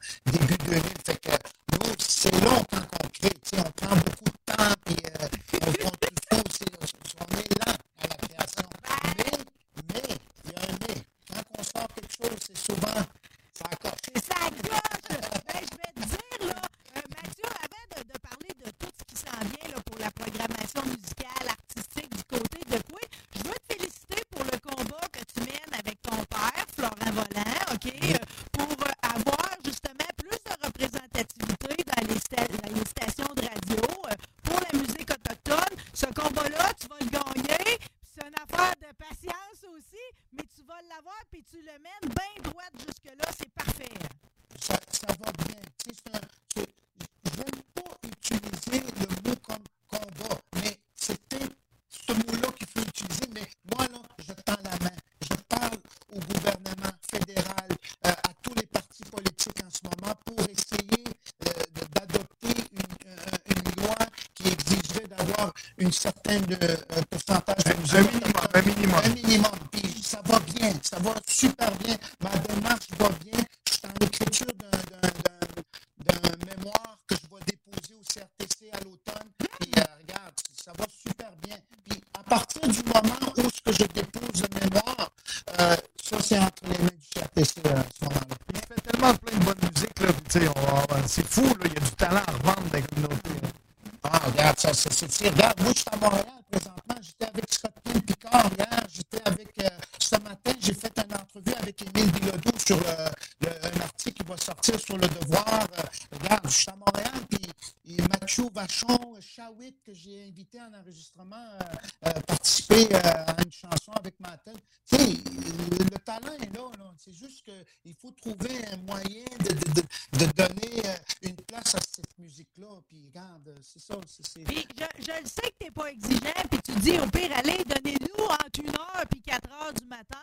[95.28, 96.96] regarde, je suis à Montréal présentement.
[97.00, 97.72] J'étais avec Scott
[98.06, 98.86] Picard hier.
[98.92, 99.68] J'étais avec, euh,
[100.00, 104.80] ce matin, j'ai fait une entrevue avec Émile Bilodeau sur un article qui va sortir
[104.80, 105.66] sur le devoir.
[105.78, 105.82] Euh,
[106.20, 112.08] regarde, je suis à Montréal, puis Mathieu Vachon, Chawit, que j'ai invité en enregistrement, euh,
[112.08, 114.56] euh, participer euh, à une chanson avec ma tête.
[114.88, 116.92] Tu sais, le, le talent est là, là.
[116.98, 121.74] C'est juste qu'il faut trouver un moyen de, de, de, de donner euh, une place
[121.74, 122.66] à cette musique-là.
[122.88, 123.94] Puis regarde, c'est ça.
[124.06, 124.44] C'est, c'est...
[124.44, 127.62] Puis je, je le sais que t'es pas exigeant, puis tu dis au pire, allez,
[127.64, 130.18] donnez-nous entre une heure puis 4 heures du matin,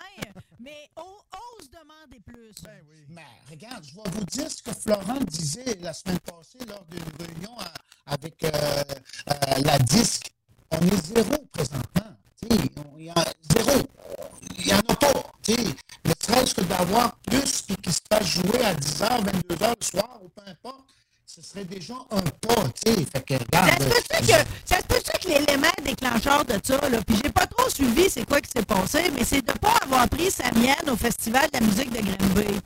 [0.59, 1.21] mais o-
[1.59, 2.53] ose demander plus.
[2.63, 6.86] Ben Mais regarde, je vais vous dire ce que Florent disait la semaine passée lors
[6.86, 7.73] d'une réunion à-
[8.13, 10.31] avec euh, euh, la disque.
[10.71, 12.17] On est zéro présentement.
[12.41, 13.81] Tu sais, on- Il y a zéro.
[14.57, 15.13] Il n'y en a pas.
[15.43, 15.63] tu sais.
[16.05, 20.19] Ne serait-ce que d'avoir plus puis qui se fasse jouer à 10h, 22h le soir
[20.23, 20.86] ou peu importe,
[21.84, 22.69] serait déjà un pas.
[22.84, 23.05] tu sais.
[23.11, 23.84] Fait que Ça regarde.
[23.84, 27.47] se peut-tu que, ça se peut-tu que l'élément déclencheur de ça, là, puis j'ai pas
[27.47, 30.95] trop suivi c'est quoi qui s'est passé, mais c'est de pas avoir pris Samienne au
[30.95, 32.59] Festival de la musique de Granby.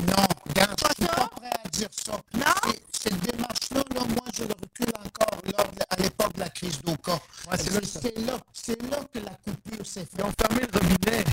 [0.00, 2.12] Non, regarde, je suis pas prêt à dire ça.
[2.34, 2.70] Non?
[2.92, 6.80] Cette démarche-là, là, moi, je le recule encore lors de- à l'époque de la crise
[6.82, 7.18] d'Oka.
[7.56, 10.10] c'est là que- c'est là, c'est là que la coupure s'est faite.
[10.18, 11.24] Ils ont fermé le robinet.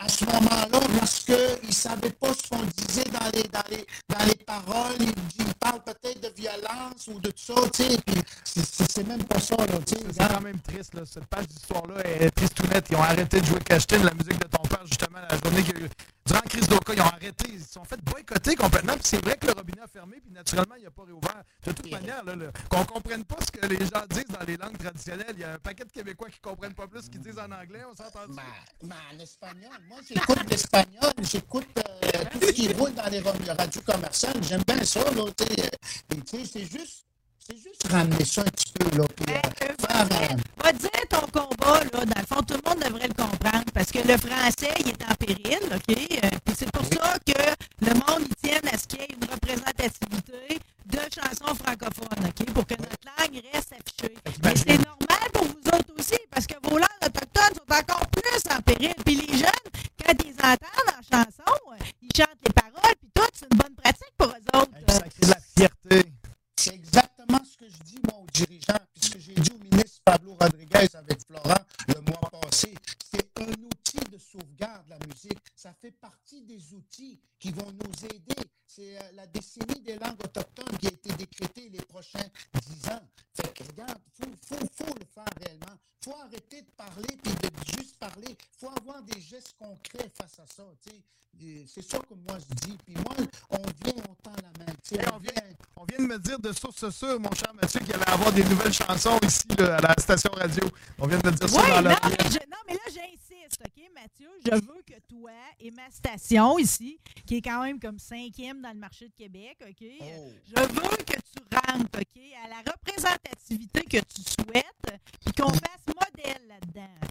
[0.00, 1.34] À ce moment-là, parce qu'ils
[1.68, 4.96] ne savaient pas ce qu'on disait dans les, dans les, dans les paroles.
[5.00, 7.98] Ils, ils parlent peut-être de violence ou de tout ça, tu sais.
[8.06, 10.02] puis c'est- même pas ça, là, tu sais.
[10.12, 11.02] C'est quand même triste, là.
[11.04, 12.86] Cette page d'histoire-là est tristounette.
[12.90, 15.78] Ils ont arrêté de jouer Cashtin, la musique de ton père, justement, la journée qu'il
[15.78, 15.88] y a eu.
[16.28, 17.50] Durant la crise d'Oka, ils ont arrêté.
[17.54, 18.92] Ils se sont fait boycotter complètement.
[18.94, 21.42] Puis c'est vrai que le robinet a fermé, puis naturellement, il n'a pas réouvert.
[21.64, 22.34] De toute manière, là,
[22.68, 25.44] qu'on ne comprenne pas ce que les gens disent dans les langues traditionnelles, il y
[25.44, 27.82] a un paquet de Québécois qui ne comprennent pas plus ce qu'ils disent en anglais.
[27.90, 28.42] On s'entend Mais
[28.82, 33.32] Ben, en espagnol, moi j'écoute l'espagnol, j'écoute euh, tout ce qui roule dans les ra-
[33.56, 35.62] radios commerciales, j'aime bien ça, là, tu sais.
[35.64, 37.06] euh, c'est juste,
[37.48, 39.40] c'est juste ramener ça un petit peu, là, puis euh,
[39.86, 43.14] faire, euh, Va dire ton combat, là, dans le fond, tout le monde devrait le
[43.14, 45.96] comprendre, parce que le français, il est en péril, OK?
[46.24, 49.08] Euh, Puis c'est pour ça que le monde, il tient à ce qu'il y ait
[49.14, 52.52] une représentativité de chansons francophones, OK?
[52.52, 54.14] Pour que notre langue reste affichée.
[54.44, 58.52] Mais c'est normal pour vous autres aussi, parce que vos langues autochtones sont encore plus
[58.54, 58.94] en péril.
[59.04, 59.70] Puis les jeunes,
[60.04, 63.74] quand ils entendent en chanson, euh, ils chantent les paroles, puis tout, c'est une bonne
[63.74, 65.28] pratique pour eux autres.
[65.28, 66.12] la fierté.
[66.58, 69.62] C'est exactement ce que je dis, moi, aux dirigeants, puis ce que j'ai dit au
[69.62, 72.74] ministre Pablo Rodriguez avec Florent le mois passé.
[73.12, 75.38] C'est un outil de sauvegarde, la musique.
[75.54, 78.50] Ça fait partie des outils qui vont nous aider.
[78.70, 82.28] C'est euh, la décennie des langues autochtones qui a été décrétée les prochains
[82.66, 83.00] dix ans.
[83.34, 85.76] Fait que, regarde, il faut, faut, faut le faire réellement.
[86.02, 88.28] Il faut arrêter de parler puis de juste parler.
[88.28, 90.64] Il faut avoir des gestes concrets face à ça.
[90.82, 90.96] tu sais.
[91.40, 92.76] Et C'est ça que moi je dis.
[92.84, 93.14] Puis moi,
[93.50, 94.72] on vient, on tend la main.
[95.14, 95.32] on, vient,
[95.76, 98.44] on vient de me dire de source sûre, mon cher Mathieu, qu'il allait avoir des
[98.44, 100.64] nouvelles chansons ici là, à la station radio.
[100.98, 103.60] On vient de me dire ça dans non, le mais je- non, mais là, j'insiste,
[103.64, 104.30] OK, Mathieu?
[104.44, 108.72] Je veux que toi et ma station ici, qui est quand même comme cinquième dans
[108.72, 109.86] le marché de Québec, OK?
[110.00, 110.30] Oh.
[110.46, 115.86] Je veux que tu rentres, OK, à la représentativité que tu souhaites, puis qu'on fasse
[115.86, 117.08] modèle là-dedans.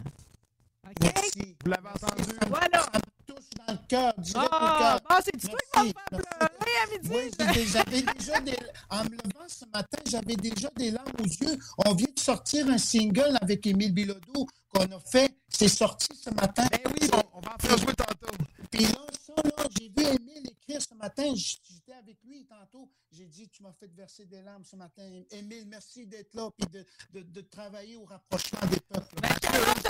[0.90, 1.12] OK?
[1.14, 1.56] Merci.
[1.64, 2.22] Vous l'avez entendu?
[2.48, 2.82] Voilà.
[2.82, 5.00] Ça me touche dans le cœur, direct Ah, au cœur.
[5.08, 7.10] bon, c'est-tu toi qui vas me Merci, faire pleurer à midi?
[7.12, 8.56] Oui, j'avais déjà des...
[8.90, 11.58] En me levant ce matin, j'avais déjà des larmes aux yeux.
[11.86, 15.36] On vient de sortir un single avec Émile Bilodeau qu'on a fait.
[15.48, 16.66] C'est sorti ce matin.
[16.70, 18.34] Ben oui, on, on va en faire jouer tantôt.
[18.70, 21.32] Puis là, ça, là, j'ai vu Émile écrire ce matin.
[21.34, 22.90] J'étais avec lui tantôt.
[23.10, 25.02] J'ai dit, tu m'as fait verser des larmes ce matin.
[25.30, 26.84] Émile, merci d'être là puis de,
[27.18, 29.14] de, de travailler au rapprochement des peuples.
[29.22, 29.28] Ben,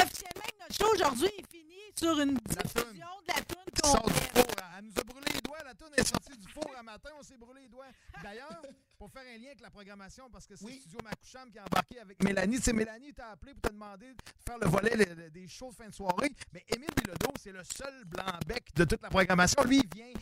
[0.02, 4.06] officiellement que notre show aujourd'hui est fini sur une diffusion de la toune Qui sort
[4.06, 4.32] du complète.
[4.34, 4.54] four.
[4.78, 5.58] Elle nous a brûlé les doigts.
[5.64, 7.10] La tourne est sortie du four un matin.
[7.18, 7.86] On s'est brûlé les doigts.
[8.22, 8.62] D'ailleurs,
[8.96, 11.98] pour faire un lien avec la programmation, parce que c'est Studio Macoucham qui a embarqué
[12.00, 12.58] avec Mélanie.
[12.62, 14.16] C'est Mélanie t'a appelé pour te demander de
[14.46, 16.30] faire le volet le- le- des shows de fin de soirée.
[16.52, 19.62] Mais Émile Bilodeau, c'est le seul blanc-bec de toute la programmation.
[19.64, 20.12] Lui, il vient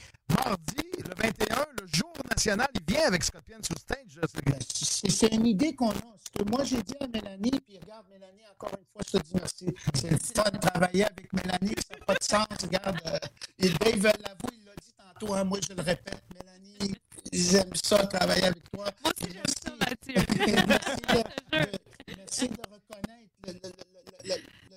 [0.45, 2.69] mardi, le 21, le jour national.
[2.75, 4.19] Il vient avec Scott Pienne sur stage.
[4.75, 5.95] C'est c'est une idée qu'on a.
[5.95, 9.23] Ce que moi, j'ai dit à Mélanie, puis regarde, Mélanie, encore une fois, je te
[9.25, 12.47] dis merci c'est le fun de travailler avec Mélanie, ça n'a pas de sens.
[12.63, 13.19] Regarde, euh,
[13.59, 16.95] et Dave l'avoue, il l'a dit tantôt, hein, moi je le répète, Mélanie,
[17.33, 18.87] j'aime ça travailler avec toi.
[19.03, 20.15] Moi aussi, j'aime ça, Mathieu.
[21.55, 21.65] Euh,
[22.17, 24.35] merci, de, reconnaître le, le, le,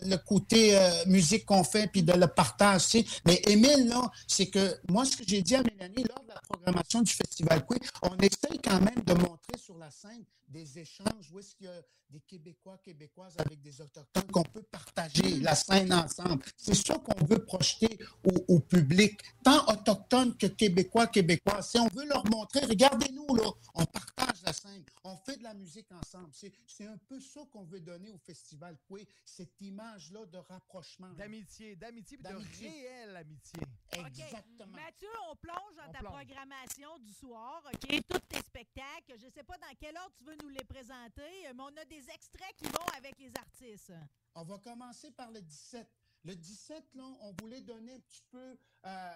[0.10, 3.06] le côté euh, musique qu'on fait puis de le partager.
[3.26, 6.42] Mais Émile, là, c'est que moi, ce que j'ai dit à Mélanie, là, de la
[6.42, 11.32] programmation du Festival Coué, on essaye quand même de montrer sur la scène des échanges
[11.32, 15.54] où est-ce qu'il y a des Québécois, Québécoises avec des Autochtones, qu'on peut partager la
[15.54, 16.44] scène ensemble.
[16.58, 21.70] C'est ça qu'on veut projeter au, au public, tant autochtones que Québécois, Québécoises.
[21.70, 25.54] Si on veut leur montrer, regardez-nous, là, on partage la scène, on fait de la
[25.54, 26.30] musique ensemble.
[26.34, 31.10] C'est c'est un peu ça qu'on veut donner au Festival Coué, cette image-là de rapprochement.
[31.14, 32.70] D'amitié, d'amitié, de D'amitié.
[32.70, 33.60] réelle amitié.
[33.92, 34.72] Exactement.
[34.74, 36.14] Mathieu, on plonge dans On ta plonge.
[36.30, 38.06] Programmation du soir, OK?
[38.08, 39.18] Tous tes spectacles.
[39.18, 41.86] Je ne sais pas dans quel ordre tu veux nous les présenter, mais on a
[41.86, 43.94] des extraits qui vont avec les artistes.
[44.36, 45.88] On va commencer par le 17.
[46.26, 49.14] Le 17, là, on voulait donner un petit peu euh,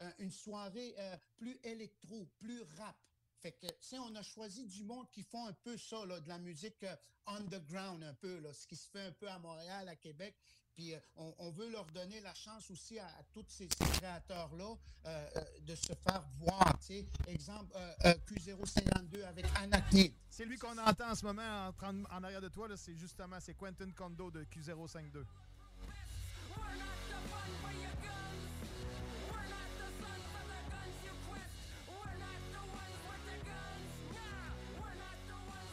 [0.00, 2.96] euh, une soirée euh, plus électro, plus rap.
[3.40, 3.66] Fait que,
[3.98, 6.86] on a choisi du monde qui font un peu ça, de la musique
[7.26, 10.36] underground un peu, ce qui se fait un peu à Montréal, à Québec.
[10.76, 13.84] Puis euh, on, on veut leur donner la chance aussi à, à tous ces, ces
[13.98, 14.74] créateurs-là
[15.06, 16.78] euh, euh, de se faire voir.
[16.80, 17.06] tu sais.
[17.28, 20.12] Exemple, euh, euh, Q052 avec Anacné.
[20.28, 22.94] C'est lui qu'on entend en ce moment en, train- en arrière de toi, là, c'est
[22.94, 25.24] justement c'est Quentin Kondo de Q052.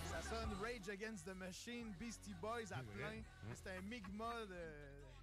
[0.10, 3.22] Ça sonne Rage Against the Machine, Beastie Boys à plein.
[3.56, 4.56] C'est un migma de,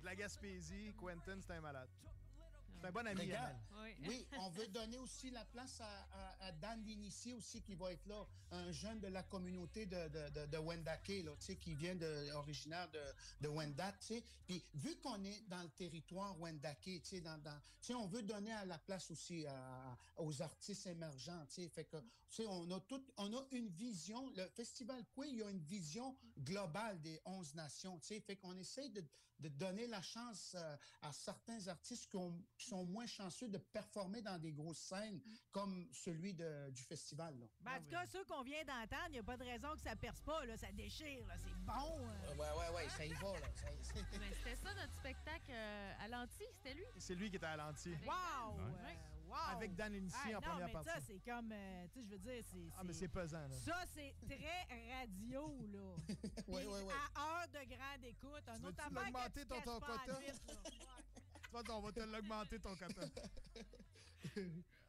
[0.01, 0.93] de la Gaspésie.
[0.99, 1.89] Quentin, c'est un malade.
[2.81, 3.21] C'est un bon ami.
[3.21, 3.95] Regarde, Amel.
[4.09, 7.93] oui, on veut donner aussi la place à, à- à Dan l'initié aussi qui va
[7.93, 11.57] être là, un jeune de la communauté de, de, de, de Wendake, là, tu sais,
[11.57, 13.03] qui vient de, originaire de,
[13.43, 14.25] de Wendat, tu sais.
[14.47, 18.07] Puis vu qu'on est dans le territoire Wendake, tu sais, dans, dans, tu sais, on
[18.07, 21.69] veut donner à la place aussi à- aux artistes émergents, tu sais.
[21.69, 24.31] Fait que, tu sais, on a tout, on a une vision.
[24.37, 28.21] Le festival Coué, il y a une vision globale des 11 nations, tu sais.
[28.21, 29.05] Fait qu'on essaye de,
[29.41, 33.59] de donner la chance euh, à certains artistes qui, ont- qui sont moins chanceux de
[33.59, 37.39] performer dans des grosses scènes comme celui de- du festival.
[37.39, 37.47] Là.
[37.61, 39.81] Ben, en tout cas, ceux qu'on vient d'entendre, il n'y a pas de raison que
[39.83, 42.07] ça perce pas, là, ça déchire, là, c'est bon.
[42.07, 42.35] euh.
[42.35, 43.33] Ouais, ouais, ouais, ça y va.
[43.41, 43.47] Là.
[43.55, 43.69] Ça-
[44.19, 46.85] Mais c'était ça notre spectacle euh, à l'anti, c'était lui?
[46.99, 47.91] C'est lui qui était à l'anti.
[48.05, 48.57] Wow!
[48.59, 48.97] Ouais.
[48.97, 49.37] euh, wow!
[49.57, 50.91] Avec Dan Hey, en non, première mais partie.
[50.91, 52.69] ça, c'est comme, euh, tu sais, je veux dire, c'est...
[52.77, 53.57] Ah, mais c'est pesant, là.
[53.61, 54.67] Ça, c'est très
[54.99, 55.95] radio, là.
[56.49, 56.95] Ouais, ouais, ouais.
[57.15, 58.43] À heure de grande écoute.
[58.49, 60.19] Un Tu autre affaire tu ton- ton quota?
[61.77, 63.03] on va te l'augmenter ton quota.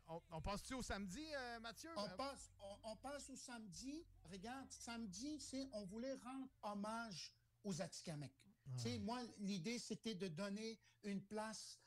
[0.07, 1.89] on, on passe-tu au samedi, euh, Mathieu?
[1.95, 4.05] On passe, on, on passe au samedi.
[4.31, 8.31] Regarde, samedi, c'est on voulait rendre hommage aux Atikamekw.
[8.75, 11.79] Tu sais, moi, l'idée, c'était de donner une place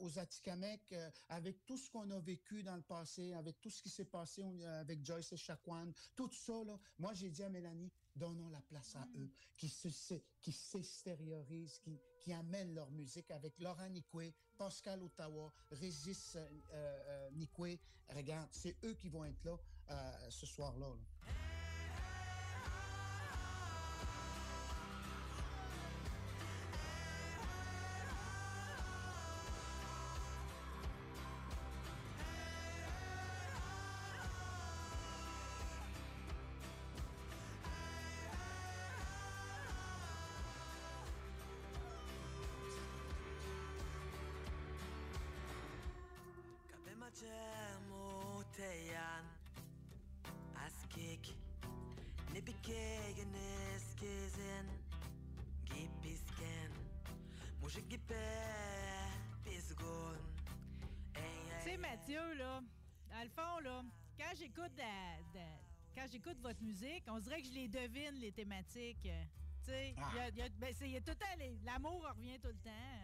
[0.00, 3.82] aux Atikamekw euh, avec tout ce qu'on a vécu dans le passé, avec tout ce
[3.82, 6.78] qui s'est passé euh, avec Joyce et Chacuan, tout ça, là.
[6.98, 11.78] Moi, j'ai dit à Mélanie, donnons la place à eux, qui se, se- qui s'extériorisent,
[11.78, 17.78] qui, qui amènent leur musique avec Laurent Nicoué, Pascal Ottawa, Régis euh, euh, Nicoué.
[18.08, 19.56] Regarde, c'est eux qui vont être là
[19.90, 20.88] euh, ce soir-là.
[20.88, 21.32] là.
[47.88, 49.24] Muteyan
[50.66, 51.34] Askik.
[52.32, 53.34] Nibikegen
[53.74, 54.66] eskizin
[55.64, 56.72] Gipisken
[57.60, 58.24] Mujigipe
[59.44, 60.16] Pisgun
[61.14, 62.60] Tu sais, Mathieu, là,
[63.10, 63.82] dans le fond, là,
[64.18, 64.80] quand j'écoute
[65.94, 69.02] quand j'écoute votre musique, on dirait que je les devine, les thématiques.
[69.02, 71.16] Tu sais, il y a- il y a- ben, c'est- il y a tout le
[71.16, 73.01] temps, l'amour revient tout le temps.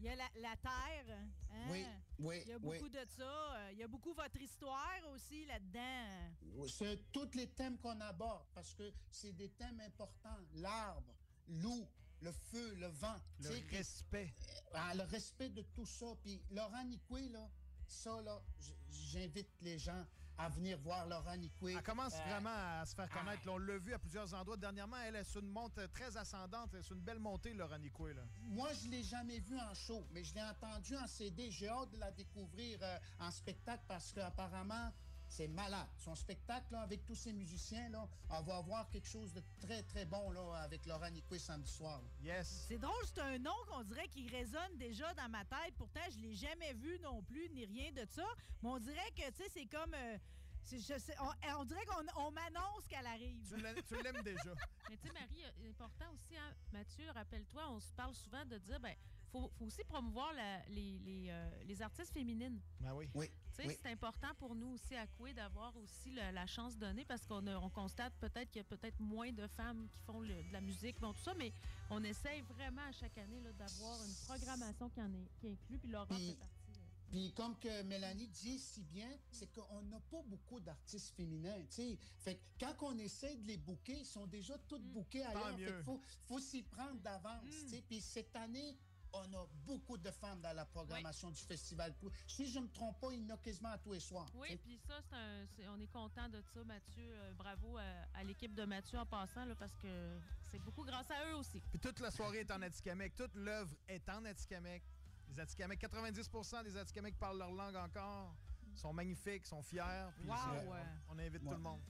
[0.00, 1.06] Il y a la, la terre.
[1.10, 1.66] hein?
[1.70, 1.84] Oui,
[2.20, 2.78] oui, Il y a oui.
[2.78, 3.56] beaucoup de ça.
[3.56, 6.66] euh, Il y a beaucoup votre histoire aussi là-dedans.
[6.68, 10.36] C'est tous les thèmes qu'on aborde parce que c'est des thèmes importants.
[10.54, 11.12] L'arbre,
[11.48, 11.88] l'eau,
[12.20, 13.16] le feu, le vent.
[13.40, 14.32] Le respect.
[14.72, 16.06] Ah, le respect de tout ça.
[16.22, 17.48] Puis Laurent Nicoué, là,
[17.86, 20.04] ça, là, j- j'invite les gens
[20.38, 21.74] à venir voir Laurent Nicoué.
[21.76, 23.44] Elle commence Euh, vraiment à se faire connaître.
[23.44, 23.52] là.
[23.52, 24.56] on l'a vu à plusieurs endroits.
[24.56, 26.70] Dernièrement, elle est sur une monte très ascendante.
[26.80, 28.14] C'est une belle montée, Laurent Nicoué.
[28.14, 28.22] Là.
[28.42, 31.50] Moi, je l'ai jamais vu en show, mais je l'ai entendu en CD.
[31.50, 34.92] J'ai hâte de la découvrir euh, en spectacle parce qu'apparemment,
[35.28, 35.86] c'est malade.
[35.98, 39.82] Son spectacle, là, avec tous ces musiciens, là, on va avoir quelque chose de très,
[39.82, 42.00] très bon là, avec Laurent Nicoué samedi soir.
[42.02, 42.08] là.
[42.38, 42.64] Yes.
[42.68, 45.74] C'est drôle, c'est un nom qu'on dirait qui résonne déjà dans ma tête.
[45.76, 48.26] Pourtant, je l'ai jamais vu non plus, ni rien de ça.
[48.62, 49.94] Mais on dirait que, tu sais, c'est comme...
[49.94, 50.18] euh,
[50.76, 53.36] je sais- on, on dirait qu'on on m'annonce qu'elle arrive.
[53.48, 54.52] Tu l'aimes- tu l'aimes déjà.
[54.90, 58.58] Mais tu sais, Marie, euh, important aussi, hein, Mathieu, rappelle-toi, on se parle souvent de
[58.58, 58.94] dire, ben,
[59.30, 62.60] faut, faut aussi promouvoir la- les, les, euh, les artistes féminines.
[62.80, 63.08] Ben oui.
[63.14, 63.30] Oui.
[63.54, 67.04] Tu sais, c'est important pour nous aussi à Coué d'avoir aussi la, la chance donnée
[67.04, 70.42] parce qu'on on constate peut-être qu'il y a peut-être moins de femmes qui font le-
[70.44, 71.52] de la musique, bon, tout ça, mais
[71.90, 75.78] on essaye vraiment à chaque année là, d'avoir une programmation qui, en est, qui inclut,
[75.78, 76.57] puis Laurent fait partie.
[77.10, 81.74] Puis comme que Mélanie dit si bien, c'est qu'on n'a pas beaucoup d'artistes féminins, tu
[81.76, 81.98] sais.
[82.18, 85.56] Fait que quand on essaie de les booker, ils sont déjà toutes bookés ailleurs.
[85.78, 87.82] Fait faut, faut s'y prendre d'avance, tu sais.
[87.88, 88.76] Puis cette année,
[89.14, 91.94] on a beaucoup de femmes dans la programmation du Festival.
[92.26, 94.30] Si je ne me trompe pas, il y en a quasiment à tous les soirs.
[94.34, 97.04] Oui, puis ça, c'est un- c'est- on est content de ça, Mathieu.
[97.10, 100.20] Euh, bravo à, à l'équipe de Mathieu en passant, là, parce que
[100.50, 101.58] c'est beaucoup grâce à eux aussi.
[101.70, 104.84] Puis toute la soirée est en Atikamekw, toute l'œuvre est en Atikamekw.
[105.28, 108.34] Les Atikamekw, 90% des Atikamekw parlent leur langue encore,
[108.74, 109.82] sont magnifiques, sont fiers.
[110.18, 110.78] Puis Wow, c'est- ouais.
[111.08, 111.80] on, on invite tout le monde.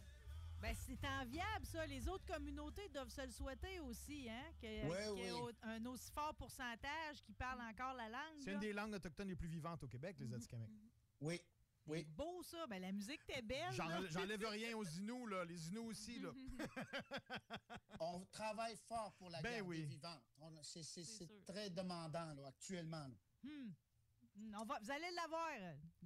[0.61, 1.87] Ben, c'est enviable, ça.
[1.87, 4.51] Les autres communautés doivent se le souhaiter aussi, hein?
[4.59, 5.53] Qu'il y ait- Ouais, qu'il y ait oui.
[5.63, 8.41] un aussi fort pourcentage qui parle encore la langue.
[8.41, 10.73] C'est une des langues autochtones les plus vivantes au Québec, les Atikamekw.
[11.21, 11.41] Oui.
[11.87, 12.05] Oui.
[12.05, 12.67] Beau, ça.
[12.67, 13.73] Ben, la musique, t'es belle.
[13.73, 15.45] J'enlève rien aux Inuits, là.
[15.45, 16.31] Les Inuits aussi, là.
[18.01, 19.83] On travaille fort pour la Ben garder oui.
[19.85, 20.23] vivante.
[20.63, 23.07] C'est très demandant là, actuellement.
[23.07, 23.15] là.
[23.43, 23.71] Hmm.
[24.55, 25.51] On va, vous allez l'avoir.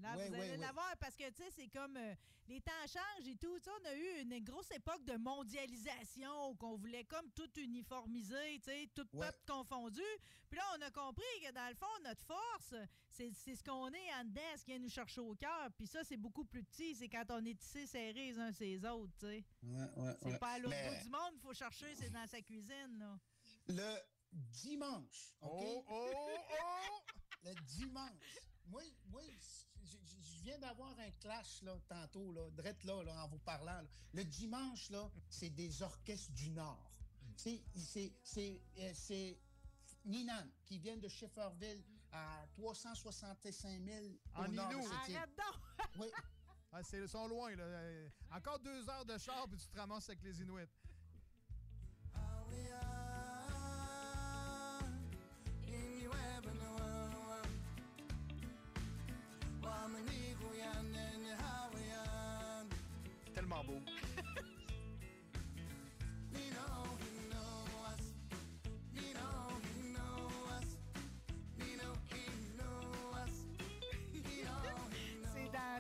[0.01, 0.57] Là, Oui, vous allez oui.
[0.57, 2.15] l'avoir parce que, tu sais, c'est comme euh,
[2.49, 3.59] les temps changent et tout.
[3.59, 7.51] Tu sais, on a eu une grosse époque de mondialisation où qu'on voulait comme tout
[7.59, 9.27] uniformiser, tu sais, tout Ouais.
[9.27, 10.01] peuple confondu.
[10.49, 12.75] Puis là, on a compris que dans le fond, notre force,
[13.11, 15.69] c'est c'est ce qu'on est en dedans, ce qui vient nous chercher au cœur.
[15.77, 16.95] Puis ça, c'est beaucoup plus petit.
[16.95, 19.45] C'est quand on est tissés serrés les uns les autres, tu sais.
[19.63, 20.39] Ouais, ouais, C'est ouais.
[20.39, 23.19] pas à l'autre Mais bout du monde, il faut chercher, c'est dans sa cuisine, là.
[23.69, 23.99] Le
[24.33, 25.51] dimanche, OK?
[25.53, 26.11] Oh, oh,
[26.51, 27.22] oh!
[27.45, 28.39] Le dimanche.
[28.67, 29.23] Moi, moi
[29.83, 29.97] je,
[30.43, 33.81] viens d'avoir un clash là, tantôt, là, drette là, là, en vous parlant.
[33.81, 33.85] là.
[34.13, 36.91] Le dimanche, là, c'est des orchestres du Nord.
[37.37, 39.39] C'est, c'est, c'est, euh, c'est
[40.05, 41.83] Ninan qui vient de Shefferville
[42.13, 44.73] à 365 000 En au nord.
[44.93, 45.87] Arrête donc!
[45.99, 46.09] Oui.
[46.73, 47.65] Ah, c'est, ils sont loin, là.
[47.65, 50.69] Euh, Encore deux heures de char, puis tu te ramasses avec les Inuits.
[63.35, 63.81] Tellement beau.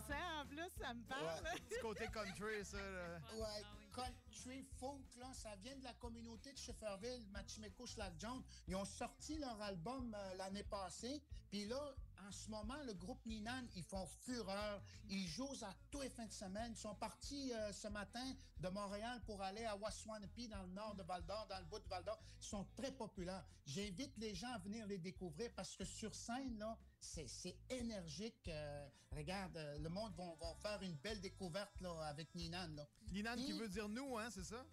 [0.06, 1.42] C'est en plus, ça me parle.
[1.68, 2.78] Petit côté country, ça.
[2.78, 3.20] là.
[3.36, 3.62] Ouais,
[3.94, 8.42] country folk, là, ça vient de la communauté de Shefferville, Machimeko Slack Jones.
[8.66, 11.22] Ils ont sorti leur album euh, l'année passée.
[11.50, 11.94] Puis là,
[12.26, 14.82] en ce moment, le groupe Ninan, ils font fureur.
[15.08, 16.72] Ils jouent à tous les fins de semaine.
[16.72, 18.24] Ils sont partis euh, ce matin
[18.60, 21.88] de Montréal pour aller à Waswanipi, dans le nord de Val-d'Or, dans le bout de
[21.88, 22.18] Val-d'Or.
[22.40, 23.44] Ils sont très populaires.
[23.66, 28.48] J'invite les gens à venir les découvrir parce que sur scène, là, c'est énergique.
[28.48, 32.68] Euh, regarde, euh, le monde va, va faire une belle découverte là, avec Ninan.
[32.76, 32.86] Là.
[33.10, 34.64] Ninan qui Puis- veut dire nous, hein, c'est ça?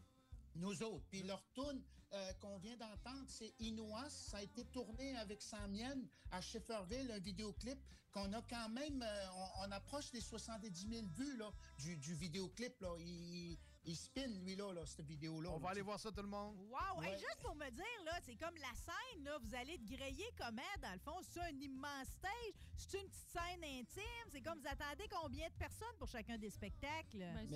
[0.56, 1.06] nous autres.
[1.10, 1.82] Puis leur tune
[2.14, 4.10] euh, qu'on vient d'entendre, c'est Inouas.
[4.10, 5.96] Ça a été tourné avec Samien
[6.32, 7.80] à Shefferville, un vidéoclip
[8.12, 9.26] qu'on a quand même, euh,
[9.64, 11.40] on, approche des 70 000 vues
[11.78, 12.80] du, du vidéoclip.
[12.82, 12.90] Là.
[13.86, 15.50] Il spin, lui, là, là cette vidéo-là.
[15.50, 16.58] On là, va aller voir ça, tout le monde.
[16.70, 17.02] Wow!
[17.02, 20.30] Hey, juste pour me dire, là, c'est comme la scène, là, vous allez te griller
[20.38, 21.20] comment, dans le fond?
[21.22, 22.54] C'est un immense stage?
[22.76, 24.28] C'est une petite scène intime?
[24.32, 27.20] C'est comme, vous attendez combien de personnes pour chacun des spectacles?
[27.20, 27.48] Ben,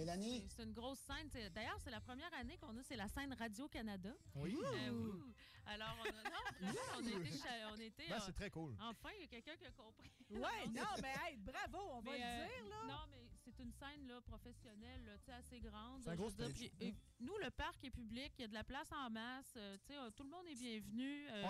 [0.50, 1.30] c'est- C'est une grosse scène.
[1.52, 4.14] D'ailleurs, c'est la première année qu'on a, c'est la scène Radio-Canada.
[4.36, 4.58] Oui.
[4.64, 5.34] Euh, ouh.
[5.66, 7.04] Alors, on a, non, on
[7.38, 8.76] cha- On Ben, euh, c'est très cool.
[8.82, 10.12] Enfin, il y a quelqu'un qui a compris.
[10.30, 12.84] Ouais, non, mais hey, bravo, on va le euh, dire, là.
[12.88, 13.24] Non, mais
[13.56, 16.02] c'est une scène là, professionnelle, là, assez grande.
[16.04, 16.70] C'est un Je gros veux dire, stage.
[16.78, 19.54] puis, euh, nous, le parc est public, il y a de la place en masse.
[19.58, 21.28] euh, euh, tout le monde est bienvenu.
[21.30, 21.48] euh, On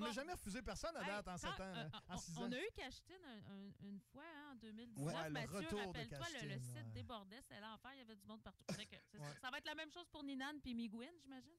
[0.00, 2.52] n'a jamais, refusé personne à Hey, date en sept ans, en on- six on, ans.
[2.52, 5.06] a eu Cachetine un- un- une fois hein, en 2019.
[5.06, 6.82] Ouais, Mathieu, rappelle-toi, le, site ouais.
[6.92, 8.64] débordait, c'est l'enfer, il y avait du monde partout.
[9.40, 9.50] Ça.
[9.50, 11.52] Va être la même chose pour Ninan puis Migwin, j'imagine?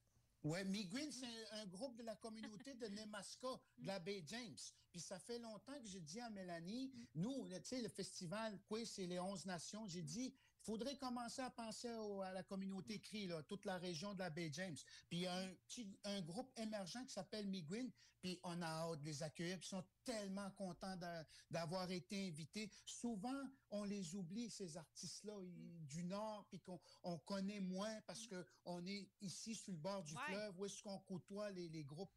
[0.46, 3.48] Ouais, Miguel, c'est un, groupe de la communauté de Nemaska,
[3.78, 4.56] de la baie James.
[4.92, 8.88] Puis ça fait longtemps que j'ai dit à Mélanie, nous, tu sais, le festival Quiz,
[8.88, 10.32] c'est les 11 nations, j'ai dit, il
[10.66, 14.30] faudrait commencer à penser au- à la communauté cri, là, toute la région de la
[14.30, 14.76] baie James.
[15.08, 17.90] Puis il y a un, petit, un groupe émergent qui s'appelle Miguel,
[18.20, 22.26] puis on a hâte de les accueillir, puis ils sont tellement contents d'a- d'avoir été
[22.26, 22.68] invités.
[22.84, 28.26] Souvent, on les oublie, ces artistes-là, ils- du Nord, puis qu'on on connaît moins parce
[28.26, 30.20] que on est ici sur le bord du Ouais.
[30.26, 32.10] fleuve, où est-ce qu'on côtoie les, les groupes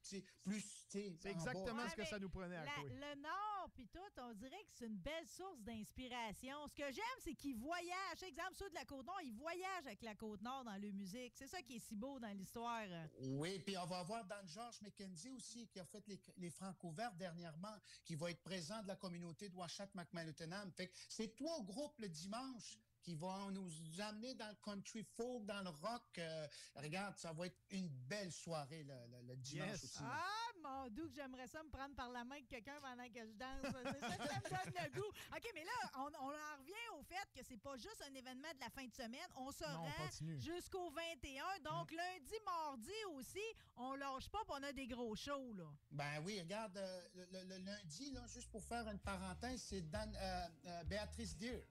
[0.44, 1.30] plus, C'est en bas.
[1.30, 2.90] exactement Ouais, ce que ça nous prenait à la- couer.
[2.96, 6.68] Le Nord, Nord, puis tout, on dirait que c'est une belle source d'inspiration.
[6.68, 8.24] Ce que j'aime, c'est qu'ils voyagent.
[8.24, 11.34] Exemple, ceux de la Côte-Nord, ils voyagent avec la Côte-Nord dans leur musique.
[11.36, 12.86] C'est ça qui est si beau dans l'histoire.
[13.20, 16.92] Oui, puis on va voir Dan George McKenzie aussi, qui a fait les, les Franco
[16.92, 17.76] Verts dernièrement,
[18.06, 20.72] qui va être présent de la communauté de Washat McMaluttenham.
[20.72, 23.72] Fait que c'est trois groupes le dimanche qui vont nous
[24.02, 26.18] amener dans le country folk, dans le rock.
[26.18, 29.84] Euh, regarde, ça va être une belle soirée le, le- le dimanche Yes.
[29.86, 30.00] aussi.
[30.02, 33.26] Ah, mon doux, que j'aimerais ça me prendre par la main de quelqu'un pendant que
[33.26, 33.62] je danse.
[33.64, 35.08] C'est ça que ça me donne le goût.
[35.08, 38.52] OK, mais là, on, on en revient au fait que c'est pas juste un événement
[38.54, 39.28] de la fin de semaine.
[39.36, 40.36] On se Non, on rend continue.
[40.38, 40.42] Mm.
[40.42, 41.44] jusqu'au 21.
[41.64, 43.44] Donc, lundi, mardi aussi,
[43.78, 45.66] on lâche pas, puis on a des gros shows, là.
[45.92, 49.82] Ben oui, regarde, euh, le, le- le lundi, là, juste pour faire une parenthèse, c'est
[49.90, 51.64] Dan, euh, euh, Béatrice Deer.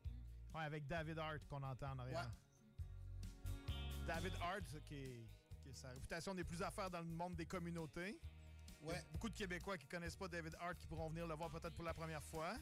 [0.55, 2.31] Ouais, avec David Hart qu'on entend en arrière.
[4.07, 5.29] David Hart, qui, est-
[5.63, 8.19] qui est- sa réputation n'est plus à faire dans le monde des communautés.
[8.81, 9.03] Ouais.
[9.13, 11.85] beaucoup de Québécois qui connaissent pas David Hart qui pourront venir le voir peut-être pour
[11.85, 12.57] la première fois.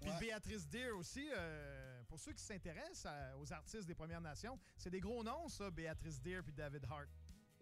[0.00, 0.18] Puis Ouais.
[0.20, 4.90] Béatrice Deer aussi, euh, pour ceux qui s'intéressent à- aux artistes des Premières Nations, c'est
[4.90, 7.08] des gros noms, ça, Béatrice Deer puis David Hart.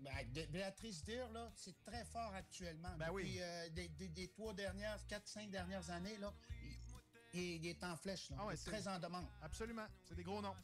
[0.01, 2.97] Ben, Bé- Béatrice Deer, là, c'est très fort actuellement.
[2.99, 3.23] Ben oui.
[3.23, 6.35] Depuis euh, des, des- des trois dernières, quatre, cinq dernières années, là,
[7.33, 8.31] il, est en flèche.
[8.31, 8.37] Là.
[8.41, 9.27] Ah ouais, il est très en demande.
[9.41, 10.55] Absolument, c'est des gros noms.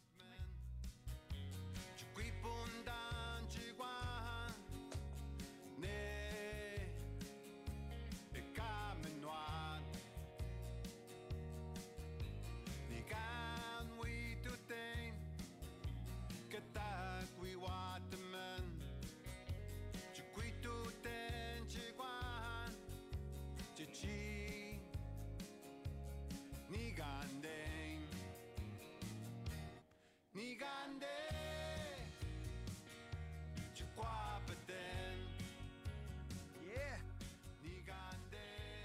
[33.74, 35.18] Tu crois peut-être
[36.62, 36.98] Yeah!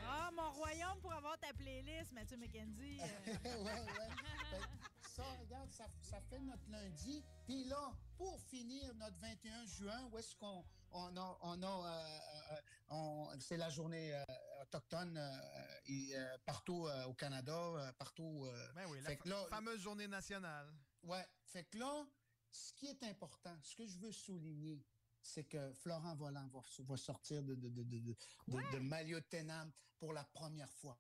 [0.08, 3.00] Ah, mon royaume pour avoir ta playlist, Mathieu McKenzie.
[3.46, 4.60] ouais, ouais.
[5.16, 7.24] Ça, regarde, ça, ça fait notre lundi.
[7.46, 12.20] Puis là, pour finir notre 21 juin, où est-ce qu'on on a, on a euh,
[12.52, 14.24] euh, on- c'est la journée euh,
[14.64, 15.38] autochtone euh,
[15.86, 18.44] et, euh, partout euh, au Canada, euh, partout.
[18.46, 20.68] euh, Ben oui, la là, fameuse journée nationale.
[21.06, 22.08] Ouais, fait que là,
[22.52, 24.84] ce qui est important, ce que je veux souligner,
[25.22, 28.16] c'est que Florent Volant va, va sortir de, de, de, de, de,
[28.80, 31.00] Maliotenam pour la première fois.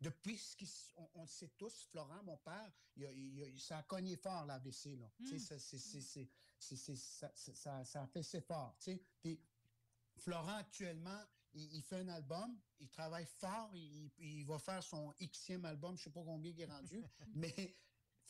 [0.00, 0.68] Depuis ce qui,
[1.14, 4.44] on, le sait tous, Florent, mon père, il a, il a- ça a cogné fort
[4.44, 4.96] l'AVC.
[4.96, 5.10] Là.
[5.20, 5.38] Mm.
[5.38, 8.76] ça, c'est- c'est- c'est- c'est- c'est- ça, ça- ça- ça a fait ses fort.
[8.78, 9.02] Tu sais.
[9.20, 9.40] Puis
[10.18, 11.22] Florent, actuellement,
[11.54, 15.96] il, il fait un album, il travaille fort, il, il- va faire son Xème album,
[15.96, 17.02] je sais pas combien il est rendu,
[17.34, 17.76] mais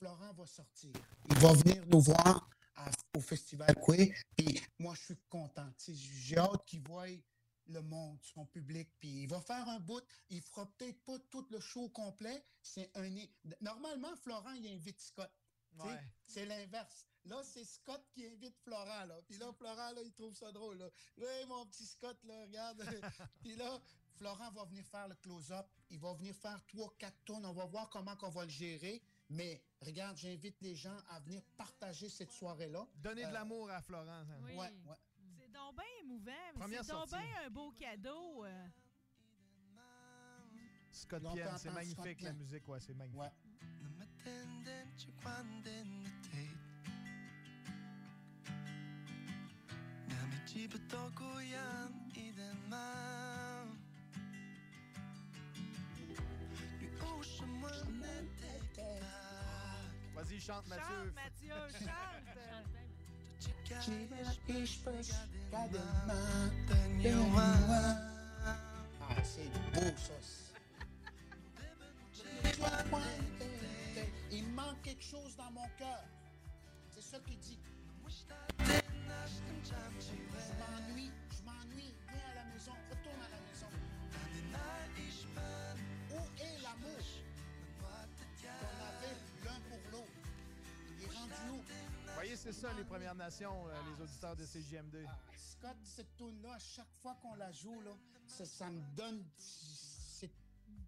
[0.03, 0.91] Florent va sortir.
[1.31, 5.73] Il va venir nous voir à- au Festival Coué, puis moi, je suis content.
[5.87, 7.07] J'ai hâte qu'il voie
[7.69, 10.03] le monde, son public, puis il va faire un bout.
[10.29, 12.45] Il fera peut-être pas tout le show complet.
[12.61, 13.09] C'est un...
[13.61, 15.31] Normalement, Florent, il invite Scott.
[15.79, 16.01] Ouais.
[16.27, 17.07] C'est l'inverse.
[17.25, 19.21] Là, c'est Scott qui invite Florent, là.
[19.29, 20.91] Puis là, Florent, là, il trouve ça drôle, là.
[21.17, 22.83] Oui, mon petit Scott, là, regarde.
[23.41, 23.81] Puis là,
[24.17, 25.67] Florent va venir faire le close-up.
[25.91, 27.47] Il va venir faire trois, quatre tournes.
[27.47, 29.01] On va voir comment qu'on va le gérer.
[29.33, 32.87] Mais regarde, j'invite les gens à venir partager cette soirée-là.
[32.97, 34.25] Donner de Euh, l'amour à Florent.
[34.27, 34.37] ça.
[34.43, 34.53] Oui.
[34.53, 34.97] Ouais, ouais.
[35.39, 36.83] C'est donc bien émouvant, c'est donc bien
[37.47, 38.45] un beau cadeau.
[38.45, 38.67] euh.
[40.91, 43.21] Scott t'entends c'est Scott magnifique la musique, ouais, c'est magnifique.
[43.21, 43.31] Ouais.
[60.15, 60.85] Vas-y, chante, Mathieu.
[60.85, 62.23] Chante, Mathieu, chante.
[69.01, 70.13] Ah, c'est beau, ça.
[74.31, 76.05] Il manque quelque chose dans mon cœur.
[76.91, 77.59] C'est ça qu'il dit.
[78.09, 78.23] Je
[80.59, 81.95] m'ennuie, je m'ennuie.
[82.09, 83.71] Viens à la maison, retourne à la maison.
[86.11, 87.02] Où est l'amour?
[92.43, 95.07] C'est ça, les Premières Nations, euh, les auditeurs de CJMD.
[95.37, 97.91] Scott, cette tune-là, à chaque fois qu'on la joue, là,
[98.27, 100.33] ça, ça me donne cette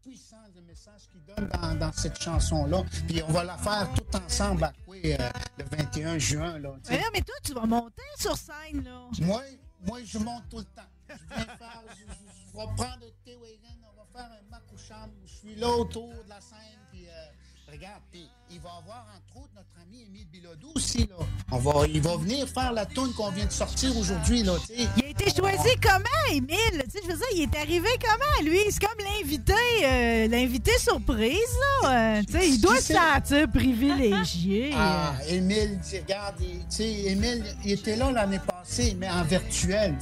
[0.02, 2.82] puissance de message qu'il donne dans, dans cette chanson-là.
[3.06, 6.58] Puis on va la faire tout ensemble à euh, le 21 juin.
[6.58, 6.74] Là.
[6.90, 9.08] Mais là, mais toi, tu vas monter sur scène, là.
[9.20, 9.42] moi,
[9.86, 10.82] moi, je monte tout le temps.
[11.08, 15.10] Je viens faire, je, je- je vais prendre le on va faire un makoucham.
[15.24, 17.26] Je suis là autour de la scène, puis euh,
[17.74, 21.16] regarde, puis il va avoir entre autres notre ami Émile Bilodeau aussi, là.
[21.50, 24.54] On va, il va venir faire la tune qu'on vient de sortir aujourd'hui, là.
[24.76, 26.84] Il a été choisi comment, Émile?
[26.94, 28.58] Je veux dire, il est arrivé comment, lui?
[28.70, 29.52] C'est comme l'invité,
[29.84, 34.72] euh, l'invité surprise, là, euh, il doit se sentir privilégié.
[34.76, 39.96] Ah, Émile, regarde, il- Émile, il était là l'année passée, mais en virtuel.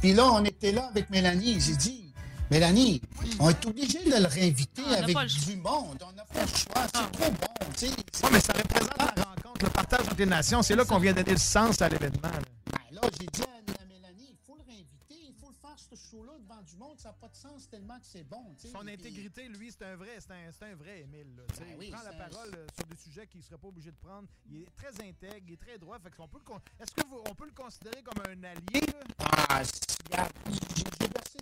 [0.00, 1.58] Puis là, on était là avec Mélanie.
[1.60, 2.05] J'ai dit,
[2.50, 3.00] Mélanie,
[3.40, 5.98] on est obligé de le réinviter Ah, avec le du monde.
[6.06, 6.86] On n'a pas le choix.
[6.94, 7.88] C'est trop bon, tu sais.
[7.88, 10.62] Ouais, mais ça représente la rencontre, le partage entre les nations.
[10.62, 12.22] C'est là qu'on vient donner le sens à l'événement.
[12.22, 12.40] là.
[12.72, 13.46] Ben là, j'ai dit à,
[13.82, 16.98] à Mélanie, il faut le réinviter, il faut le faire, ce show-là, devant du monde.
[16.98, 18.72] Ça n'a pas de sens tellement que c'est bon, tu sais.
[18.72, 21.34] Son Puis- intégrité, lui, c'est un vrai, c'est un, c'est un vrai Émile.
[21.36, 21.64] là, tu sais.
[21.64, 23.90] Ben oui, il prend la parole euh, sur des sujets qu'il ne serait pas obligé
[23.90, 24.28] de prendre.
[24.48, 25.98] Il est très intègre, il est très droit.
[25.98, 28.86] Fait qu'on peut le con- Est-ce qu'on peut le considérer comme un allié?
[28.86, 29.26] là?
[29.48, 29.62] Ah,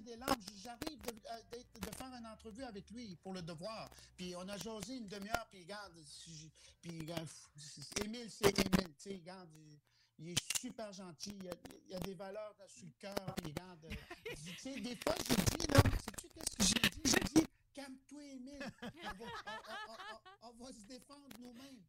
[0.02, 0.40] des larmes.
[0.62, 3.88] J'arrive de, euh, de faire une entrevue avec lui pour le devoir.
[4.16, 5.92] Puis on a jasé une demi-heure, puis regarde,
[6.80, 7.28] puis regarde,
[8.04, 9.22] Émile, c'est Émile, tu sais,
[10.18, 13.84] il, est super gentil, il a, a des valeurs là, sur le cœur, puis regarde,
[13.84, 17.10] euh, tu sais, des fois, j'ai dit, là, sais-tu qu'est-ce que j'ai dit?
[17.10, 19.30] J'ai dit, calme-toi, Émile, on va,
[20.42, 21.82] on va se défendre nous-mêmes.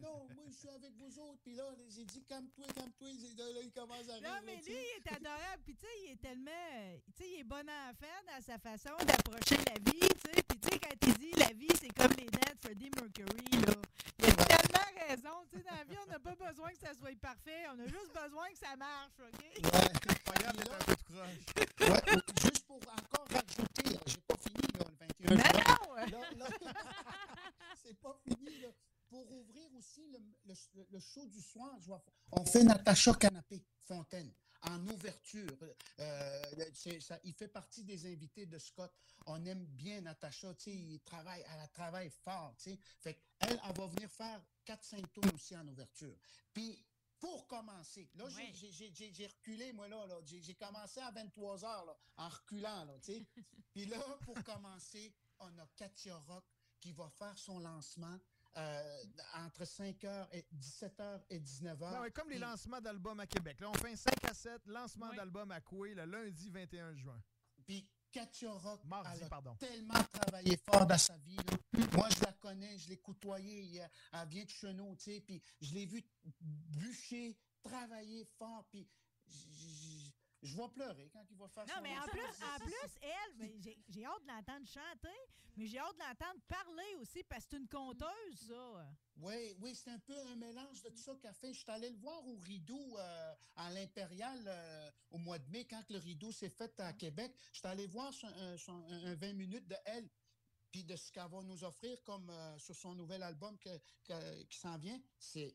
[0.00, 1.38] Non, moi, je suis avec vous autres.
[1.42, 3.08] Puis là, j'ai dit, calme-toi, calme-toi.
[3.08, 4.22] Il- Là, il commence à rire.
[4.22, 5.62] Non, là, mais lui, il est adorable.
[5.64, 6.98] Puis, tu sais, il est tellement.
[7.16, 10.00] Tu sais, il est bon enfant dans sa façon d'approcher la vie.
[10.00, 12.58] Tu sais, puis, tu sais, quand il dit la vie, c'est comme les dents de
[12.60, 13.72] Freddie Mercury, là.
[14.18, 15.46] Il a tellement raison.
[15.50, 17.64] Tu sais, dans la vie, on n'a pas besoin que ça soit parfait.
[17.74, 19.62] On a juste besoin que ça marche, OK?
[20.24, 21.40] Pas grave d'être un peu de croche.
[21.80, 24.96] Ouais, juste pour encore rajouter, j'ai pas fini là, le
[25.28, 25.64] 21 Mais juin.
[25.66, 25.94] non!
[25.96, 26.46] Là, là,
[27.82, 28.58] c'est pas fini.
[28.60, 28.68] Là.
[29.10, 31.76] Pour ouvrir aussi le, le- le show du soir,
[32.30, 34.32] on fait Natacha Canapé Fontaine
[34.62, 35.48] en ouverture.
[35.98, 36.42] Euh,
[37.00, 38.92] ça- il fait partie des invités de Scott.
[39.26, 42.54] On aime bien Natacha, il travaille, elle travaille fort.
[43.00, 46.16] Fait qu'elle, elle va venir faire 4-5 tours aussi en ouverture.
[46.52, 46.80] Puis,
[47.18, 48.52] pour commencer, là, j'ai- Ouais.
[49.26, 50.06] reculé, moi, là.
[50.06, 50.20] là.
[50.24, 53.26] J'ai j'ai commencé à 23 heures, là, en reculant, là, tu sais.
[53.74, 56.44] Puis là, pour commencer, on a Katia Rock
[56.80, 58.18] qui va faire son lancement
[58.56, 59.02] euh,
[59.36, 61.76] entre 5h et 17h et 19h.
[61.78, 63.60] Ben ouais, comme les lancements d'albums à Québec.
[63.60, 65.16] Là, on fait un 5 à 7, lancement Oui.
[65.16, 67.20] d'album à Coué, le lundi 21 juin.
[67.66, 69.54] Puis Katia Rock, Mardi, elle a pardon.
[69.56, 71.36] tellement travaillé fort dans sa vie.
[71.36, 71.86] là.
[71.92, 73.82] Moi, je la connais, je l'ai côtoyée.
[74.12, 76.02] Elle, vient de Chenot, tu sais, puis je l'ai vu
[76.40, 78.88] bûcher, travailler fort, puis
[80.42, 83.60] je vais pleurer quand il va faire Non, son mais en plus, en plus elle,
[83.60, 85.18] j'ai j'ai hâte de l'entendre chanter,
[85.56, 88.86] mais j'ai hâte de l'entendre parler aussi parce que c'est une conteuse, ça.
[89.16, 91.52] Oui, oui, c'est un peu un mélange de tout ça qu'a fait.
[91.52, 95.66] Je suis allé le voir au Rideau euh, à l'Impérial euh, au mois de mai,
[95.66, 97.34] quand le Rideau s'est fait à Québec.
[97.52, 100.08] Je suis allé voir son- un, son- un 20 minutes de elle,
[100.72, 104.42] puis de ce qu'elle va nous offrir comme euh, sur son nouvel album que- que-
[104.44, 105.00] qui s'en vient.
[105.18, 105.54] C'est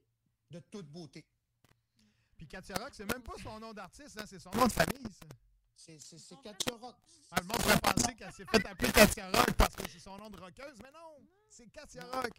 [0.51, 1.25] de toute beauté.
[2.37, 5.03] Puis Katia Rock, c'est même pas son nom d'artiste, hein, c'est son nom de famille,
[5.13, 5.25] ça.
[5.77, 6.95] C'est c'est- c'est Katia Rock.
[7.31, 10.17] Ah, le monde pourrait penser qu'elle s'est fait appeler Katia Rock parce que c'est son
[10.17, 12.31] nom de rockeuse, mais non, c'est Katia Rock.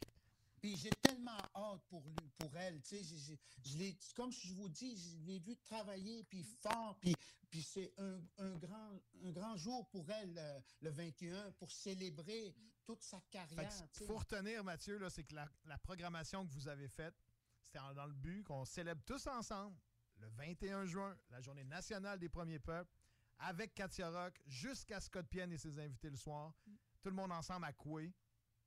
[0.61, 2.81] Puis j'ai tellement hâte pour lui, pour elle.
[2.83, 7.15] Tu sais, je l'ai, comme je vous dis, je l'ai vu travailler puis fort, puis,
[7.51, 12.55] puis c'est un, un grand, un grand jour pour elle euh, le 21 pour célébrer
[12.87, 13.71] toute sa carrière.
[13.93, 14.07] sais.
[14.07, 17.15] faut retenir, Mathieu, là, c'est que la, la programmation que vous avez faite,
[17.63, 19.77] c'était dans le but qu'on célèbre tous ensemble
[20.19, 22.93] le 21 juin, la journée nationale des premiers peuples,
[23.39, 26.55] avec Katia Rock, jusqu'à Scott Pienne et ses invités le soir.
[27.03, 28.13] Tout le monde ensemble à Coué.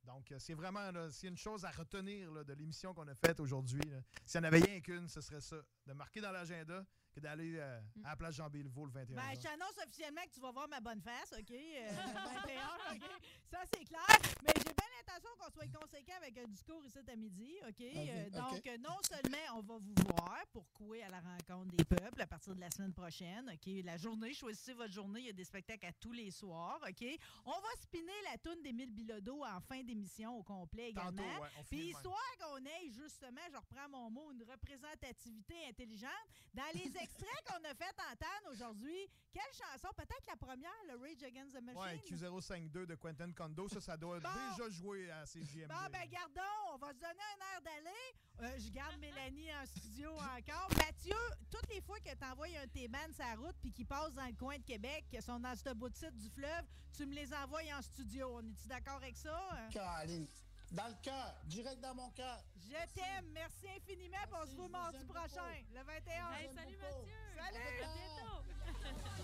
[0.03, 0.79] Donc, euh, c'est vraiment,
[1.23, 3.81] une chose à retenir là, de l'émission qu'on a faite aujourd'hui,
[4.25, 5.57] s'il n'y en avait rien qu'une, ce serait ça.
[5.85, 9.23] De marquer dans l'agenda que d'aller euh, à la place Jean Béliveau le 21 Ben,
[9.35, 9.49] je juin.
[9.51, 11.51] t'annonce officiellement que tu vas voir ma bonne face, OK?
[11.51, 12.13] Euh, le
[12.47, 13.11] 21, OK?
[13.51, 14.07] Ça, c'est clair.
[14.43, 14.73] Mais j'ai
[15.09, 17.81] bien l'intention qu'on soit conséquent avec un discours ici à midi, OK?
[17.81, 21.83] Euh, donc, euh, non seulement on va vous voir pour couer à la rencontre des
[21.83, 23.83] peuples à partir de la semaine prochaine, OK?
[23.83, 25.21] La journée, choisissez votre journée.
[25.21, 27.05] Il y a des spectacles à tous les soirs, OK?
[27.45, 31.11] On va spinner la toune d'Émile Bilodeau en fin d'émission au complet également.
[31.11, 36.09] Tantôt, ouais, Puis, histoire qu'on ait justement, je reprends mon mot, une représentativité intelligente,
[36.53, 39.89] dans les extraits qu'on a fait entendre aujourd'hui, quelle chanson?
[39.95, 41.81] Peut-être la première, le Rage Against the Machine?
[41.81, 44.29] Ouais, Q052 de Quentin Condo, ça, ça doit Bon.
[44.51, 45.23] déjà jouer à.
[45.67, 48.13] Bon, ben, gardons, on va se donner un air d'aller.
[48.41, 50.69] Euh, je garde Mélanie en studio encore.
[50.77, 51.15] Mathieu,
[51.49, 54.57] toutes les fois que t'envoies un T-Man sa route puis qu'il passe dans le coin
[54.57, 56.65] de Québec, qui sont dans ce bout de site du fleuve,
[56.95, 58.29] tu me les envoies en studio.
[58.35, 59.39] On est-tu d'accord avec ça?
[59.71, 60.27] Caroline,
[60.71, 62.43] Dans le cœur, direct dans mon cœur.
[62.57, 63.31] Je t'aime.
[63.33, 64.17] Merci infiniment.
[64.23, 66.31] puis on se voit mardi prochain, le 21.
[66.33, 67.13] Hey, salut Mathieu!
[67.35, 67.57] Salut!
[67.57, 69.13] À bientôt!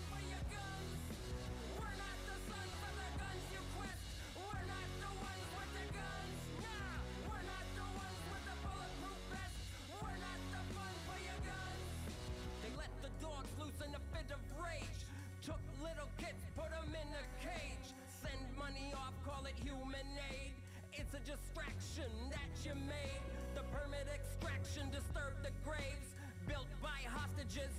[21.26, 23.18] distraction that you made.
[23.58, 26.14] The permit extraction disturbed the graves.
[26.46, 27.74] Built by hostages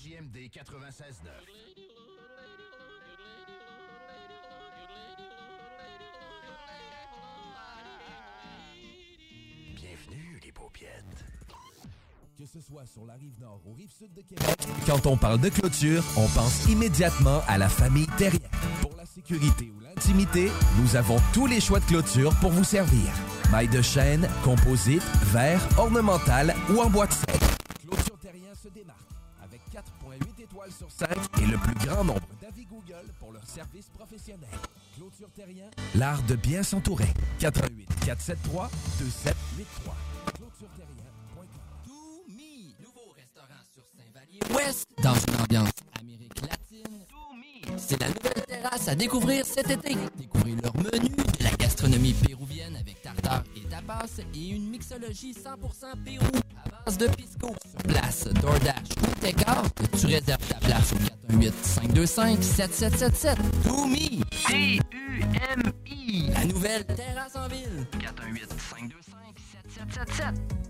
[0.00, 1.28] CJMD 96.9.
[9.74, 10.90] Bienvenue, les paupiètes.
[12.38, 14.56] Que ce soit sur la rive nord ou rive sud de Québec,
[14.86, 18.38] quand on parle de clôture, on pense immédiatement à la famille Terrien.
[18.80, 23.12] Pour la sécurité ou l'intimité, nous avons tous les choix de clôture pour vous servir.
[23.52, 27.46] Maille de chaîne, composite, verre, ornemental ou en bois de cèdre.
[27.82, 29.09] Clôture Terrien se démarque
[29.50, 31.08] avec 4.8 étoiles sur 5
[31.42, 34.48] et le plus grand nombre d'avis Google pour leur service professionnel.
[34.96, 37.08] Clôture Terrien, l'art de bien s'entourer.
[37.40, 38.70] 88 473
[39.00, 39.96] 2783.
[40.36, 41.46] ClôtureTerrien.com.
[41.84, 45.70] Toumi, nouveau restaurant sur Saint-Vallier-Ouest, dans une ambiance
[46.00, 47.06] Amérique latine.
[47.76, 49.96] C'est la nouvelle terrasse à découvrir cet été.
[50.16, 51.10] Découvrez leur menu,
[51.90, 56.24] gastronomie péruvienne avec tartare et tapas et une mixologie 100% Pérou
[56.64, 57.48] à base de pisco.
[57.48, 60.98] Sur place, DoorDash ou Take-Out, tu réserves ta place au
[61.32, 63.36] 418-525-7777.
[63.64, 64.22] Toumi!
[64.46, 66.30] T-U-M-I!
[66.32, 67.86] La nouvelle terrasse en ville.
[67.98, 70.69] 418-525-7777.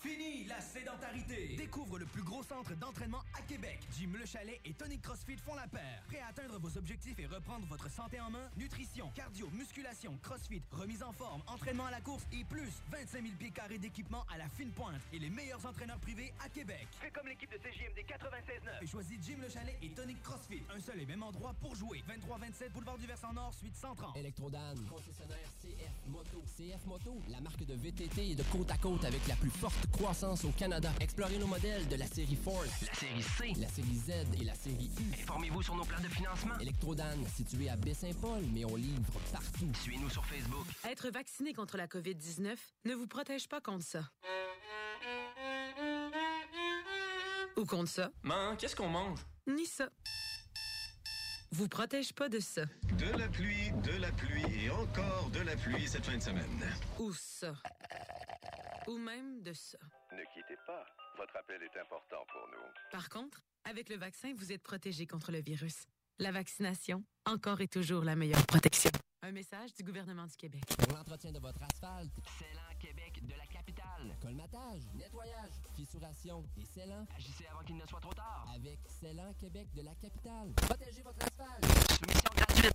[0.00, 1.56] Fini la sédentarité!
[1.56, 3.80] Découvre le plus gros centre d'entraînement à Québec.
[3.98, 6.04] Jim Le Chalet et Tonic CrossFit font la paire.
[6.06, 8.48] Prêt à atteindre vos objectifs et reprendre votre santé en main?
[8.56, 13.34] Nutrition, cardio, musculation, CrossFit, remise en forme, entraînement à la course et plus 25 000
[13.40, 16.86] pieds carrés d'équipement à la fine pointe et les meilleurs entraîneurs privés à Québec.
[17.00, 18.82] Fais comme l'équipe de CJMD 96.9.
[18.82, 20.62] Et choisis Jim Le Chalet et Tonic CrossFit.
[20.76, 22.04] Un seul et même endroit pour jouer.
[22.08, 24.16] 23-27 Boulevard du Versant Nord, suite 130.
[24.16, 26.44] Electrodan, concessionnaire CF Moto.
[26.56, 29.87] CF Moto, la marque de VTT est de côte à côte avec la plus forte
[29.92, 30.90] croissance au Canada.
[31.00, 33.60] Explorez nos modèles de la série Ford, La série C.
[33.60, 34.10] la série Z
[34.40, 35.12] et la série U.
[35.22, 36.58] Informez-vous sur nos plans de financement.
[36.60, 39.70] Electrodan, situé à Baie-Saint-Paul, mais on livre partout.
[39.82, 40.66] Suivez-nous sur Facebook.
[40.88, 44.08] Être vacciné contre la COVID-19 ne vous protège pas contre ça.
[47.56, 48.10] Ou contre ça.
[48.22, 49.18] Man, qu'est-ce qu'on mange?
[49.46, 49.88] Ni ça.
[51.50, 52.62] Vous protège pas de ça.
[52.98, 56.44] De la pluie, de la pluie et encore de la pluie cette fin de semaine.
[56.98, 57.54] Ou ça.
[58.88, 59.78] Ou même de ça.
[60.12, 60.84] Ne quittez pas.
[61.18, 62.64] Votre appel est important pour nous.
[62.90, 65.84] Par contre, avec le vaccin, vous êtes protégé contre le virus.
[66.18, 68.90] La vaccination, encore et toujours la meilleure protection.
[69.22, 70.62] Un message du gouvernement du Québec.
[70.78, 74.16] Pour l'entretien de votre asphalte, Célan Québec de la capitale.
[74.22, 77.04] colmatage, nettoyage, fissuration et scellant.
[77.14, 78.46] Agissez avant qu'il ne soit trop tard.
[78.54, 80.54] Avec Scellant Québec de la capitale.
[80.56, 81.64] Protégez votre asphalte.
[81.92, 82.74] Soumission gratuite.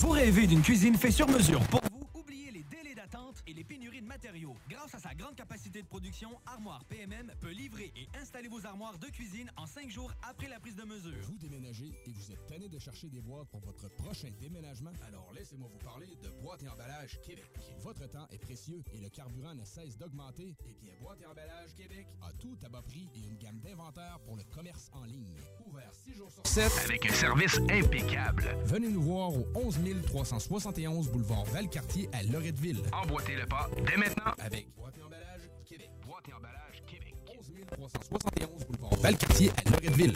[0.00, 2.08] Vous rêvez d'une cuisine faite sur mesure pour vous?
[2.14, 4.54] Oubliez les délais d'attente et les pénuries de matériaux.
[4.68, 8.98] Grâce à sa grande capacité de production, Armoire PMM peut livrer et installer vos armoires
[8.98, 11.16] de cuisine en cinq jours après la prise de mesure.
[11.22, 14.90] Vous déménagez et vous êtes tanné de chercher des boîtes pour votre prochain déménagement?
[15.06, 17.50] Alors laissez-moi vous parler de Boîte et Emballage Québec.
[17.82, 20.54] Votre temps est précieux et le carburant ne cesse d'augmenter.
[20.66, 24.18] Eh bien, Boîte et Emballage Québec a tout à bas prix et une gamme d'inventaires
[24.26, 25.38] pour le commerce en ligne.
[25.66, 28.44] Ouvert 6 jours sur 7 Avec un service impeccable.
[28.64, 32.82] Venez nous voir au 11 371 boulevard Valcartier à Loretteville.
[32.92, 34.32] Emboîtez le pas dès maintenant.
[34.38, 35.90] Avec Boîte et Emballage Québec.
[36.04, 37.14] Boîte et emballage Québec.
[37.38, 40.12] 11 371 boulevard Valcartier à Loretteville.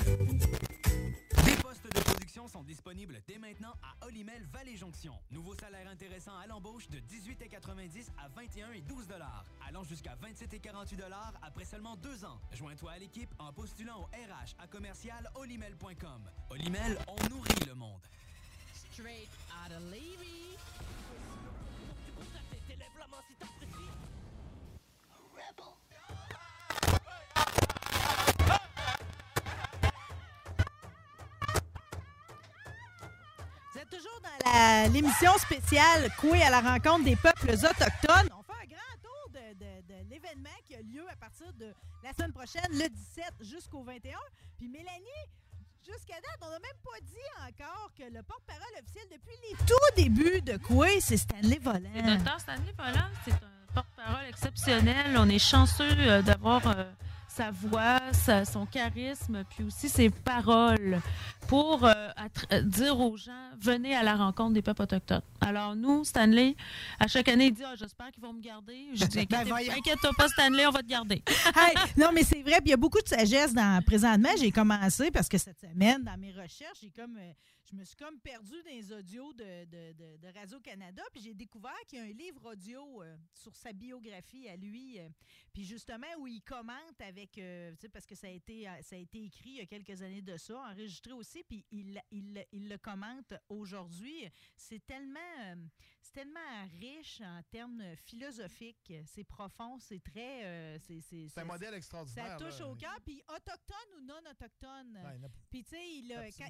[1.45, 5.15] Des postes de production sont disponibles dès maintenant à Olimel Valley Jonction.
[5.31, 10.55] Nouveau salaire intéressant à l'embauche de 18,90 à 21 et 12 dollars, allant jusqu'à 27
[10.55, 12.41] et 48 dollars après seulement deux ans.
[12.53, 16.31] Joins-toi à l'équipe en postulant au RH à commercial olimel.com.
[16.51, 18.01] Olimel, on nourrit le monde.
[18.93, 19.29] Straight
[19.65, 20.54] out of Levy.
[33.73, 38.29] Vous êtes toujours dans l'émission spéciale Coué à la rencontre des peuples autochtones.
[38.39, 41.73] On fait un grand tour de, de- de l'événement qui a lieu à partir de
[42.05, 44.17] la semaine prochaine, le 17 jusqu'au 21.
[44.59, 45.09] Puis Mélanie,
[45.85, 49.95] jusqu'à date, on n'a même pas dit encore que le porte-parole officiel depuis les tout
[49.97, 52.15] débuts de Coué, c'est Stanley Le Volant.
[52.17, 55.17] docteur Stanley Volant, c'est un porte-parole exceptionnel.
[55.17, 56.85] On est chanceux euh, d'avoir euh,
[57.29, 61.01] sa voix, sa- son charisme, puis aussi ses paroles
[61.49, 61.93] pour euh,
[62.63, 65.23] dire aux gens venez à la rencontre des peuples autochtones.
[65.41, 66.55] Alors nous, Stanley,
[67.01, 68.89] à chaque année, il dit Ah, j'espère qu'ils vont me garder.
[68.95, 71.23] Je dis Ben, inquiète-toi pas, Stanley, on va te garder.
[71.57, 72.57] Hey, non, mais c'est vrai.
[72.61, 74.31] Puis il y a beaucoup de sagesse dans présentement.
[74.39, 77.33] J'ai commencé parce que cette semaine, dans mes recherches, j'ai comme euh,
[77.71, 81.03] je me suis comme perdue dans les audios de, de- de- Radio-Canada.
[81.13, 84.99] Puis j'ai découvert qu'il y a un livre audio euh, sur sa biographie à lui.
[85.01, 85.09] euh,
[85.53, 87.39] puis justement, où il commente avec.
[87.39, 89.67] euh, tu sais, parce que ça a, été, ça a été écrit il y a
[89.67, 91.43] quelques années de ça, enregistré aussi.
[91.45, 94.29] Puis il, il, il le commente aujourd'hui.
[94.57, 95.57] C'est tellement.
[96.05, 98.93] Euh, c'est tellement riche en termes philosophiques.
[99.07, 100.45] C'est profond, c'est très.
[100.45, 102.39] euh, c'est, un modèle extraordinaire.
[102.39, 102.69] Ça touche là.
[102.69, 102.99] au cœur.
[103.05, 104.99] Puis autochtone ou non autochtone.
[105.05, 105.89] Ouais, Puis tu sais,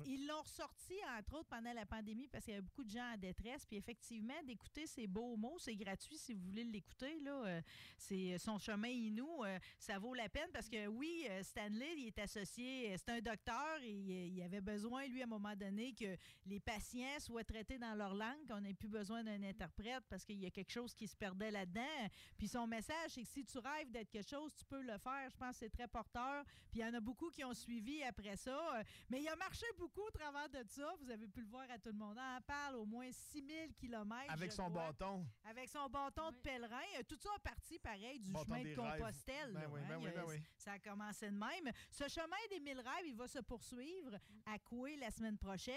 [0.06, 3.12] ils l'ont ressorti, entre autres, pendant la pandémie parce qu'il y avait beaucoup de gens
[3.14, 3.64] en détresse.
[3.66, 7.20] Puis effectivement, d'écouter ces beaux mots, c'est gratuit si vous voulez l'écouter.
[7.20, 7.60] Là, Euh,
[7.98, 9.44] c'est son chemin Inou.
[9.44, 13.10] euh, ça vaut la peine parce que oui, euh, Stanley, il est associé, euh, c'est
[13.10, 16.16] un docteur et euh, il avait besoin, lui, à un moment donné, que
[16.46, 20.38] les patients soient traités dans leur langue, qu'on n'ait plus besoin d'un interprète parce qu'il
[20.40, 22.08] y a quelque chose qui se perdait là-dedans.
[22.38, 25.28] Puis son message, c'est que si tu rêves d'être quelque chose, tu peux le faire.
[25.30, 26.44] Je pense que c'est très porteur.
[26.70, 28.82] Puis il y en a beaucoup qui ont suivi après ça.
[29.10, 30.94] Mais il a marché beaucoup au travers de ça.
[31.00, 32.16] Vous avez pu le voir à tout le monde.
[32.18, 34.30] On en parle au moins 6000 km.
[34.32, 35.26] Avec son bâton.
[35.44, 36.76] Avec son bâton de pèlerin.
[36.98, 38.74] Euh, Tout ça a parti pareil du Bâton chemin de.
[38.74, 39.52] Compostelle.
[39.52, 39.86] Ben là, oui, hein.
[39.88, 40.36] ben oui, ben oui.
[40.56, 41.72] Ça a commencé de même.
[41.90, 45.74] Ce chemin des mille rêves, il va se poursuivre à Coué la semaine prochaine.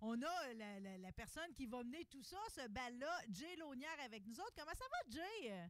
[0.00, 3.98] On a la, la- la personne qui va mener tout ça, ce bal-là, Jay Launière
[4.04, 4.54] avec nous autres.
[4.56, 5.68] Comment ça va, Jay?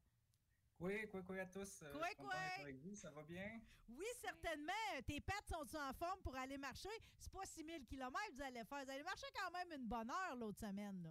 [0.78, 1.82] Oui, quoi, quoi à tous.
[1.82, 2.34] euh, Quoi, je quoi?
[2.60, 3.60] avec vous, ça va bien?
[3.88, 4.72] Oui, certainement.
[5.06, 6.88] Tes pattes sont en forme pour aller marcher?
[7.18, 8.84] C'est pas 6000 km que vous allez faire.
[8.84, 11.02] Vous allez marcher quand même une bonne heure l'autre semaine.
[11.02, 11.10] Là.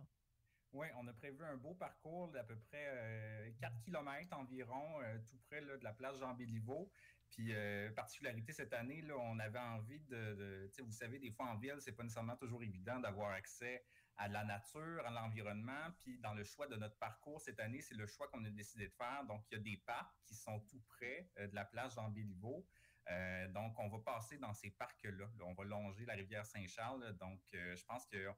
[0.72, 5.18] Oui, on a prévu un beau parcours d'à peu près euh, 4 km environ, euh,
[5.28, 6.92] tout près là, de la place Jean-Béliveau.
[7.32, 10.34] Puis, euh, particularité cette année, là, on avait envie de.
[10.36, 13.84] de- vous savez, des fois en ville, c'est pas nécessairement toujours évident d'avoir accès
[14.20, 15.92] à la nature, à l'environnement.
[16.00, 18.88] Puis, dans le choix de notre parcours cette année, c'est le choix qu'on a décidé
[18.88, 19.24] de faire.
[19.28, 22.66] Donc, il y a des parcs qui sont tout près euh, de la place Jean-Béliveau.
[23.10, 25.12] Euh, donc, on va passer dans ces parcs-là.
[25.12, 25.46] Là.
[25.46, 27.14] On va longer la rivière Saint-Charles.
[27.18, 28.30] Donc, euh, je pense que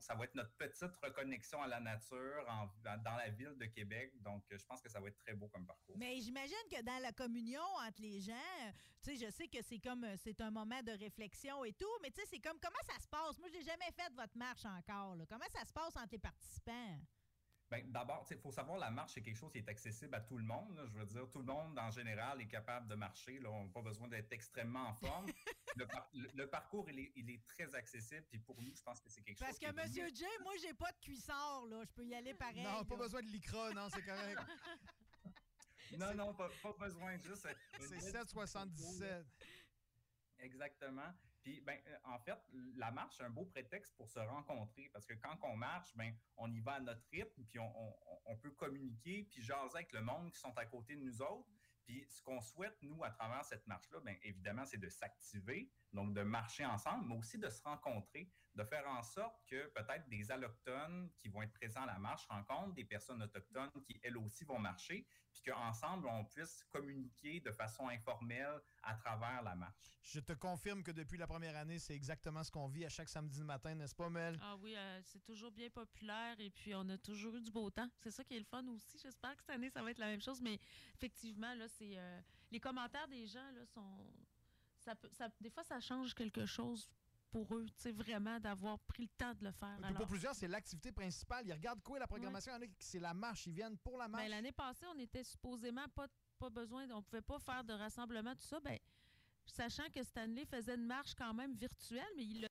[0.00, 2.44] ça va être notre petite reconnexion à la nature
[2.82, 4.12] dans la ville de Québec.
[4.20, 5.96] Donc, euh, je pense que ça va être très beau comme parcours.
[5.96, 8.32] Mais j'imagine que dans la communion entre les gens,
[9.02, 12.10] tu sais, je sais que c'est comme c'est un moment de réflexion et tout, mais
[12.10, 13.38] tu sais, c'est comme comment ça se passe?
[13.38, 15.16] Moi, je n'ai jamais fait votre marche encore.
[15.28, 16.98] Comment ça se passe entre les participants?
[17.82, 20.36] Ben, D'abord, il faut savoir, la marche, c'est quelque chose qui est accessible à tout
[20.38, 20.76] le monde.
[20.76, 20.84] là.
[20.86, 23.38] Je veux dire, tout le monde, en général, est capable de marcher.
[23.40, 23.50] Là.
[23.50, 25.26] On n'a pas besoin d'être extrêmement en forme.
[25.76, 28.24] le, par- le- le parcours, il est, il est très accessible.
[28.30, 30.08] Puis pour nous, je pense que c'est quelque Parce chose que qui est Monsieur.
[30.14, 31.82] J, moi, j'ai pas de cuissard, là.
[31.84, 32.62] Je peux y aller pareil.
[32.62, 34.40] Non, pas besoin de l'ICRA, non, c'est correct.
[35.98, 37.46] Non, non, pas, pas besoin, juste...
[37.78, 39.24] C'est belle 7,77.
[40.40, 41.12] Exactement.
[41.44, 42.38] Puis, ben, euh, en fait,
[42.76, 46.16] la marche, c'est un beau prétexte pour se rencontrer parce que quand on marche, ben,
[46.38, 47.94] on y va à notre rythme, puis on, on-
[48.24, 51.46] on peut communiquer, puis jaser avec le monde qui sont à côté de nous autres.
[51.84, 56.14] Puis, ce qu'on souhaite, nous, à travers cette marche-là, bien évidemment, c'est de s'activer, donc
[56.14, 60.30] de marcher ensemble, mais aussi de se rencontrer, de faire en sorte que peut-être des
[60.30, 64.44] allochtones qui vont être présents à la marche rencontrent des personnes autochtones qui, elles aussi,
[64.44, 69.90] vont marcher, puis qu'ensemble, on puisse communiquer de façon informelle à travers la marche.
[70.02, 73.08] Je te confirme que depuis la première année, c'est exactement ce qu'on vit à chaque
[73.08, 74.38] samedi matin, n'est-ce pas, Mel?
[74.40, 77.70] Ah oui, euh, c'est toujours bien populaire et puis on a toujours eu du beau
[77.70, 77.88] temps.
[77.98, 78.98] C'est ça qui est le fun aussi.
[79.02, 80.40] J'espère que cette année, ça va être la même chose.
[80.40, 80.60] Mais
[80.94, 82.20] effectivement, là, c'est euh,
[82.52, 84.06] les commentaires des gens là, sont.
[84.78, 86.86] Ça peut, ça- des fois, ça change quelque chose
[87.34, 89.76] pour eux, tu sais, vraiment d'avoir pris le temps de le faire.
[89.82, 91.44] Puis pour plusieurs, c'est l'activité principale.
[91.48, 92.52] Ils regardent quoi la programmation?
[92.52, 93.48] Il y en a qui c'est la marche.
[93.48, 94.22] Ils viennent pour la marche.
[94.22, 96.06] ben, L'année passée, on était supposément pas,
[96.38, 98.60] pas besoin, on pouvait pas faire de rassemblement, tout ça.
[98.60, 98.78] Ben,
[99.46, 102.48] sachant que Stanley faisait une marche quand même virtuelle, mais il l'a